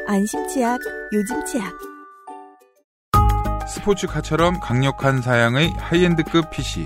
[0.08, 0.78] 안심 치약,
[1.14, 1.74] 요즘 치약.
[3.66, 6.86] 스포츠카처럼 강력한 사양의 하이엔드급 PC.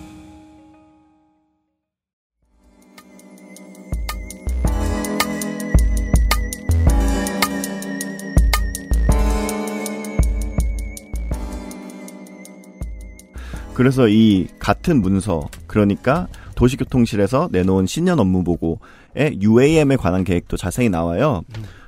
[13.81, 21.41] 그래서 이 같은 문서 그러니까 도시교통실에서 내놓은 신년 업무 보고에 UAM에 관한 계획도 자세히 나와요.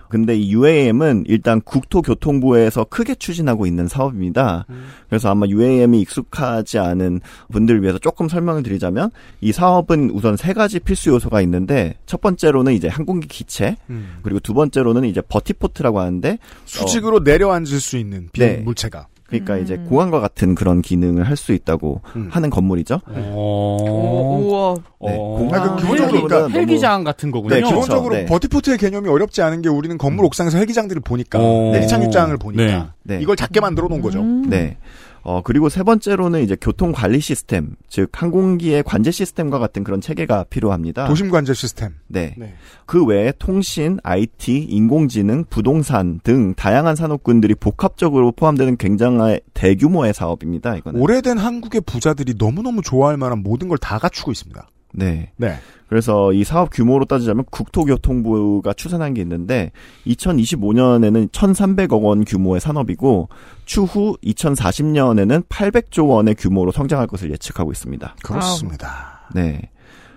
[0.09, 4.65] 근데 이 UAM은 일단 국토교통부에서 크게 추진하고 있는 사업입니다.
[5.07, 7.21] 그래서 아마 UAM이 익숙하지 않은
[7.51, 12.73] 분들을 위해서 조금 설명을 드리자면 이 사업은 우선 세 가지 필수 요소가 있는데 첫 번째로는
[12.73, 14.17] 이제 항공기 기체 음.
[14.23, 18.57] 그리고 두 번째로는 이제 버티포트라고 하는데 수직으로 내려앉을 수 있는 비 네.
[18.57, 19.63] 물체가 그러니까 음.
[19.63, 22.29] 이제 공항과 같은 그런 기능을 할 수 있다고 음.
[22.31, 23.01] 하는 건물이죠.
[23.05, 24.39] 어.
[24.41, 24.75] 우와.
[25.01, 25.37] 네, 어.
[25.37, 27.55] 공항 아, 기본적으로 그러니까 헬기장 같은 거군요.
[27.55, 27.81] 네, 네, 그렇죠.
[27.81, 28.25] 기본적으로 네.
[28.25, 31.71] 버티포트의 개념이 어렵지 않은 게 우리는 건물 옥상에서 헬기장들을 보니까 어.
[31.73, 33.19] 헬기 착륙장을 보니까 네.
[33.21, 34.21] 이걸 작게 만들어 놓은 거죠.
[34.21, 34.49] 음.
[34.49, 34.77] 네.
[35.23, 40.45] 어, 그리고 세 번째로는 이제 교통 관리 시스템, 즉 항공기의 관제 시스템과 같은 그런 체계가
[40.49, 41.07] 필요합니다.
[41.07, 41.91] 도심 관제 시스템.
[42.07, 42.35] 네.
[42.37, 42.53] 네.
[42.85, 50.75] 그 외에 통신, IT, 인공지능, 부동산 등 다양한 산업군들이 복합적으로 포함되는 굉장한 대규모의 사업입니다.
[50.75, 50.99] 이거는.
[50.99, 54.67] 오래된 한국의 부자들이 너무너무 좋아할 만한 모든 걸 다 갖추고 있습니다.
[54.93, 55.31] 네.
[55.37, 55.55] 네.
[55.87, 59.71] 그래서 이 사업 규모로 따지자면 국토교통부가 추산한 게 있는데
[60.07, 63.29] 2025년에는 1,300억 원 규모의 산업이고
[63.65, 68.15] 추후 2040년에는 800조 원의 규모로 성장할 것을 예측하고 있습니다.
[68.23, 69.29] 그렇습니다.
[69.35, 69.69] 네.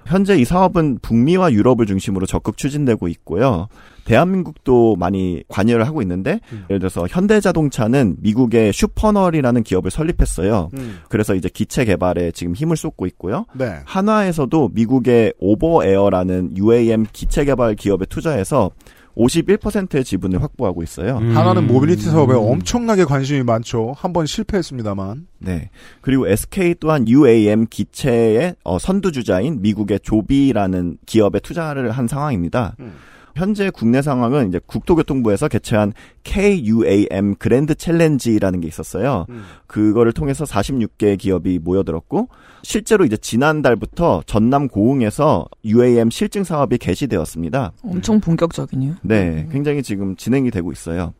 [0.06, 3.68] 현재 이 사업은 북미와 유럽을 중심으로 적극 추진되고 있고요.
[4.07, 6.40] 대한민국도 많이 관여를 하고 있는데
[6.70, 10.70] 예를 들어서 현대자동차는 미국의 슈퍼널이라는 기업을 설립했어요.
[10.74, 10.98] 음.
[11.09, 13.44] 그래서 이제 기체 개발에 지금 힘을 쏟고 있고요.
[13.54, 13.80] 네.
[13.84, 18.70] 한화에서도 미국의 오버에어라는 UAM 기체 개발 기업에 투자해서
[19.16, 21.16] 51%의 지분을 확보하고 있어요.
[21.18, 21.34] 음.
[21.34, 23.94] 한화는 모빌리티 사업에 엄청나게 관심이 많죠.
[23.96, 25.26] 한 번 실패했습니다만.
[25.38, 25.70] 네.
[26.02, 32.76] 그리고 SK 또한 UAM 기체의 어, 선두주자인 미국의 조비라는 기업에 투자를 한 상황입니다.
[32.80, 32.92] 음.
[33.37, 35.93] 현재 국내 상황은 이제 국토교통부에서 개최한
[36.24, 39.26] KUAM 그랜드 챌린지라는 게 있었어요.
[39.28, 39.45] 음.
[39.66, 42.28] 그거를 통해서 46개 기업이 모여들었고
[42.62, 47.72] 실제로 이제 지난달부터 전남 고흥에서 UAM 실증 사업이 개시되었습니다.
[47.84, 48.95] 엄청 본격적이네요.
[49.03, 51.12] 네, 굉장히 지금 진행이 되고 있어요.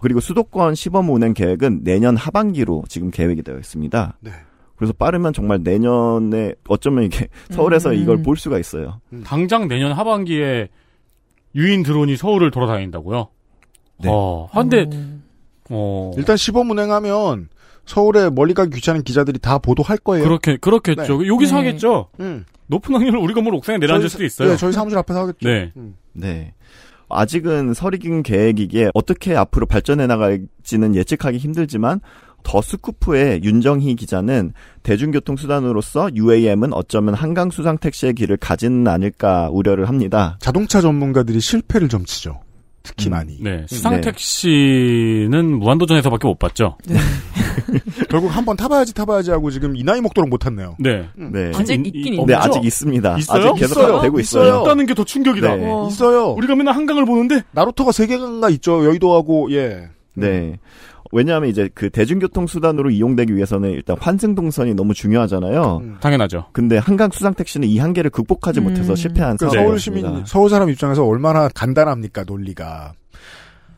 [0.00, 4.18] 그리고 수도권 시범 운행 계획은 내년 하반기로 지금 계획이 되어 있습니다.
[4.20, 4.32] 네.
[4.76, 7.94] 그래서 빠르면 정말 내년에 어쩌면 이게 서울에서 음.
[7.96, 9.00] 이걸 볼 수가 있어요.
[9.24, 10.68] 당장 내년 하반기에
[11.54, 13.28] 유인 드론이 서울을 돌아다닌다고요?
[14.02, 14.08] 네.
[14.10, 14.86] 어, 한데
[15.68, 17.48] 어 일단 시범 운행하면
[17.84, 20.24] 서울에 멀리 가기 귀찮은 기자들이 다 보도할 거예요.
[20.24, 21.18] 그렇게 그렇겠죠.
[21.18, 21.28] 네.
[21.28, 21.66] 여기서 네.
[21.66, 22.08] 하겠죠.
[22.20, 22.44] 음.
[22.68, 24.48] 높은 확률로 우리 건물 옥상에 내려앉을 저희 수도 있어요.
[24.50, 25.48] 네, 저희 사무실 앞에서 하겠죠.
[25.48, 25.72] 네.
[25.76, 25.96] 음.
[26.12, 26.54] 네.
[27.08, 32.00] 아직은 설익은 계획이기에 어떻게 앞으로 발전해 나갈지는 예측하기 힘들지만
[32.42, 39.88] 더 스쿠프의 윤정희 기자는 대중교통 수단으로서 UAM은 어쩌면 한강 수상 택시의 길을 가지는 않을까 우려를
[39.88, 40.36] 합니다.
[40.40, 42.40] 자동차 전문가들이 실패를 점치죠.
[42.82, 43.10] 특히 음.
[43.10, 43.36] 많이.
[43.42, 43.66] 네.
[43.68, 44.00] 수상 네.
[44.00, 46.76] 택시는 무한도전에서밖에 못 봤죠.
[48.08, 50.76] 결국 한 번 타봐야지 타봐야지 하고 지금 이 나이 먹도록 못 탔네요.
[50.78, 51.06] 네.
[51.14, 51.52] 네.
[51.54, 52.26] 아직 이- 있긴 이- 있죠.
[52.26, 53.18] 네, 아직 있습니다.
[53.18, 53.50] 있어요?
[53.50, 54.00] 아직 계속 있어요.
[54.00, 54.44] 되고 있어요.
[54.46, 54.62] 있어요.
[54.62, 55.56] 있다는 게 더 충격이다.
[55.56, 55.70] 네.
[55.70, 55.86] 와.
[55.88, 56.30] 있어요.
[56.30, 58.84] 우리가 맨날 한강을 보는데 나루토가 세 개가 있죠.
[58.86, 59.88] 여의도하고 예.
[60.14, 60.58] 네.
[61.12, 65.80] 왜냐하면 이제 그 대중교통 수단으로 이용되기 위해서는 일단 환승동선이 너무 중요하잖아요.
[65.82, 65.96] 음.
[66.00, 66.46] 당연하죠.
[66.52, 68.64] 근데 한강 수상 택시는 이 한계를 극복하지 음.
[68.64, 69.66] 못해서 실패한 그 사업입니다.
[69.66, 72.92] 서울 시민, 서울 사람 입장에서 얼마나 간단합니까 논리가.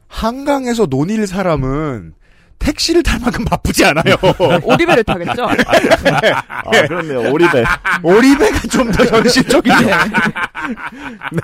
[0.09, 2.13] 한강에서 논일 사람은
[2.63, 4.15] 택시를 탈 만큼 바쁘지 않아요.
[4.65, 5.45] 오리배를 타겠죠?
[5.47, 7.33] 아, 그렇네요.
[7.33, 7.65] 오리배.
[8.03, 9.77] 오리배가 좀 더 현실적이네.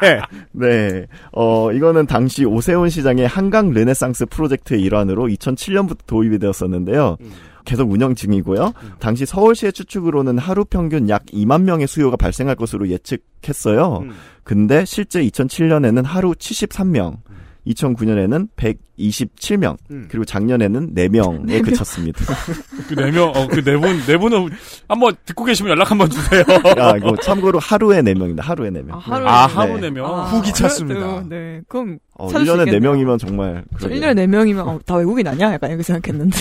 [0.00, 0.20] 네.
[0.52, 1.06] 네.
[1.32, 7.16] 어, 이거는 당시 오세훈 시장의 한강 르네상스 프로젝트의 일환으로 2007년부터 도입이 되었었는데요.
[7.64, 8.72] 계속 운영 중이고요.
[8.98, 13.98] 당시 서울시의 추측으로는 하루 평균 약 2만 명의 수요가 발생할 것으로 예측했어요.
[14.04, 14.12] 음.
[14.42, 17.18] 근데 실제 2007년에는 하루 73명,
[17.68, 20.06] 2009년에는 127명, 음.
[20.10, 22.24] 그리고 작년에는 4명에 그쳤습니다.
[22.88, 24.48] 그네 명, 어, 그네 분, 네 분은
[24.88, 26.42] 한번 듣고 계시면 연락 한번 주세요.
[26.78, 28.42] 아, 이거 참고로 하루에 4명입니다.
[28.42, 28.92] 하루에 4명.
[28.92, 29.54] 아, 하루에 아, 네.
[29.54, 30.24] 하루 네 명.
[30.24, 31.00] 후기 찼습니다.
[31.00, 31.60] 그래도, 네.
[31.68, 32.92] 그럼 어, 찾을 수 1년에 있겠네요.
[32.92, 33.64] 4명이면 정말.
[33.78, 34.12] 저 그러게요.
[34.12, 35.52] 1년에 4명이면 어, 다 외국인 아니야?
[35.52, 36.36] 약간 이렇게 생각했는데.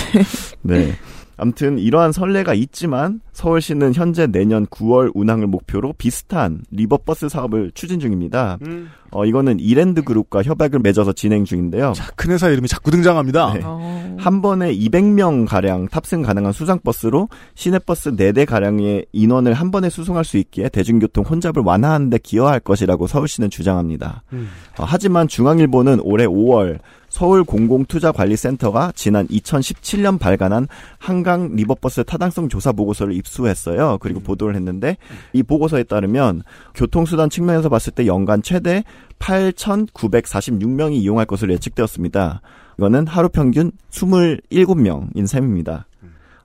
[0.61, 0.95] 네.
[1.37, 8.57] 아무튼 이러한 선례가 있지만 서울시는 현재 내년 9월 운항을 목표로 비슷한 리버버스 사업을 추진 중입니다.
[8.65, 8.89] 음.
[9.11, 11.93] 어, 이거는 이랜드 그룹과 협약을 맺어서 진행 중인데요.
[11.95, 13.53] 자, 큰 회사 이름이 자꾸 등장합니다.
[13.53, 13.61] 네.
[13.63, 14.17] 어.
[14.19, 20.25] 한 번에 200명 가량 탑승 가능한 수상 버스로 시내버스 4대 가량의 인원을 한 번에 수송할
[20.25, 24.23] 수 있기에 대중교통 혼잡을 완화하는 데 기여할 것이라고 서울시는 주장합니다.
[24.33, 24.49] 음.
[24.79, 26.79] 어, 하지만 중앙일보는 올해 5월
[27.09, 33.97] 서울공공투자관리센터가 지난 2017년 발간한 한강 리버버스 타당성 조사 보고서를 입수했어요.
[33.99, 34.97] 그리고 보도를 했는데
[35.33, 36.43] 이 보고서에 따르면
[36.75, 38.83] 교통수단 측면에서 봤을 때 연간 최대
[39.19, 42.41] 8,946명이 이용할 것으로 예측되었습니다.
[42.77, 45.87] 이거는 하루 평균 27명인 셈입니다.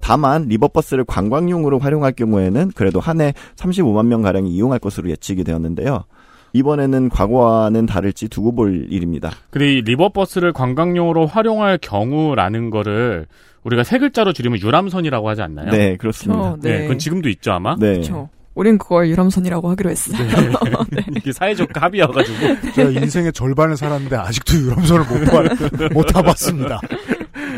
[0.00, 6.04] 다만 리버버스를 관광용으로 활용할 경우에는 그래도 한 해 35만 명 가량이 이용할 것으로 예측이 되었는데요.
[6.52, 9.30] 이번에는 과거와는 다를지 두고 볼 일입니다.
[9.50, 13.26] 근데 이 리버버스를 관광용으로 활용할 경우라는 거를
[13.64, 15.70] 우리가 세 글자로 줄이면 유람선이라고 하지 않나요?
[15.70, 16.42] 네, 그렇습니다.
[16.42, 16.82] 어, 네.
[16.82, 17.76] 그건 지금도 있죠, 아마?
[17.78, 17.94] 네.
[17.94, 18.28] 그렇죠.
[18.54, 20.18] 우린 그걸 유람선이라고 하기로 했어요.
[21.16, 22.72] 이게 사회적 합의여가지고.
[22.74, 26.80] 제가 인생의 절반을 살았는데 아직도 유람선을 못, 봐, 못 타봤습니다.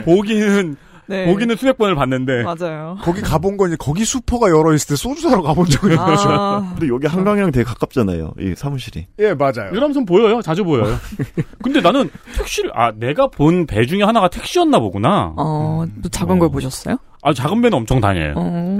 [0.04, 0.76] 보기는
[1.06, 1.26] 네.
[1.26, 2.42] 거기는 수백 번을 봤는데.
[2.44, 2.96] 맞아요.
[3.02, 6.12] 거기 가본 건 이제 거기 슈퍼가 열어 있을 때 소주 사러 가본 적이 아.
[6.12, 6.66] 있어요.
[6.70, 8.34] 근데 여기 한강이랑 되게 가깝잖아요.
[8.40, 9.06] 이 사무실이.
[9.18, 9.70] 예, 맞아요.
[9.72, 10.40] 유람선 보여요.
[10.42, 10.96] 자주 보여요.
[11.62, 15.32] 근데 나는 택시를 아 내가 본 배 중에 하나가 택시였나 보구나.
[15.36, 16.96] 어, 또 작은 걸 보셨어요?
[17.22, 18.34] 아 작은 배는 엄청 다녀요.
[18.36, 18.78] 어.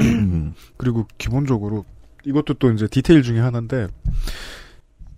[0.77, 1.85] 그리고 기본적으로
[2.27, 3.87] 이것도 또 이제 디테일 중에 하나인데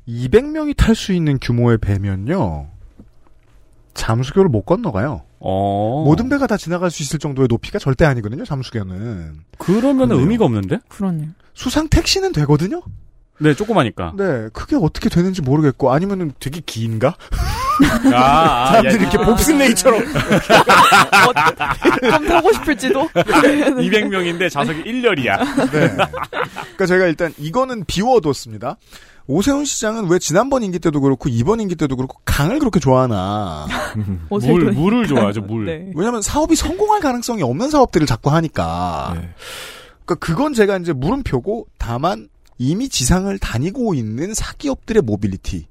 [0.09, 2.69] 200명이 탈 수 있는 규모의 배면요.
[3.95, 5.23] 잠수교를 못 건너가요.
[5.49, 6.03] 어.
[6.05, 8.45] 모든 배가 다 지나갈 수 있을 정도의 높이가 절대 아니거든요.
[8.45, 9.45] 잠수교는.
[9.59, 10.81] 그러면 의미가 없는데?
[10.89, 11.29] 그러네요.
[11.55, 12.83] 수상 택시는 되거든요.
[13.39, 14.15] 네, 조그마니까.
[14.17, 17.15] 네, 그게 어떻게 되는지 모르겠고 아니면은 되게 긴가?
[18.13, 20.03] 아, 아, 사람들이 야, 이렇게 봅슬레이처럼
[22.01, 23.09] 좀 타고 싶을지도.
[23.09, 25.71] 200명인데 좌석이 1열이야.
[25.71, 25.89] 네.
[25.91, 28.79] 그러니까 제가 일단 이거는 비워뒀습니다.
[29.29, 33.67] 오세훈 시장은 왜 지난번 임기 때도 그렇고 이번 임기 때도 그렇고 강을 그렇게 좋아하나?
[34.31, 35.67] 물, 물을 좋아하죠, 물.
[35.67, 35.93] 네.
[35.95, 39.15] 왜냐하면 사업이 성공할 가능성이 없는 사업들을 자꾸 하니까.
[40.05, 42.29] 그러니까 그건 제가 이제 물음표고 다만
[42.59, 45.67] 이미 지상을 다니고 있는 사기업들의 모빌리티.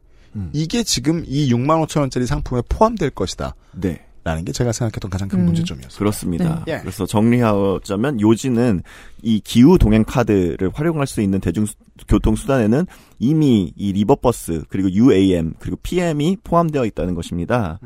[0.51, 3.55] 이게 지금 이 6만 5천 원짜리 상품에 포함될 것이다.
[3.71, 4.04] 네.
[4.25, 5.45] 라는 게 제가 생각했던 가장 큰 음.
[5.45, 5.99] 문제점이었어요.
[5.99, 6.63] 그렇습니다.
[6.65, 6.73] 네.
[6.73, 6.79] 예.
[6.79, 8.81] 그래서 정리하자면 요지는
[9.21, 12.87] 이 기후 동행 카드를 활용할 수 있는 대중교통 수단에는
[13.19, 17.79] 이미 이 리버버스 그리고 UAM 그리고 PM이 포함되어 있다는 것입니다.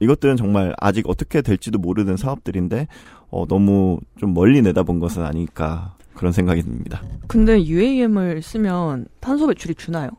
[0.00, 2.86] 이것들은 정말 아직 어떻게 될지도 모르는 사업들인데
[3.30, 7.02] 어, 너무 좀 멀리 내다본 것은 아닐까 그런 생각이 듭니다.
[7.28, 10.10] 근데 UAM을 쓰면 탄소 배출이 주나요?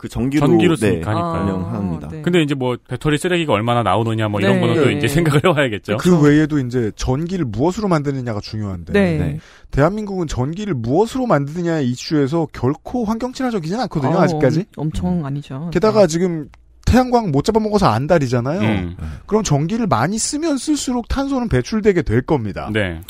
[0.00, 1.42] 그 전기로, 전기로 네, 쓰니까니까요.
[1.42, 2.08] 운영합니다.
[2.08, 2.22] 네.
[2.22, 4.60] 근데 이제 뭐 배터리 쓰레기가 얼마나 나오느냐 뭐 이런 네.
[4.60, 4.94] 거는 또 네.
[4.94, 5.98] 이제 생각을 해봐야겠죠.
[5.98, 8.94] 그 외에도 이제 전기를 무엇으로 만드느냐가 중요한데.
[8.94, 9.18] 네.
[9.18, 9.38] 네.
[9.70, 14.64] 대한민국은 전기를 무엇으로 만드느냐의 이슈에서 결코 환경 친화적이진 않거든요, 어, 아직까지.
[14.78, 15.68] 엄청 아니죠.
[15.70, 16.48] 게다가 지금
[16.86, 18.60] 태양광 못 잡아먹어서 안달이잖아요.
[18.62, 18.96] 음.
[19.26, 22.70] 그럼 전기를 많이 쓰면 쓸수록 탄소는 배출되게 될 겁니다.
[22.72, 23.02] 네.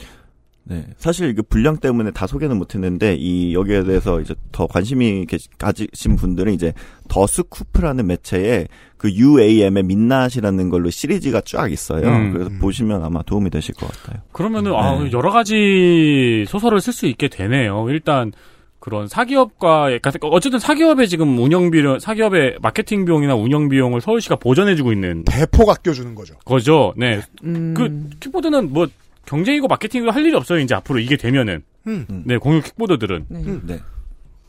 [0.65, 0.87] 네.
[0.99, 6.17] 사실 그 분량 때문에 다 소개는 못했는데 이 여기에 대해서 이제 더 관심이 계시- 가지신
[6.17, 6.73] 분들은 이제
[7.09, 8.67] 더 스쿠프라는 매체에
[8.97, 12.07] 그 UAM의 민낯이라는 걸로 시리즈가 쫙 있어요.
[12.07, 12.33] 음.
[12.33, 14.23] 그래서 보시면 아마 도움이 되실 것 같아요.
[14.33, 15.11] 그러면은 아, 네.
[15.13, 17.87] 여러 가지 소설을 쓸 수 있게 되네요.
[17.89, 18.33] 일단
[18.79, 24.93] 그런 사기업과 그러니까 어쨌든 사기업의 지금 운영 비용, 사기업의 마케팅 비용이나 운영 비용을 서울시가 보전해주고
[24.93, 26.35] 있는 대폭 아껴주는 거죠.
[26.45, 26.95] 거죠.
[26.97, 27.21] 네.
[27.45, 27.75] 음.
[27.77, 28.87] 그 킥보드는 뭐
[29.31, 30.59] 경쟁이고 마케팅이고 할 일이 없어요.
[30.59, 32.25] 이제 앞으로 이게 되면은 음.
[32.27, 33.45] 네 공유 킥보드들은 네.
[33.65, 33.81] 네.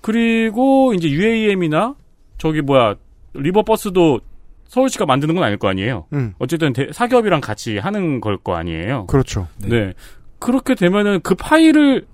[0.01, 1.95] 그리고 이제 UAM이나
[2.39, 2.95] 저기 뭐야
[3.35, 4.19] 리버버스도
[4.67, 6.07] 서울시가 만드는 건 아닐 거 아니에요.
[6.13, 6.33] 음.
[6.39, 9.05] 어쨌든 대- 사기업이랑 같이 하는 걸 거 아니에요.
[9.05, 9.47] 그렇죠.
[9.59, 9.93] 네.
[10.39, 12.07] 그렇게 되면은 그 파일을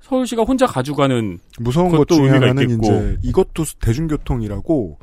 [0.00, 2.86] 서울시가 혼자 가져가는 무서운 것 그것도 중에 의미가 하나는 있겠고.
[2.86, 4.98] 이제 이것도 대중교통이라고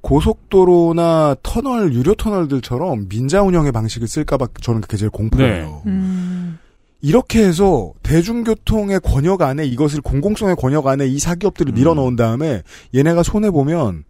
[0.00, 5.82] 고속도로나 터널 유료 터널들처럼 민자 운영의 방식을 쓸까봐 저는 그게 제일 공포예요.
[5.86, 6.58] 음.
[7.00, 12.62] 이렇게 해서 대중교통의 권역 안에 이것을 공공성의 권역 안에 이 사기업들을 밀어넣은 다음에
[12.94, 14.04] 얘네가 손해 보면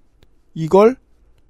[0.54, 0.96] 이걸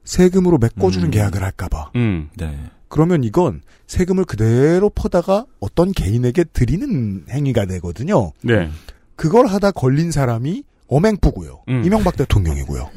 [0.05, 1.93] 세금으로 메꿔주는 계약을 할까봐.
[1.97, 2.31] 음.
[2.37, 2.59] 네.
[2.89, 8.33] 그러면 이건 세금을 그대로 퍼다가 어떤 개인에게 드리는 행위가 되거든요.
[8.43, 8.71] 네.
[9.15, 11.63] 그걸 하다 걸린 사람이 어맹부고요.
[11.69, 11.83] 음.
[11.85, 12.91] 이명박 대통령이고요.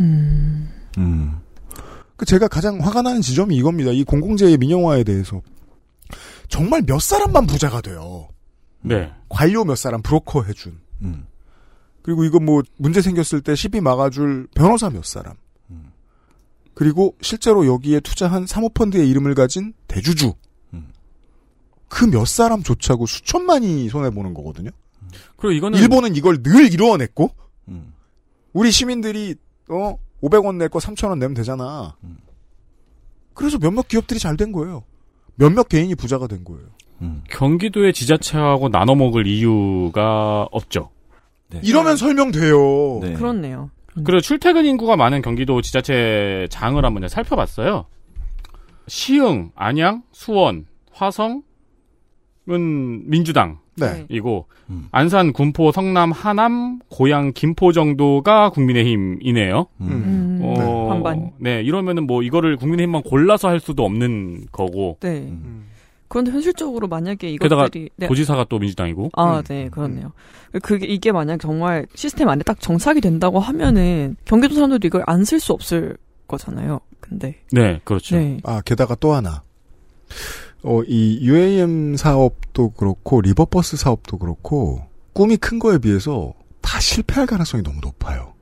[0.98, 1.04] 음.
[1.04, 1.42] 음.
[2.16, 3.92] 그 제가 가장 화가 나는 지점이 이겁니다.
[3.92, 5.42] 이 공공재의 민영화에 대해서
[6.48, 8.28] 정말 몇 사람만 부자가 돼요.
[8.82, 9.12] 네.
[9.30, 10.80] 관료 몇 사람 브로커 해준.
[11.02, 11.26] 음.
[12.02, 15.36] 그리고 이거 뭐 문제 생겼을 때 시비 막아줄 변호사 몇 사람.
[16.74, 20.34] 그리고 실제로 여기에 투자한 사모펀드의 이름을 가진 대주주.
[21.90, 24.72] 그몇 사람조차고 수천만이 손해보는 거거든요.
[25.36, 27.36] 그리고 이거는 일본은 이걸 늘 이루어냈고,
[27.68, 27.94] 음.
[28.54, 29.36] 우리 시민들이,
[29.68, 31.95] 어, 500원 낼 거 3,000원 내면 되잖아.
[33.34, 34.84] 그래서 몇몇 기업들이 잘 된 거예요.
[35.35, 36.68] 몇몇 개인이 부자가 된 거예요.
[37.31, 40.91] 경기도의 지자체하고 나눠 먹을 이유가 없죠.
[41.64, 42.99] 이러면 설명돼요.
[43.02, 43.14] 네.
[43.14, 43.72] 그렇네요.
[43.93, 47.88] 그리고 출퇴근 인구가 많은 경기도 지자체 장을 한번 살펴봤어요.
[48.88, 51.41] 시흥, 안양, 수원, 화성은
[53.10, 53.60] 민주당.
[53.77, 54.06] 네.
[54.10, 54.48] 이고
[54.91, 59.68] 안산, 군포, 성남, 하남, 고양, 김포 정도가 국민의힘이네요.
[59.81, 60.39] 음.
[60.43, 61.31] 어, 반반.
[61.39, 64.98] 네, 이러면은 뭐 이거를 국민의힘만 골라서 할 수도 없는 거고.
[65.02, 65.31] 네.
[66.10, 68.07] 그런데 현실적으로 만약에 게다가 이것들이 네.
[68.07, 69.11] 도지사가 또 민주당이고.
[69.14, 70.11] 아, 네, 그렇네요.
[70.61, 75.39] 그게 이게 만약 정말 시스템 안에 딱 정착이 된다고 하면은 경기도 사람들도 이걸 안 쓸
[75.39, 75.95] 수 없을
[76.27, 76.81] 거잖아요.
[76.99, 78.18] 근데 네, 그렇죠.
[78.18, 78.39] 네.
[78.43, 79.43] 아, 게다가 또 하나.
[80.64, 87.64] 어, 이 UAM 사업도 그렇고, 리버버스 사업도 그렇고, 꿈이 큰 거에 비해서 다 실패할 가능성이
[87.64, 88.34] 너무 높아요.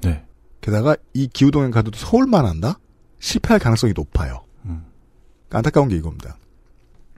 [0.00, 0.24] 네.
[0.60, 2.78] 게다가 이 기후동행 카드도 서울만 한다?
[3.20, 4.44] 실패할 가능성이 높아요.
[4.64, 4.84] 음.
[5.50, 6.36] 안타까운 게 이겁니다.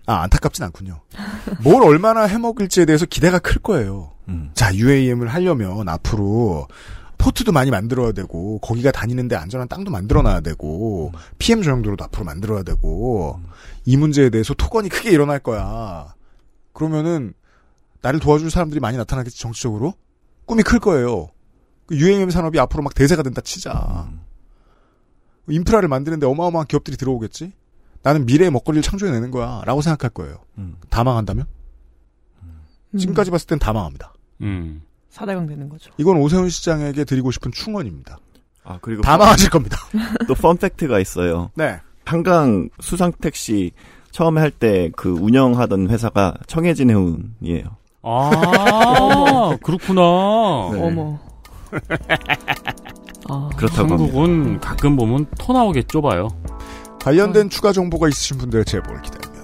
[0.07, 1.01] 아, 안타깝진 않군요.
[1.63, 4.13] 뭘 얼마나 해먹을지에 대해서 기대가 클 거예요.
[4.29, 4.51] 음.
[4.55, 6.67] 자, UAM을 하려면 앞으로
[7.19, 12.63] 포트도 많이 만들어야 되고, 거기가 다니는데 안전한 땅도 만들어 놔야 되고, PM 전용도로도 앞으로 만들어야
[12.63, 13.41] 되고,
[13.85, 16.15] 이 문제에 대해서 토건이 크게 일어날 거야.
[16.73, 17.35] 그러면은,
[18.01, 19.95] 나를 도와줄 사람들이 많이 나타나겠지, 정치적으로?
[20.47, 21.29] 꿈이 클 거예요.
[21.87, 24.09] 그 UAM 산업이 앞으로 막 대세가 된다 치자.
[25.49, 27.53] 인프라를 만드는데 어마어마한 기업들이 들어오겠지?
[28.03, 29.63] 나는 미래의 먹거리를 창조해내는 거야.
[29.65, 30.39] 라고 생각할 거예요.
[30.91, 31.47] 다 망한다면?
[32.99, 34.13] 지금까지 봤을 땐 다 망합니다.
[34.43, 34.83] 음.
[35.11, 35.91] 사대강 되는 거죠.
[35.99, 38.19] 이건 오세훈 시장에게 드리고 싶은 충원입니다.
[38.65, 39.79] 아, 그리고 다 망하실 겁니다.
[40.29, 41.51] 또 펀팩트가 있어요.
[41.55, 41.81] 네.
[42.05, 43.73] 한강 수상 택시
[44.11, 47.65] 처음에 할 때 그 운영하던 회사가 청해진 해운이에요.
[48.03, 50.01] 아, 그렇구나.
[50.73, 50.83] 네.
[50.87, 51.19] 어머.
[53.29, 56.29] 아, 그렇다고 한국은 가끔 보면 토 나오게 좁아요.
[57.01, 59.38] 관련된 추가 정보가 있으신 분들의 제보를 기다리면서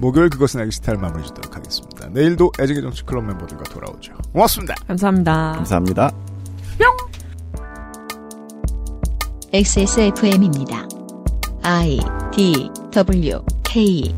[0.00, 2.08] 목요일 그것은 알기 스타일 마무리 짓도록 하겠습니다.
[2.08, 4.12] 내일도 애정의 정치 클럽 멤버들과 돌아오죠.
[4.32, 4.74] 고맙습니다.
[4.86, 5.52] 감사합니다.
[5.56, 6.12] 감사합니다.
[9.52, 10.86] XSFM입니다.
[11.62, 11.98] I
[12.30, 14.14] D W K